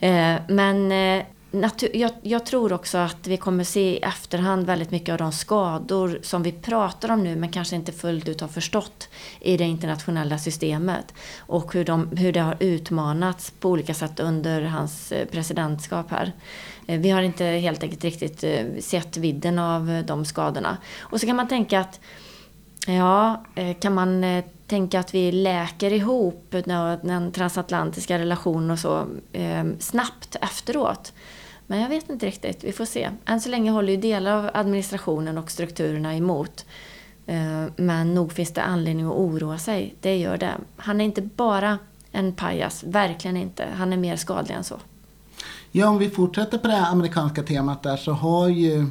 Eh, 0.00 0.36
men 0.48 0.92
eh, 0.92 1.24
jag, 1.92 2.10
jag, 2.22 2.46
tror 2.46 2.72
också 2.72 2.98
att 2.98 3.26
vi 3.26 3.36
kommer 3.36 3.64
se 3.64 3.80
i 3.80 3.98
efterhand 3.98 4.66
väldigt 4.66 4.90
mycket 4.90 5.12
av 5.12 5.18
de 5.18 5.32
skador 5.32 6.18
som 6.22 6.42
vi 6.42 6.52
pratar 6.52 7.10
om 7.10 7.24
nu 7.24 7.36
men 7.36 7.48
kanske 7.48 7.76
inte 7.76 7.92
fullt 7.92 8.28
ut 8.28 8.40
har 8.40 8.48
förstått 8.48 9.08
i 9.40 9.56
det 9.56 9.64
internationella 9.64 10.38
systemet. 10.38 11.14
Och 11.38 11.74
hur, 11.74 11.84
de, 11.84 12.08
hur 12.16 12.32
det 12.32 12.40
har 12.40 12.56
utmanats 12.60 13.50
på 13.50 13.68
olika 13.68 13.94
sätt 13.94 14.20
under 14.20 14.62
hans 14.62 15.12
eh, 15.12 15.26
presidentskap 15.26 16.10
här. 16.10 16.32
Eh, 16.86 17.00
vi 17.00 17.10
har 17.10 17.22
inte 17.22 17.44
helt 17.44 17.82
enkelt 17.82 18.04
riktigt 18.04 18.44
eh, 18.44 18.64
sett 18.80 19.16
vidden 19.16 19.58
av 19.58 20.02
de 20.06 20.24
skadorna. 20.24 20.76
Och 21.00 21.20
så 21.20 21.26
kan 21.26 21.36
man 21.36 21.48
tänka 21.48 21.80
att 21.80 22.00
Ja, 22.86 23.44
kan 23.80 23.94
man 23.94 24.24
tänka 24.66 25.00
att 25.00 25.14
vi 25.14 25.32
läker 25.32 25.92
ihop 25.92 26.54
den 27.02 27.32
transatlantiska 27.32 28.18
relationen 28.18 28.70
och 28.70 28.78
så 28.78 29.06
eh, 29.32 29.64
snabbt 29.78 30.36
efteråt? 30.40 31.12
Men 31.70 31.80
jag 31.80 31.88
vet 31.88 32.10
inte 32.10 32.26
riktigt, 32.26 32.64
vi 32.64 32.72
får 32.72 32.84
se. 32.84 33.10
Än 33.24 33.40
så 33.40 33.48
länge 33.48 33.70
håller 33.70 33.92
ju 33.92 34.00
delar 34.00 34.36
av 34.36 34.50
administrationen 34.54 35.38
och 35.38 35.50
strukturerna 35.50 36.16
emot. 36.16 36.64
Eh, 37.26 37.64
men 37.76 38.14
nog 38.14 38.32
finns 38.32 38.52
det 38.52 38.62
anledning 38.62 39.06
att 39.06 39.12
oroa 39.12 39.58
sig, 39.58 39.94
det 40.00 40.16
gör 40.16 40.38
det. 40.38 40.54
Han 40.76 41.00
är 41.00 41.04
inte 41.04 41.22
bara 41.22 41.78
en 42.12 42.32
pajas, 42.32 42.84
verkligen 42.86 43.36
inte. 43.36 43.66
Han 43.76 43.92
är 43.92 43.96
mer 43.96 44.16
skadlig 44.16 44.54
än 44.54 44.64
så. 44.64 44.74
Ja, 45.72 45.88
om 45.88 45.98
vi 45.98 46.10
fortsätter 46.10 46.58
på 46.58 46.68
det 46.68 46.74
här 46.74 46.92
amerikanska 46.92 47.42
temat 47.42 47.82
där 47.82 47.96
så 47.96 48.12
har 48.12 48.48
ju 48.48 48.86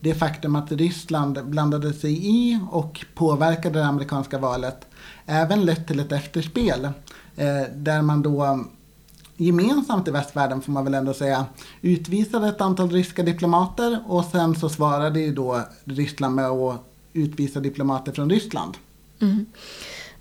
det 0.00 0.14
faktum 0.14 0.56
att 0.56 0.72
Ryssland 0.72 1.46
blandade 1.46 1.92
sig 1.92 2.26
i 2.26 2.60
och 2.70 3.04
påverkade 3.14 3.78
det 3.78 3.86
amerikanska 3.86 4.38
valet 4.38 4.86
även 5.26 5.64
lett 5.64 5.86
till 5.86 6.00
ett 6.00 6.12
efterspel. 6.12 6.84
Eh, 7.36 7.62
där 7.74 8.02
man 8.02 8.22
då 8.22 8.64
gemensamt 9.36 10.08
i 10.08 10.10
västvärlden 10.10 10.62
får 10.62 10.72
man 10.72 10.84
väl 10.84 10.94
ändå 10.94 11.14
säga 11.14 11.46
utvisade 11.80 12.48
ett 12.48 12.60
antal 12.60 12.90
ryska 12.90 13.22
diplomater 13.22 14.04
och 14.06 14.24
sen 14.24 14.54
så 14.54 14.68
svarade 14.68 15.20
ju 15.20 15.34
då 15.34 15.60
Ryssland 15.84 16.34
med 16.34 16.46
att 16.46 16.80
utvisa 17.12 17.60
diplomater 17.60 18.12
från 18.12 18.30
Ryssland. 18.30 18.76
Mm. 19.20 19.46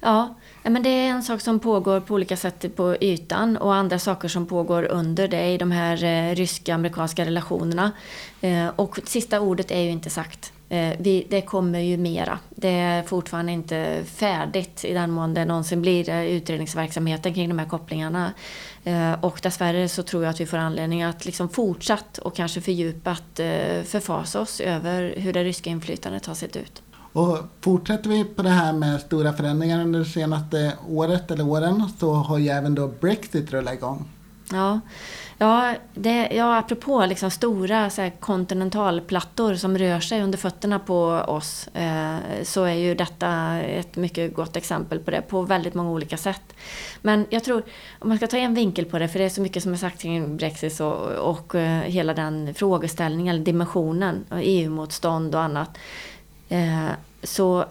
Ja, 0.02 0.36
men 0.64 0.84
det 0.84 0.90
är 0.90 1.10
en 1.10 1.24
sak 1.24 1.42
som 1.42 1.60
pågår 1.60 2.00
på 2.00 2.14
olika 2.14 2.38
sätt 2.38 2.76
på 2.76 2.96
ytan 3.02 3.58
och 3.58 3.76
andra 3.76 4.00
saker 4.00 4.28
som 4.28 4.46
pågår 4.46 4.84
under 4.84 5.28
det 5.28 5.48
i 5.48 5.58
de 5.58 5.72
här 5.72 6.04
eh, 6.04 6.36
ryska-amerikanska 6.36 7.26
relationerna. 7.26 7.92
Eh, 8.42 8.68
och 8.76 9.00
sista 9.06 9.40
ordet 9.40 9.72
är 9.72 9.80
ju 9.80 9.90
inte 9.90 10.10
sagt. 10.10 10.54
Eh, 10.70 10.94
vi, 11.00 11.28
det 11.30 11.42
kommer 11.42 11.80
ju 11.80 11.98
mera. 11.98 12.40
Det 12.50 12.70
är 12.70 13.04
fortfarande 13.04 13.52
inte 13.52 14.04
färdigt 14.06 14.86
i 14.86 14.94
den 14.94 15.12
mån 15.12 15.34
det 15.34 15.46
någonsin 15.46 15.82
blir 15.82 16.24
utredningsverksamheten 16.24 17.34
kring 17.34 17.50
de 17.50 17.60
här 17.60 17.68
kopplingarna. 17.70 18.34
Och 19.22 19.40
dessvärre 19.44 19.90
så 19.90 20.04
tror 20.04 20.24
jag 20.24 20.32
att 20.32 20.42
vi 20.42 20.46
får 20.46 20.58
anledning 20.58 21.04
att 21.04 21.26
liksom 21.26 21.50
fortsatt 21.50 22.18
och 22.18 22.36
kanske 22.36 22.62
fördjupat 22.62 23.24
förfasa 23.86 24.42
oss 24.42 24.60
över 24.60 25.14
hur 25.18 25.34
det 25.34 25.44
ryska 25.44 25.70
inflytandet 25.70 26.26
har 26.26 26.36
sett 26.36 26.56
ut. 26.56 26.82
Och 27.14 27.38
fortsätter 27.62 28.10
vi 28.10 28.24
på 28.24 28.42
det 28.42 28.50
här 28.50 28.74
med 28.74 29.02
stora 29.02 29.34
förändringar 29.34 29.82
under 29.82 30.00
det 30.00 30.06
senaste 30.06 30.74
året 30.90 31.32
eller 31.32 31.48
åren 31.48 31.84
så 32.00 32.14
har 32.14 32.38
ju 32.38 32.48
även 32.48 32.76
då 32.76 32.88
Brexit 32.88 33.52
rullat 33.52 33.74
igång. 33.74 34.10
Ja, 34.52 34.80
ja, 35.42 35.76
det, 35.94 36.30
ja 36.32 36.58
apropå 36.58 37.06
liksom 37.06 37.32
stora 37.32 37.90
så 37.90 38.02
här, 38.02 38.10
kontinentalplattor 38.10 39.56
som 39.56 39.78
rör 39.78 40.00
sig 40.00 40.22
under 40.22 40.38
fötterna 40.38 40.80
på 40.80 41.04
oss 41.28 41.68
eh, 41.68 42.16
så 42.44 42.64
är 42.64 42.74
ju 42.74 42.96
detta 42.96 43.60
ett 43.60 43.96
mycket 43.96 44.36
gott 44.36 44.56
exempel 44.56 45.00
på 45.00 45.12
det 45.12 45.22
på 45.22 45.42
väldigt 45.42 45.74
många 45.74 45.92
olika 45.92 46.18
sätt. 46.18 46.54
Men 47.02 47.26
jag 47.30 47.44
tror, 47.44 47.64
om 48.00 48.10
man 48.10 48.18
ska 48.18 48.28
ta 48.28 48.38
en 48.38 48.54
vinkel 48.54 48.86
på 48.86 49.00
det, 49.00 49.08
för 49.08 49.20
det 49.20 49.26
är 49.26 49.30
så 49.30 49.42
mycket 49.42 49.64
som 49.64 49.74
är 49.74 49.78
sagt 49.78 50.02
kring 50.02 50.38
Brexit 50.38 50.80
och, 50.80 51.08
och 51.12 51.56
eh, 51.56 51.82
hela 51.82 52.14
den 52.14 52.54
frågeställningen, 52.54 53.36
eller 53.36 53.46
dimensionen, 53.46 54.26
EU-motstånd 54.32 55.36
och 55.36 55.42
annat 55.42 55.78
Eh, 56.52 56.92
så 57.24 57.66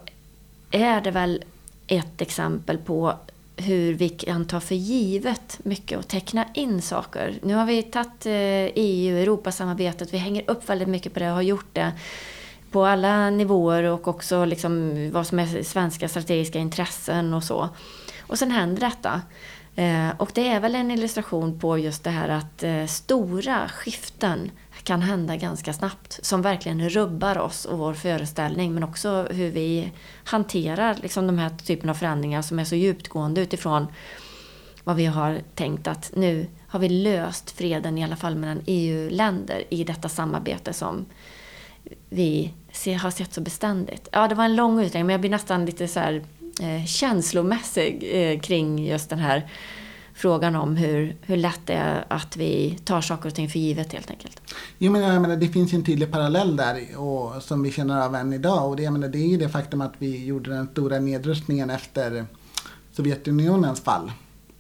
är 0.71 1.01
det 1.01 1.11
väl 1.11 1.45
ett 1.87 2.21
exempel 2.21 2.79
på 2.79 3.15
hur 3.61 3.95
vi 3.95 4.09
kan 4.09 4.45
ta 4.45 4.61
för 4.61 4.75
givet 4.75 5.59
mycket 5.63 5.99
och 5.99 6.09
teckna 6.09 6.47
in 6.55 6.83
saker. 6.83 7.35
Nu 7.43 7.55
har 7.55 7.67
vi 7.67 7.83
tagit 7.83 8.27
eh, 8.27 8.33
EU, 8.75 9.15
och 9.15 9.23
Europasamarbetet, 9.23 10.15
vi 10.15 10.19
hänger 10.19 10.51
upp 10.51 10.69
väldigt 10.69 10.89
mycket 10.89 11.15
på 11.15 11.21
det 11.21 11.29
och 11.29 11.35
har 11.35 11.43
gjort 11.43 11.69
det 11.73 11.93
på 12.71 12.87
alla 12.87 13.31
nivåer 13.31 13.83
och 13.83 14.09
också 14.09 14.45
liksom 14.45 15.11
vad 15.13 15.27
som 15.27 15.39
är 15.39 15.63
svenska 15.63 16.09
strategiska 16.09 16.59
intressen 16.59 17.35
och 17.35 17.45
så. 17.45 17.69
Och 18.21 18.39
sen 18.39 18.51
händer 18.51 18.81
detta. 18.81 19.23
Eh, 19.77 20.11
och 20.17 20.31
det 20.35 20.49
är 20.49 20.61
väl 20.61 20.75
en 20.75 20.91
illustration 20.91 21.59
på 21.61 21.79
just 21.79 22.05
det 22.05 22.11
här 22.11 22.29
att 22.29 22.63
eh, 22.63 22.87
stora 22.87 23.69
skiften 23.69 24.51
kan 24.85 25.03
hända 25.03 25.37
ganska 25.37 25.73
snabbt 25.73 26.19
som 26.23 26.43
verkligen 26.43 26.89
rubbar 26.89 27.39
oss 27.39 27.65
och 27.65 27.79
vår 27.79 27.95
föreställning 27.95 28.75
men 28.75 28.85
också 28.85 29.27
hur 29.31 29.51
vi 29.51 29.93
hanterar 30.25 30.97
liksom 31.03 31.27
de 31.27 31.39
här 31.39 31.51
typen 31.51 31.91
av 31.91 31.95
förändringar 31.95 32.43
som 32.43 32.59
är 32.59 32.65
så 32.65 32.75
djupgående 32.75 33.41
utifrån 33.41 33.87
vad 34.85 34.97
vi 34.97 35.07
har 35.07 35.41
tänkt 35.55 35.87
att 35.87 36.13
nu 36.17 36.47
har 36.69 36.81
vi 36.81 36.89
löst 36.89 37.51
freden 37.51 37.99
i 37.99 38.05
alla 38.05 38.17
fall 38.17 38.37
mellan 38.37 38.63
EU-länder 38.67 39.65
i 39.71 39.85
detta 39.85 40.09
samarbete 40.09 40.73
som 40.73 41.07
vi 42.09 42.55
har 43.03 43.11
sett 43.11 43.35
så 43.35 43.41
beständigt. 43.41 44.09
Ja, 44.13 44.29
det 44.29 44.35
var 44.35 44.45
en 44.45 44.57
lång 44.57 44.81
utredning 44.81 45.07
men 45.07 45.15
jag 45.15 45.21
blir 45.21 45.31
nästan 45.31 45.67
lite 45.67 45.89
så 45.89 46.01
här, 46.01 46.25
eh, 46.61 46.87
känslomässig 46.87 48.11
eh, 48.13 48.41
kring 48.41 48.87
just 48.87 49.11
den 49.11 49.19
här 49.19 49.49
frågan 50.21 50.57
om 50.57 50.77
hur, 50.77 51.17
hur 51.23 51.37
lätt 51.37 51.61
det 51.65 51.75
är 51.75 52.05
att 52.09 52.37
vi 52.37 52.79
tar 52.85 53.01
saker 53.01 53.29
och 53.29 53.35
ting 53.35 53.49
för 53.49 53.59
givet 53.59 53.93
helt 53.93 54.11
enkelt. 54.11 54.41
Jo 54.79 54.93
men 54.93 55.01
jag 55.01 55.23
menar, 55.23 55.37
det 55.37 55.49
finns 55.49 55.73
ju 55.73 55.77
en 55.77 55.85
tydlig 55.85 56.13
parallell 56.13 56.57
där 56.57 56.97
och, 56.97 57.43
som 57.43 57.63
vi 57.63 57.73
känner 57.73 58.07
av 58.07 58.15
än 58.15 58.33
idag 58.33 58.69
och 58.69 58.77
det, 58.77 58.83
jag 58.83 58.93
menar, 58.93 59.09
det 59.09 59.19
är 59.19 59.29
ju 59.29 59.37
det 59.37 59.49
faktum 59.49 59.81
att 59.81 59.93
vi 59.99 60.25
gjorde 60.25 60.51
den 60.51 60.69
stora 60.69 60.99
nedrustningen 60.99 61.71
efter 61.71 62.27
Sovjetunionens 62.93 63.81
fall. 63.81 64.13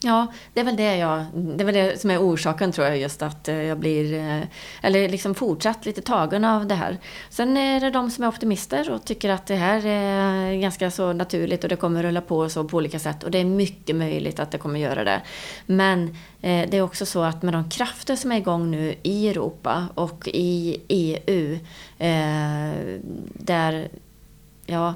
Ja, 0.03 0.26
det 0.55 0.61
är 0.61 0.64
väl 0.64 0.76
det, 0.76 0.96
jag, 0.96 1.24
det 1.34 1.62
är 1.62 1.66
väl 1.66 1.74
det 1.74 2.01
som 2.01 2.11
är 2.11 2.18
orsaken 2.18 2.72
tror 2.72 2.86
jag, 2.86 2.98
just 2.98 3.22
att 3.22 3.48
eh, 3.48 3.62
jag 3.62 3.78
blir, 3.78 4.14
eh, 4.14 4.42
eller 4.82 5.09
liksom 5.09 5.34
fortsatt 5.34 5.86
lite 5.86 6.01
tagen 6.03 6.44
av 6.44 6.66
det 6.66 6.74
här. 6.74 6.98
Sen 7.30 7.57
är 7.57 7.80
det 7.80 7.90
de 7.90 8.11
som 8.11 8.24
är 8.24 8.28
optimister 8.28 8.90
och 8.90 9.05
tycker 9.05 9.30
att 9.30 9.46
det 9.46 9.55
här 9.55 9.86
är 9.86 10.55
ganska 10.55 10.90
så 10.90 11.12
naturligt 11.12 11.62
och 11.62 11.68
det 11.70 11.76
kommer 11.76 12.03
rulla 12.03 12.20
på 12.20 12.48
så 12.48 12.64
på 12.64 12.76
olika 12.76 12.98
sätt 12.98 13.22
och 13.22 13.30
det 13.30 13.38
är 13.38 13.44
mycket 13.44 13.96
möjligt 13.96 14.40
att 14.40 14.51
det 14.51 14.59
kommer 14.59 14.80
göra 14.80 15.05
det. 15.05 15.22
Men 15.66 16.09
eh, 16.40 16.68
det 16.70 16.76
är 16.76 16.82
också 16.82 17.07
så 17.07 17.22
att 17.22 17.42
med 17.42 17.55
de 17.55 17.70
krafter 17.70 18.16
som 18.16 18.32
är 18.32 18.36
igång 18.36 18.70
nu 18.70 18.94
i 19.03 19.28
Europa 19.28 19.88
och 19.94 20.28
i 20.28 20.82
EU, 20.88 21.59
där, 23.34 23.88
ja, 24.66 24.94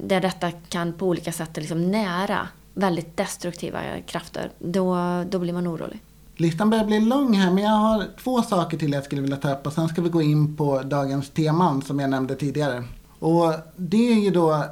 där 0.00 0.20
detta 0.20 0.50
kan 0.50 0.92
på 0.92 1.06
olika 1.06 1.32
sätt 1.32 1.56
liksom 1.56 1.90
nära 1.90 2.48
väldigt 2.74 3.16
destruktiva 3.16 3.80
krafter, 4.06 4.50
då, 4.58 4.96
då 5.28 5.38
blir 5.38 5.52
man 5.52 5.68
orolig. 5.68 6.00
Listan 6.36 6.70
börjar 6.70 6.84
bli 6.84 7.00
lång 7.00 7.34
här, 7.34 7.50
men 7.50 7.64
jag 7.64 7.70
har 7.70 8.04
två 8.22 8.42
saker 8.42 8.78
till 8.78 8.92
jag 8.92 9.04
skulle 9.04 9.22
vilja 9.22 9.36
ta 9.36 9.52
upp 9.52 9.66
och 9.66 9.72
sen 9.72 9.88
ska 9.88 10.02
vi 10.02 10.08
gå 10.08 10.22
in 10.22 10.56
på 10.56 10.82
dagens 10.82 11.30
teman 11.30 11.82
som 11.82 12.00
jag 12.00 12.10
nämnde 12.10 12.34
tidigare. 12.34 12.84
Och 13.18 13.54
det 13.76 14.12
är 14.12 14.20
ju 14.20 14.30
då 14.30 14.64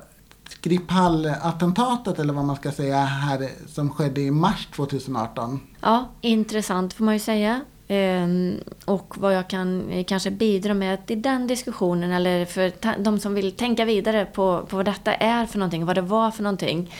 Skripal-attentatet 0.48 2.18
eller 2.18 2.32
vad 2.32 2.44
man 2.44 2.56
ska 2.56 2.72
säga 2.72 2.96
här 2.96 3.48
som 3.66 3.90
skedde 3.90 4.20
i 4.20 4.30
mars 4.30 4.68
2018. 4.76 5.60
Ja, 5.80 6.08
intressant 6.20 6.92
får 6.92 7.04
man 7.04 7.14
ju 7.14 7.20
säga. 7.20 7.60
Ehm, 7.88 8.54
och 8.84 9.14
vad 9.18 9.34
jag 9.34 9.48
kan 9.48 10.04
kanske 10.06 10.30
bidra 10.30 10.74
med 10.74 10.98
i 11.06 11.14
den 11.14 11.46
diskussionen 11.46 12.12
eller 12.12 12.44
för 12.44 12.72
de 13.02 13.20
som 13.20 13.34
vill 13.34 13.52
tänka 13.52 13.84
vidare 13.84 14.24
på, 14.24 14.66
på 14.68 14.76
vad 14.76 14.84
detta 14.84 15.14
är 15.14 15.46
för 15.46 15.58
någonting, 15.58 15.86
vad 15.86 15.96
det 15.96 16.02
var 16.02 16.30
för 16.30 16.42
någonting 16.42 16.90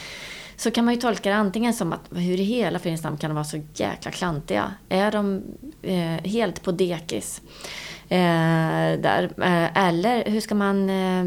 så 0.61 0.71
kan 0.71 0.85
man 0.85 0.93
ju 0.93 0.99
tolka 0.99 1.29
det 1.29 1.35
antingen 1.35 1.73
som 1.73 1.93
att 1.93 2.09
hur 2.11 2.39
i 2.39 2.43
hela 2.43 2.79
fridens 2.79 3.03
namn 3.03 3.17
kan 3.17 3.29
de 3.29 3.33
vara 3.33 3.43
så 3.43 3.61
jäkla 3.73 4.11
klantiga? 4.11 4.73
Är 4.89 5.11
de 5.11 5.43
eh, 5.81 6.31
helt 6.31 6.63
på 6.63 6.71
dekis? 6.71 7.41
Eh, 8.09 8.99
där? 8.99 9.23
Eh, 9.37 9.87
eller 9.87 10.25
hur 10.25 10.41
ska 10.41 10.55
man 10.55 10.89
eh, 10.89 11.25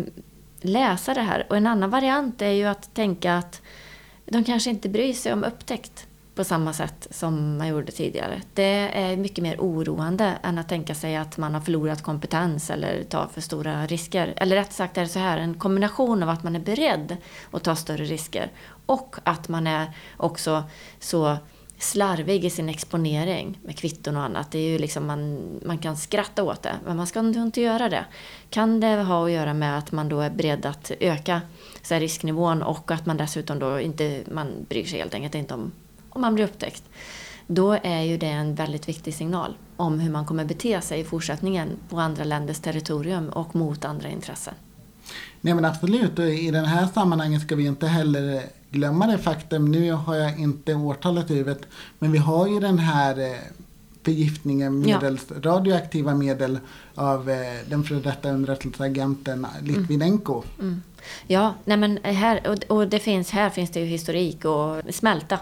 läsa 0.60 1.14
det 1.14 1.20
här? 1.20 1.46
Och 1.48 1.56
en 1.56 1.66
annan 1.66 1.90
variant 1.90 2.42
är 2.42 2.50
ju 2.50 2.64
att 2.64 2.94
tänka 2.94 3.36
att 3.36 3.62
de 4.24 4.44
kanske 4.44 4.70
inte 4.70 4.88
bryr 4.88 5.12
sig 5.12 5.32
om 5.32 5.44
upptäckt 5.44 6.06
på 6.34 6.44
samma 6.44 6.72
sätt 6.72 7.06
som 7.10 7.58
man 7.58 7.68
gjorde 7.68 7.92
tidigare. 7.92 8.42
Det 8.54 8.90
är 8.92 9.16
mycket 9.16 9.42
mer 9.42 9.56
oroande 9.58 10.38
än 10.42 10.58
att 10.58 10.68
tänka 10.68 10.94
sig 10.94 11.16
att 11.16 11.38
man 11.38 11.54
har 11.54 11.60
förlorat 11.60 12.02
kompetens 12.02 12.70
eller 12.70 13.02
tar 13.02 13.26
för 13.26 13.40
stora 13.40 13.86
risker. 13.86 14.34
Eller 14.36 14.56
rätt 14.56 14.72
sagt 14.72 14.98
är 14.98 15.02
det 15.02 15.08
så 15.08 15.18
här, 15.18 15.38
en 15.38 15.54
kombination 15.54 16.22
av 16.22 16.28
att 16.28 16.42
man 16.42 16.56
är 16.56 16.60
beredd 16.60 17.16
att 17.50 17.64
ta 17.64 17.76
större 17.76 18.04
risker 18.04 18.50
och 18.86 19.16
att 19.24 19.48
man 19.48 19.66
är 19.66 19.92
också 20.16 20.64
så 21.00 21.36
slarvig 21.78 22.44
i 22.44 22.50
sin 22.50 22.68
exponering 22.68 23.58
med 23.62 23.78
kvitton 23.78 24.16
och 24.16 24.22
annat. 24.22 24.50
Det 24.50 24.58
är 24.58 24.68
ju 24.68 24.78
liksom 24.78 25.06
man, 25.06 25.40
man 25.66 25.78
kan 25.78 25.96
skratta 25.96 26.42
åt 26.42 26.62
det, 26.62 26.74
men 26.86 26.96
man 26.96 27.06
ska 27.06 27.20
inte 27.20 27.60
göra 27.60 27.88
det. 27.88 28.04
Kan 28.50 28.80
det 28.80 29.02
ha 29.02 29.24
att 29.24 29.32
göra 29.32 29.54
med 29.54 29.78
att 29.78 29.92
man 29.92 30.08
då 30.08 30.20
är 30.20 30.30
beredd 30.30 30.66
att 30.66 30.90
öka 31.00 31.40
så 31.82 31.94
risknivån 31.94 32.62
och 32.62 32.90
att 32.90 33.06
man 33.06 33.16
dessutom 33.16 33.58
då 33.58 33.80
inte 33.80 34.22
man 34.30 34.66
bryr 34.68 34.84
sig 34.84 34.98
helt 34.98 35.14
enkelt 35.14 35.34
inte 35.34 35.54
om 35.54 35.72
om 36.14 36.20
man 36.20 36.34
blir 36.34 36.44
upptäckt. 36.44 36.82
Då 37.46 37.72
är 37.82 38.00
ju 38.00 38.16
det 38.16 38.26
en 38.26 38.54
väldigt 38.54 38.88
viktig 38.88 39.14
signal 39.14 39.56
om 39.76 40.00
hur 40.00 40.10
man 40.10 40.26
kommer 40.26 40.44
bete 40.44 40.80
sig 40.80 41.00
i 41.00 41.04
fortsättningen 41.04 41.68
på 41.88 42.00
andra 42.00 42.24
länders 42.24 42.60
territorium 42.60 43.28
och 43.28 43.56
mot 43.56 43.84
andra 43.84 44.08
intressen. 44.08 44.54
Nej 45.40 45.54
men 45.54 45.64
absolut, 45.64 46.18
och 46.18 46.24
i 46.24 46.50
det 46.50 46.66
här 46.66 46.86
sammanhanget 46.86 47.42
ska 47.42 47.56
vi 47.56 47.66
inte 47.66 47.86
heller 47.86 48.42
glömma 48.70 49.06
det 49.06 49.18
faktum, 49.18 49.70
nu 49.70 49.92
har 49.92 50.14
jag 50.14 50.38
inte 50.38 50.74
årtalet 50.74 51.30
i 51.30 51.34
huvudet, 51.34 51.66
men 51.98 52.12
vi 52.12 52.18
har 52.18 52.48
ju 52.48 52.60
den 52.60 52.78
här 52.78 53.18
eh, 53.18 53.36
förgiftningen 54.04 54.80
medelst 54.80 55.32
ja. 55.34 55.50
radioaktiva 55.50 56.14
medel 56.14 56.58
av 56.94 57.30
eh, 57.30 57.36
den 57.68 57.84
före 57.84 58.00
detta 58.00 58.30
underrättelseagenten 58.30 59.46
Litvinenko. 59.62 60.42
Mm. 60.58 60.66
Mm. 60.68 60.82
Ja, 61.26 61.54
nej 61.64 61.76
men 61.76 61.98
här, 62.02 62.48
och, 62.48 62.76
och, 62.76 62.88
det 62.88 62.98
finns, 62.98 63.30
här 63.30 63.50
finns 63.50 63.70
det 63.70 63.80
ju 63.80 63.86
historik 63.86 64.44
att 64.44 64.94
smälta 64.94 65.38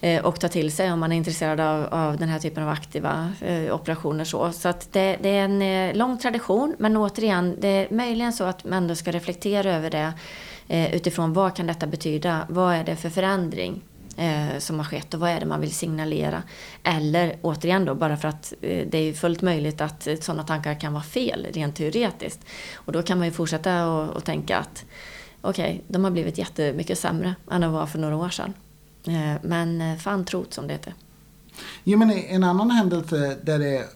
eh, 0.00 0.24
och 0.24 0.40
ta 0.40 0.48
till 0.48 0.72
sig 0.72 0.92
om 0.92 1.00
man 1.00 1.12
är 1.12 1.16
intresserad 1.16 1.60
av, 1.60 1.86
av 1.90 2.16
den 2.16 2.28
här 2.28 2.38
typen 2.38 2.62
av 2.62 2.68
aktiva 2.68 3.32
eh, 3.40 3.74
operationer. 3.74 4.24
Så, 4.24 4.52
så 4.52 4.68
att 4.68 4.92
det, 4.92 5.18
det, 5.22 5.28
är 5.28 5.44
en 5.44 5.62
eh, 5.62 5.96
lång 5.96 6.18
tradition, 6.18 6.74
men 6.78 6.96
återigen, 6.96 7.56
det 7.60 7.68
är 7.68 7.94
möjligen 7.94 8.32
så 8.32 8.44
att 8.44 8.64
man 8.64 8.72
ändå 8.72 8.94
ska 8.94 9.10
reflektera 9.10 9.74
över 9.74 9.90
det 9.90 10.12
utifrån 10.92 11.32
vad 11.32 11.56
kan 11.56 11.66
detta 11.66 11.86
betyda? 11.86 12.46
Vad 12.48 12.74
är 12.74 12.84
det 12.84 12.96
för 12.96 13.10
förändring? 13.10 13.82
Eh, 14.16 14.58
som 14.58 14.78
har 14.78 14.84
skett 14.84 15.14
och 15.14 15.20
vad 15.20 15.30
är 15.30 15.40
det 15.40 15.46
man 15.46 15.60
vill 15.60 15.74
signalera. 15.74 16.42
Eller 16.82 17.36
återigen 17.42 17.84
då, 17.84 17.94
bara 17.94 18.16
för 18.16 18.28
att 18.28 18.52
eh, 18.60 18.86
det 18.90 18.98
är 18.98 19.12
fullt 19.12 19.42
möjligt 19.42 19.80
att 19.80 20.06
eh, 20.06 20.16
sådana 20.16 20.44
tankar 20.44 20.80
kan 20.80 20.92
vara 20.92 21.02
fel 21.02 21.46
rent 21.52 21.76
teoretiskt. 21.76 22.40
Och 22.74 22.92
då 22.92 23.02
kan 23.02 23.18
man 23.18 23.26
ju 23.26 23.32
fortsätta 23.32 23.86
och, 23.86 24.16
och 24.16 24.24
tänka 24.24 24.58
att 24.58 24.84
okej, 25.40 25.64
okay, 25.64 25.80
de 25.88 26.04
har 26.04 26.10
blivit 26.10 26.38
jättemycket 26.38 26.98
sämre 26.98 27.34
än 27.50 27.60
de 27.60 27.72
var 27.72 27.86
för 27.86 27.98
några 27.98 28.16
år 28.16 28.28
sedan. 28.28 28.54
Eh, 29.06 29.34
men 29.42 29.80
eh, 29.80 29.98
fan 29.98 30.24
trot 30.24 30.54
som 30.54 30.66
det 30.66 30.72
heter. 30.72 30.94
Jo 31.84 31.98
men 31.98 32.10
en 32.10 32.44
annan 32.44 32.70
händelse 32.70 33.36
där 33.42 33.58
det 33.58 33.86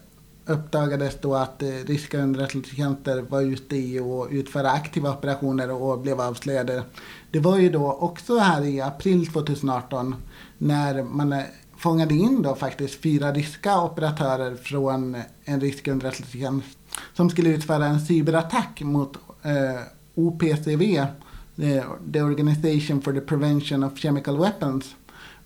uppdagades 0.47 1.17
då 1.21 1.35
att 1.35 1.63
eh, 1.63 1.67
ryska 1.67 2.17
underrättelsetjänster 2.17 3.21
var 3.21 3.41
ute 3.41 3.75
i 3.75 3.99
att 3.99 4.31
utföra 4.31 4.71
aktiva 4.71 5.11
operationer 5.11 5.71
och 5.71 5.99
blev 5.99 6.21
avslöjade. 6.21 6.83
Det 7.31 7.39
var 7.39 7.57
ju 7.57 7.69
då 7.69 7.91
också 7.91 8.37
här 8.37 8.65
i 8.65 8.81
april 8.81 9.27
2018 9.27 10.15
när 10.57 11.03
man 11.03 11.33
eh, 11.33 11.43
fångade 11.77 12.13
in 12.13 12.41
då 12.41 12.55
faktiskt 12.55 13.01
fyra 13.01 13.31
ryska 13.31 13.81
operatörer 13.83 14.55
från 14.55 15.17
en 15.45 15.61
rysk 15.61 15.87
underrättelsetjänst 15.87 16.77
som 17.13 17.29
skulle 17.29 17.49
utföra 17.49 17.85
en 17.85 17.99
cyberattack 17.99 18.81
mot 18.81 19.17
eh, 19.43 19.81
OPCW, 20.15 20.97
eh, 21.57 21.83
the 22.13 22.21
Organization 22.21 23.01
for 23.01 23.13
the 23.13 23.21
Prevention 23.21 23.83
of 23.83 23.99
Chemical 23.99 24.37
Weapons. 24.37 24.95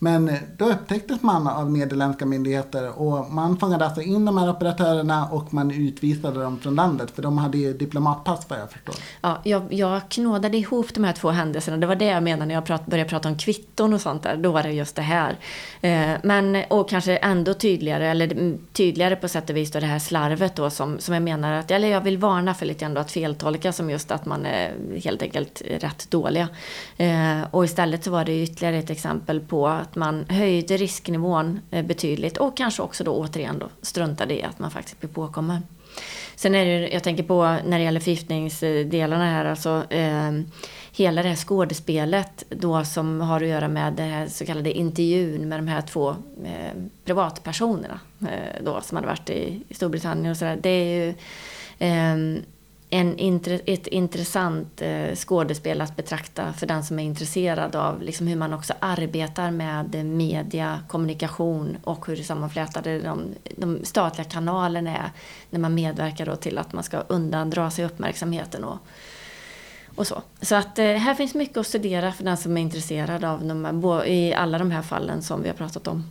Men 0.04 0.30
eh, 0.30 0.36
då 0.58 0.66
upptäcktes 0.66 1.22
man 1.22 1.48
av 1.48 1.72
nederländska 1.72 2.26
myndigheter 2.26 3.00
och 3.00 3.32
man 3.32 3.58
fångade 3.58 3.86
alltså 3.86 4.02
in 4.02 4.26
de 4.26 4.38
här 4.38 4.50
operatörerna 4.50 5.26
och 5.26 5.54
man 5.54 5.72
utvisade 5.72 6.44
dem 6.44 6.60
från 6.60 6.76
landet 6.76 7.12
för 7.12 7.22
de 7.22 7.38
hade 7.38 7.58
ju 7.58 7.74
diplomatpass 7.74 8.46
vad 8.50 8.60
jag 8.60 8.72
förstår. 8.72 8.96
Ja, 9.22 9.42
jag, 9.44 9.74
jag 9.74 10.02
knådade 10.10 10.58
ihop 10.58 10.94
de 10.94 11.04
här 11.04 11.14
två 11.14 11.30
händelserna. 11.30 11.78
Det 11.78 11.88
var 11.88 11.96
det 11.96 12.06
jag 12.06 12.24
menade 12.24 12.46
när 12.46 12.56
jag 12.56 12.66
prat, 12.66 12.86
började 12.86 13.10
prata 13.10 13.30
om 13.30 13.38
kvitton 13.38 13.94
och 13.94 14.02
sånt 14.02 14.24
där. 14.24 14.38
Då 14.38 14.52
var 14.52 14.64
det 14.64 14.72
just 14.72 14.96
det 14.96 15.02
här. 15.02 15.38
Eh, 15.82 16.18
men, 16.24 16.64
och 16.70 16.90
kanske 16.90 17.18
ändå 17.18 17.54
tydligare, 17.54 18.08
eller 18.08 18.58
tydligare 18.74 19.16
på 19.16 19.28
sätt 19.28 19.50
och 19.50 19.56
vis 19.56 19.72
då 19.72 19.80
det 19.80 19.86
här 19.86 20.00
slarvet 20.00 20.56
då 20.56 20.70
som, 20.70 21.00
som 21.00 21.14
jag 21.14 21.24
menar 21.24 21.54
att, 21.54 21.72
eller 21.72 21.88
jag 21.88 22.02
vill 22.02 22.18
varna 22.18 22.54
för 22.54 22.66
lite 22.66 22.86
ändå 22.86 23.02
att 23.02 23.12
feltolka 23.12 23.72
som 23.72 23.90
just 23.90 24.12
att 24.12 24.26
man 24.26 24.46
är 24.46 24.74
helt 25.04 25.22
enkelt 25.22 25.62
rätt 25.80 26.12
dåliga. 26.12 26.48
Eh, 26.98 27.42
och 27.52 27.66
istället 27.66 28.04
så 28.04 28.12
var 28.12 28.26
det 28.26 28.44
ytterligare 28.44 28.78
ett 28.78 28.90
exempel 28.90 29.40
på 29.40 29.78
att 29.92 29.96
man 29.96 30.26
höjde 30.30 30.78
risknivån 30.78 31.60
eh, 31.72 31.86
betydligt 31.86 32.38
och 32.38 32.58
kanske 32.58 32.82
också 32.82 33.04
då 33.04 33.12
återigen 33.12 33.60
då 33.60 33.70
struntade 33.82 34.40
i 34.40 34.44
att 34.44 34.60
man 34.60 34.72
faktiskt 34.72 35.00
blir 35.00 35.10
påkommen. 35.10 35.62
Sen 36.36 36.56
är 36.56 36.66
det, 36.66 36.90
jag 36.90 37.04
tänker 37.04 37.24
på 37.24 37.44
när 37.44 37.78
det 37.78 37.84
gäller 37.84 38.00
förgiftningsdelarna 38.00 39.26
här, 39.26 39.46
alltså 39.46 39.84
eh, 39.90 40.32
hela 40.92 41.24
det 41.24 41.30
här 41.30 41.36
skådespelet 41.36 42.44
då 42.50 42.84
som 42.84 43.22
har 43.22 43.42
att 43.42 43.48
göra 43.48 43.68
med 43.68 43.94
den 43.94 44.10
här 44.10 44.28
så 44.28 44.46
kallade 44.46 44.72
intervjun 44.72 45.50
med 45.50 45.60
de 45.60 45.68
här 45.68 45.82
två 45.82 46.10
eh, 46.44 46.82
privatpersonerna 47.06 48.00
eh, 48.22 48.64
då 48.64 48.82
som 48.82 48.96
hade 48.96 49.08
varit 49.08 49.30
i, 49.30 49.64
i 49.70 49.74
Storbritannien 49.74 50.32
och 50.32 50.38
sådär. 50.38 50.60
Det 50.62 50.70
är 50.70 51.06
ju 51.06 51.10
eh, 51.80 52.42
en, 52.94 53.40
ett 53.66 53.88
intressant 53.88 54.82
eh, 54.82 55.16
skådespel 55.16 55.82
att 55.82 55.96
betrakta 55.96 56.54
för 56.54 56.68
den 56.68 56.84
som 56.84 57.00
är 57.00 57.04
intresserad 57.04 57.76
av 57.76 58.02
liksom 58.02 58.28
hur 58.28 58.36
man 58.36 58.54
också 58.54 58.74
arbetar 58.80 59.52
med 59.52 60.06
media, 60.06 60.80
kommunikation 60.88 61.78
och 61.84 62.08
hur 62.08 62.16
sammanflätade 62.16 63.00
de, 63.00 63.22
de 63.58 63.86
statliga 63.86 64.30
kanalerna 64.30 64.98
är 64.98 65.12
när 65.50 65.60
man 65.60 65.74
medverkar 65.74 66.26
då 66.26 66.36
till 66.36 66.58
att 66.58 66.74
man 66.74 66.84
ska 66.84 67.00
undandra 67.00 67.72
sig 67.72 67.86
uppmärksamheten 67.86 68.64
och, 68.64 68.78
och 69.96 70.08
så. 70.08 70.22
Så 70.42 70.56
att 70.56 70.80
eh, 70.80 70.86
här 70.86 71.16
finns 71.16 71.34
mycket 71.34 71.58
att 71.58 71.68
studera 71.68 72.12
för 72.12 72.24
den 72.24 72.38
som 72.38 72.58
är 72.58 72.62
intresserad 72.62 73.24
av 73.24 73.46
de, 73.46 74.04
i 74.06 74.34
alla 74.34 74.58
de 74.58 74.72
här 74.72 74.82
fallen 74.82 75.22
som 75.22 75.42
vi 75.42 75.50
har 75.50 75.56
pratat 75.56 75.88
om. 75.88 76.04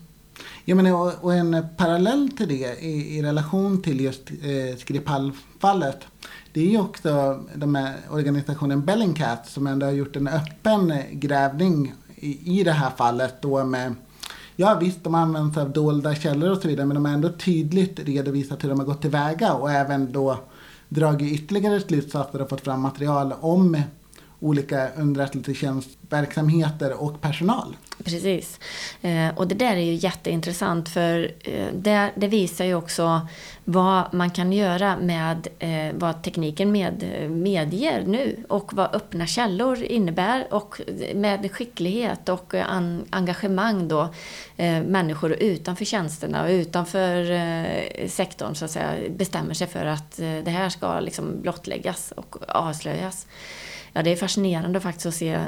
Ja, 0.64 0.74
men, 0.74 0.86
och, 0.94 1.24
och 1.24 1.34
en 1.34 1.66
parallell 1.76 2.30
till 2.36 2.48
det 2.48 2.80
i, 2.80 3.18
i 3.18 3.22
relation 3.22 3.82
till 3.82 4.00
just 4.00 4.30
eh, 4.30 4.76
Skripal-fallet 4.78 6.06
det 6.52 6.60
är 6.60 6.70
ju 6.70 6.80
också 6.80 7.40
de 7.54 7.74
här 7.74 7.96
organisationen 8.10 8.84
Bellingcat 8.84 9.48
som 9.48 9.66
ändå 9.66 9.86
har 9.86 9.92
gjort 9.92 10.16
en 10.16 10.28
öppen 10.28 10.92
grävning 11.12 11.94
i, 12.16 12.60
i 12.60 12.64
det 12.64 12.72
här 12.72 12.90
fallet 12.90 13.42
då 13.42 13.64
med 13.64 13.94
Ja 14.56 14.78
visst, 14.80 15.04
de 15.04 15.14
använder 15.14 15.54
sig 15.54 15.62
av 15.62 15.70
dolda 15.70 16.14
källor 16.14 16.50
och 16.50 16.58
så 16.58 16.68
vidare 16.68 16.86
men 16.86 16.94
de 16.94 17.04
har 17.04 17.12
ändå 17.12 17.28
tydligt 17.28 18.00
redovisat 18.00 18.64
hur 18.64 18.68
de 18.68 18.78
har 18.78 18.86
gått 18.86 19.02
tillväga 19.02 19.52
och 19.52 19.70
även 19.70 20.12
då 20.12 20.38
dragit 20.88 21.32
ytterligare 21.32 21.80
slutsatser 21.80 22.42
och 22.42 22.48
fått 22.48 22.60
fram 22.60 22.80
material 22.80 23.34
om 23.40 23.82
olika 24.40 24.88
underrättelsetjänstverksamheter 24.96 27.02
och 27.02 27.20
personal. 27.20 27.76
Precis. 28.04 28.60
Eh, 29.02 29.28
och 29.36 29.48
det 29.48 29.54
där 29.54 29.76
är 29.76 29.84
ju 29.84 29.94
jätteintressant 29.94 30.88
för 30.88 31.32
eh, 31.40 31.66
det, 31.72 32.10
det, 32.16 32.28
visar 32.28 32.64
ju 32.64 32.74
också 32.74 33.28
vad 33.64 34.14
man 34.14 34.30
kan 34.30 34.52
göra 34.52 34.96
med 34.96 35.48
eh, 35.58 35.94
vad 35.94 36.22
tekniken 36.22 36.72
med, 36.72 37.04
medger 37.30 38.04
nu 38.06 38.44
och 38.48 38.74
vad 38.74 38.94
öppna 38.94 39.26
källor 39.26 39.82
innebär 39.82 40.54
och 40.54 40.80
med 41.14 41.52
skicklighet 41.52 42.28
och 42.28 42.54
engagemang 43.10 43.88
då 43.88 44.08
människor 44.86 45.32
utanför 45.32 45.84
tjänsterna 45.84 46.42
och 46.42 46.50
utanför 46.50 47.24
sektorn 48.08 48.54
så 48.54 48.64
att 48.64 48.70
säga 48.70 48.94
bestämmer 49.10 49.54
sig 49.54 49.66
för 49.66 49.84
att 49.84 50.16
det 50.16 50.50
här 50.50 50.68
ska 50.68 51.00
liksom 51.00 51.42
blottläggas 51.42 52.12
och 52.16 52.36
avslöjas 52.48 53.26
ja, 53.92 54.02
det 54.02 54.12
är 54.12 54.16
fascinerande 54.16 54.80
faktiskt 54.80 55.06
att 55.06 55.14
se 55.14 55.40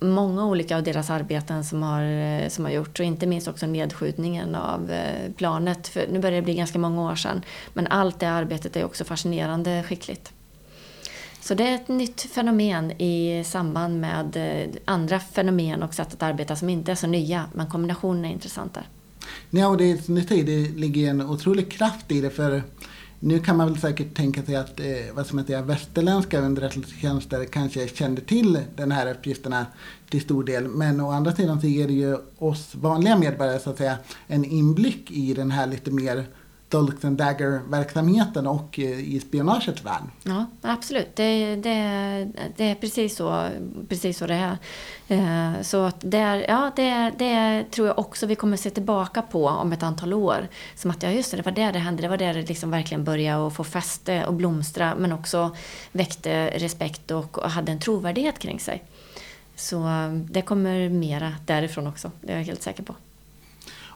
många 0.00 0.46
olika 0.46 0.76
av 0.76 0.82
deras 0.82 1.10
arbeten 1.10 1.64
som 1.64 1.82
har, 1.82 2.02
eh, 2.02 2.48
som 2.48 2.64
har 2.64 2.72
gjorts 2.72 3.00
och 3.00 3.06
inte 3.06 3.26
minst 3.26 3.48
också 3.48 3.66
nedskjutningen 3.66 4.54
av 4.54 4.90
eh, 4.90 5.32
planet. 5.36 5.88
För 5.88 6.06
nu 6.12 6.18
börjar 6.18 6.36
det 6.36 6.42
bli 6.42 6.54
ganska 6.54 6.78
många 6.78 7.02
år 7.10 7.16
sedan. 7.16 7.42
Men 7.72 7.86
allt 7.86 8.20
det 8.20 8.30
arbetet 8.30 8.76
är 8.76 8.84
också 8.84 9.04
fascinerande 9.04 9.82
skickligt. 9.82 10.32
Så 11.40 11.54
det 11.54 11.68
är 11.68 11.74
ett 11.74 11.88
nytt 11.88 12.20
fenomen 12.20 12.90
i 12.90 13.44
samband 13.46 14.00
med 14.00 14.36
eh, 14.36 14.70
andra 14.84 15.20
fenomen 15.20 15.82
och 15.82 15.94
sätt 15.94 16.14
att 16.14 16.22
arbeta 16.22 16.56
som 16.56 16.68
inte 16.68 16.92
är 16.92 16.96
så 16.96 17.06
nya, 17.06 17.44
men 17.54 17.66
kombinationen 17.66 18.24
är 18.24 18.30
intressant 18.30 18.74
där. 18.74 18.86
Ja, 19.50 19.68
och 19.68 19.76
det, 19.76 19.84
är, 19.84 20.44
det 20.44 20.68
ligger 20.76 21.10
en 21.10 21.20
otrolig 21.20 21.72
kraft 21.72 22.12
i 22.12 22.20
det 22.20 22.30
för 22.30 22.62
nu 23.20 23.38
kan 23.38 23.56
man 23.56 23.66
väl 23.66 23.78
säkert 23.78 24.16
tänka 24.16 24.42
sig 24.42 24.56
att 24.56 24.80
eh, 24.80 24.86
vad 25.12 25.26
som 25.26 25.38
heter 25.38 25.62
västerländska 25.62 26.40
underrättelsetjänster 26.40 27.44
kanske 27.44 27.88
kände 27.88 28.20
till 28.20 28.58
den 28.76 28.92
här 28.92 29.10
uppgifterna 29.10 29.66
till 30.10 30.20
stor 30.20 30.44
del. 30.44 30.68
Men 30.68 31.00
å 31.00 31.10
andra 31.10 31.34
sidan 31.34 31.60
så 31.60 31.66
ger 31.66 31.86
det 31.86 31.92
ju 31.92 32.16
oss 32.38 32.74
vanliga 32.74 33.18
medborgare 33.18 33.58
så 33.58 33.70
att 33.70 33.78
säga 33.78 33.96
en 34.26 34.44
inblick 34.44 35.10
i 35.10 35.34
den 35.34 35.50
här 35.50 35.66
lite 35.66 35.90
mer 35.90 36.26
Dolk 36.68 37.04
and 37.04 37.18
Dagger-verksamheten 37.18 38.46
och 38.46 38.78
eh, 38.78 39.14
i 39.14 39.20
spionagets 39.20 39.84
värld. 39.84 40.02
Ja, 40.22 40.46
absolut. 40.62 41.16
Det, 41.16 41.56
det, 41.56 42.28
det 42.56 42.64
är 42.64 42.74
precis 42.74 43.16
så, 43.16 43.48
precis 43.88 44.18
så 44.18 44.26
det 44.26 44.34
är. 44.34 44.58
Eh, 45.08 45.62
så 45.62 45.84
att 45.84 45.96
det, 46.00 46.44
ja, 46.48 46.72
det, 46.76 47.12
det 47.18 47.64
tror 47.70 47.86
jag 47.86 47.98
också 47.98 48.26
vi 48.26 48.34
kommer 48.34 48.56
se 48.56 48.70
tillbaka 48.70 49.22
på 49.22 49.46
om 49.46 49.72
ett 49.72 49.82
antal 49.82 50.12
år. 50.12 50.48
Som 50.74 50.90
att 50.90 51.02
ja, 51.02 51.10
just 51.10 51.30
det, 51.30 51.36
det 51.36 51.42
var 51.42 51.52
där 51.52 51.72
det 51.72 51.78
hände. 51.78 52.02
Det 52.02 52.08
var 52.08 52.16
där 52.16 52.34
det 52.34 52.48
liksom 52.48 52.70
verkligen 52.70 53.04
började 53.04 53.46
att 53.46 53.54
få 53.54 53.64
fäste 53.64 54.26
och 54.26 54.34
blomstra. 54.34 54.94
Men 54.94 55.12
också 55.12 55.56
väckte 55.92 56.46
respekt 56.46 57.10
och, 57.10 57.38
och 57.38 57.50
hade 57.50 57.72
en 57.72 57.80
trovärdighet 57.80 58.38
kring 58.38 58.60
sig. 58.60 58.84
Så 59.56 59.88
eh, 59.88 60.12
det 60.12 60.42
kommer 60.42 60.88
mera 60.88 61.34
därifrån 61.46 61.86
också. 61.86 62.10
Det 62.20 62.32
är 62.32 62.36
jag 62.36 62.44
helt 62.44 62.62
säker 62.62 62.82
på. 62.82 62.94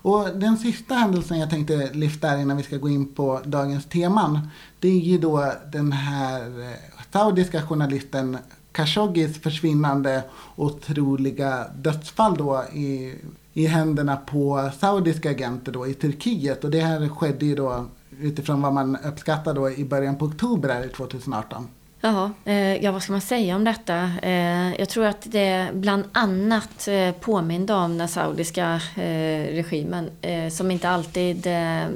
Och 0.03 0.29
den 0.35 0.57
sista 0.57 0.95
händelsen 0.95 1.39
jag 1.39 1.51
tänkte 1.51 1.91
lyfta 1.93 2.29
här 2.29 2.39
innan 2.39 2.57
vi 2.57 2.63
ska 2.63 2.77
gå 2.77 2.89
in 2.89 3.15
på 3.15 3.41
dagens 3.45 3.85
teman. 3.85 4.49
Det 4.81 4.89
är 4.89 4.99
ju 4.99 5.19
då 5.19 5.53
den 5.73 5.93
här 5.93 6.41
eh, 6.41 7.03
saudiska 7.13 7.63
journalisten 7.63 8.39
Khashoggis 8.73 9.39
försvinnande 9.43 10.23
otroliga 10.57 11.67
dödsfall 11.77 12.37
då 12.37 12.65
i, 12.73 13.15
i 13.53 13.67
händerna 13.67 14.17
på 14.17 14.71
saudiska 14.81 15.31
agenter 15.31 15.73
då 15.73 15.87
i 15.87 15.95
Turkiet. 15.95 16.65
Och 16.65 16.71
det 16.71 16.81
här 16.81 17.09
skedde 17.09 17.47
ju 17.47 17.55
då 17.55 17.87
utifrån 18.21 18.63
vad 18.63 18.73
man 18.73 18.97
uppskattar 18.97 19.55
då 19.55 19.71
i 19.71 19.85
början 19.85 20.19
på 20.19 20.25
oktober 20.25 20.69
här 20.69 20.89
2018. 20.89 21.69
Ja, 22.05 22.31
eh, 22.45 22.85
ja, 22.85 22.93
vad 22.93 23.03
ska 23.03 23.13
man 23.13 23.21
säga 23.21 23.57
om 23.57 23.65
detta? 23.65 24.11
Eh, 24.23 24.75
jag 24.75 24.89
tror 24.89 25.07
att 25.07 25.33
det 25.33 25.69
bland 25.73 26.05
annat 26.13 26.89
eh, 26.89 27.13
påminde 27.13 27.75
om 27.75 27.99
den 27.99 28.09
saudiska 28.09 28.81
eh, 28.97 29.55
regimen 29.55 30.11
eh, 30.21 30.49
som 30.49 30.71
inte 30.71 30.89
alltid 30.89 31.47
eh, 31.47 31.87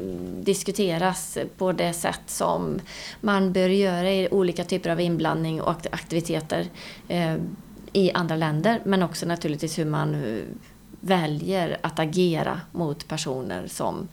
diskuteras 0.41 1.39
på 1.59 1.73
det 1.73 1.93
sätt 1.93 2.21
som 2.27 2.81
man 3.21 3.53
bör 3.53 3.69
göra 3.69 4.13
i 4.13 4.29
olika 4.31 4.65
typer 4.65 4.91
av 4.91 5.01
inblandning 5.01 5.61
och 5.61 5.87
aktiviteter 5.91 6.67
i 7.93 8.13
andra 8.13 8.37
länder. 8.37 8.81
Men 8.85 9.03
också 9.03 9.27
naturligtvis 9.27 9.79
hur 9.79 9.85
man 9.85 10.43
väljer 11.01 11.79
att 11.81 11.99
agera 11.99 12.61
mot 12.73 13.09
personer 13.09 13.67
som 13.67 14.09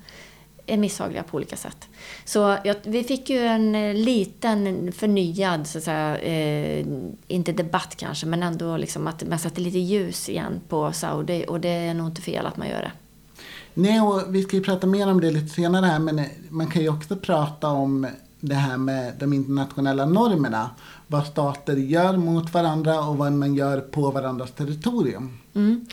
är 0.65 0.77
misshagliga 0.77 1.23
på 1.23 1.37
olika 1.37 1.55
sätt. 1.55 1.87
Så 2.25 2.57
ja, 2.63 2.73
vi 2.83 3.03
fick 3.03 3.29
ju 3.29 3.39
en 3.39 3.75
eh, 3.75 3.93
liten 3.93 4.91
förnyad, 4.91 5.67
så 5.67 5.77
att 5.77 5.83
säga, 5.83 6.17
eh, 6.17 6.85
inte 7.27 7.51
debatt 7.51 7.95
kanske, 7.97 8.25
men 8.25 8.43
ändå 8.43 8.77
liksom 8.77 9.07
att 9.07 9.27
man 9.27 9.39
satte 9.39 9.61
lite 9.61 9.79
ljus 9.79 10.29
igen 10.29 10.61
på 10.69 10.91
Saudi 10.91 11.45
och 11.47 11.59
det 11.59 11.69
är 11.69 11.93
nog 11.93 12.07
inte 12.07 12.21
fel 12.21 12.45
att 12.45 12.57
man 12.57 12.69
gör 12.69 12.81
det. 12.81 12.91
Nej, 13.73 14.01
och 14.01 14.35
vi 14.35 14.43
ska 14.43 14.55
ju 14.55 14.63
prata 14.63 14.87
mer 14.87 15.11
om 15.11 15.21
det 15.21 15.31
lite 15.31 15.47
senare 15.47 15.85
här, 15.85 15.99
men 15.99 16.21
man 16.49 16.67
kan 16.67 16.81
ju 16.81 16.89
också 16.89 17.15
prata 17.15 17.67
om 17.67 18.07
det 18.39 18.55
här 18.55 18.77
med 18.77 19.13
de 19.19 19.33
internationella 19.33 20.05
normerna. 20.05 20.69
Vad 21.07 21.25
stater 21.25 21.75
gör 21.75 22.17
mot 22.17 22.53
varandra 22.53 23.07
och 23.07 23.17
vad 23.17 23.33
man 23.33 23.55
gör 23.55 23.79
på 23.81 24.11
varandras 24.11 24.51
territorium. 24.51 25.37
Mm. 25.55 25.85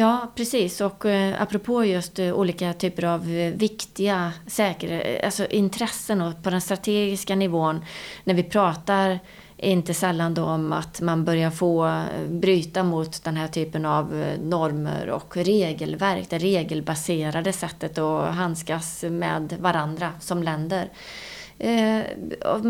Ja, 0.00 0.32
precis. 0.34 0.80
Och 0.80 1.04
eh, 1.04 1.42
apropå 1.42 1.84
just 1.84 2.18
eh, 2.18 2.32
olika 2.32 2.72
typer 2.72 3.04
av 3.04 3.30
eh, 3.30 3.52
viktiga 3.52 4.32
säker, 4.46 5.02
eh, 5.06 5.24
alltså 5.24 5.46
intressen 5.46 6.20
och 6.20 6.42
på 6.42 6.50
den 6.50 6.60
strategiska 6.60 7.34
nivån 7.34 7.84
när 8.24 8.34
vi 8.34 8.42
pratar 8.42 9.18
inte 9.56 9.94
sällan 9.94 10.34
då 10.34 10.44
om 10.44 10.72
att 10.72 11.00
man 11.00 11.24
börjar 11.24 11.50
få 11.50 11.86
eh, 11.86 12.28
bryta 12.28 12.82
mot 12.82 13.24
den 13.24 13.36
här 13.36 13.48
typen 13.48 13.86
av 13.86 14.22
eh, 14.22 14.40
normer 14.40 15.10
och 15.10 15.36
regelverk, 15.36 16.30
det 16.30 16.38
regelbaserade 16.38 17.52
sättet 17.52 17.98
att 17.98 18.34
handskas 18.34 19.04
med 19.10 19.56
varandra 19.60 20.12
som 20.20 20.42
länder. 20.42 20.88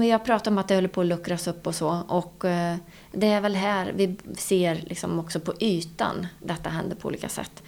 Jag 0.09 0.24
pratar 0.24 0.51
om 0.51 0.59
att 0.59 0.68
det 0.68 0.74
håller 0.74 0.89
på 0.89 1.01
att 1.01 1.07
luckras 1.07 1.47
upp 1.47 1.66
och 1.66 1.74
så. 1.74 2.01
Och 2.09 2.45
det 3.13 3.27
är 3.27 3.41
väl 3.41 3.55
här 3.55 3.93
vi 3.97 4.17
ser 4.37 4.83
liksom 4.87 5.19
också 5.19 5.41
på 5.41 5.55
ytan 5.61 6.27
detta 6.43 6.71
händer 6.71 6.97
på 6.97 7.09
olika 7.09 7.29
sätt. 7.29 7.63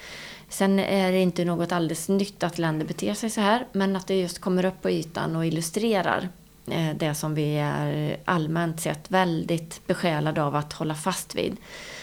Sen 0.49 0.79
är 0.79 1.13
det 1.13 1.19
inte 1.19 1.45
något 1.45 1.73
alldeles 1.73 2.09
nytt 2.09 2.43
att 2.43 2.59
länder 2.59 2.87
beter 2.87 3.15
sig 3.15 3.31
så 3.31 3.41
här, 3.41 3.67
men 3.73 3.97
att 3.97 4.07
det 4.07 4.21
just 4.21 4.39
kommer 4.39 4.65
upp 4.65 4.83
på 4.83 4.91
ytan 4.91 5.37
och 5.37 5.47
illustrerar 5.47 6.29
eh, 6.67 6.97
det 6.97 7.15
som 7.15 7.35
vi 7.35 7.57
är 7.57 8.17
allmänt 8.25 8.81
sett 8.81 9.11
väldigt 9.11 9.87
besjälade 9.87 10.43
av 10.43 10.57
att 10.57 10.73
hålla 10.73 10.95
fast 10.95 11.35
vid. 11.35 11.57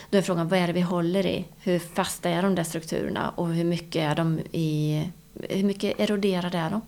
Då 0.09 0.17
är 0.17 0.21
frågan, 0.21 0.47
vad 0.47 0.59
är 0.59 0.67
det 0.67 0.73
vi 0.73 0.81
håller 0.81 1.25
i? 1.25 1.45
Hur 1.59 1.79
fasta 1.79 2.29
är 2.29 2.41
de 2.41 2.55
där 2.55 2.63
strukturerna 2.63 3.29
och 3.29 3.47
hur 3.47 3.63
mycket 3.63 4.11
är 4.11 4.15
de 4.15 4.39
i 4.51 5.03
hur 5.49 5.63
mycket 5.63 5.99
eroderade 5.99 6.57
är 6.57 6.69
de? 6.69 6.81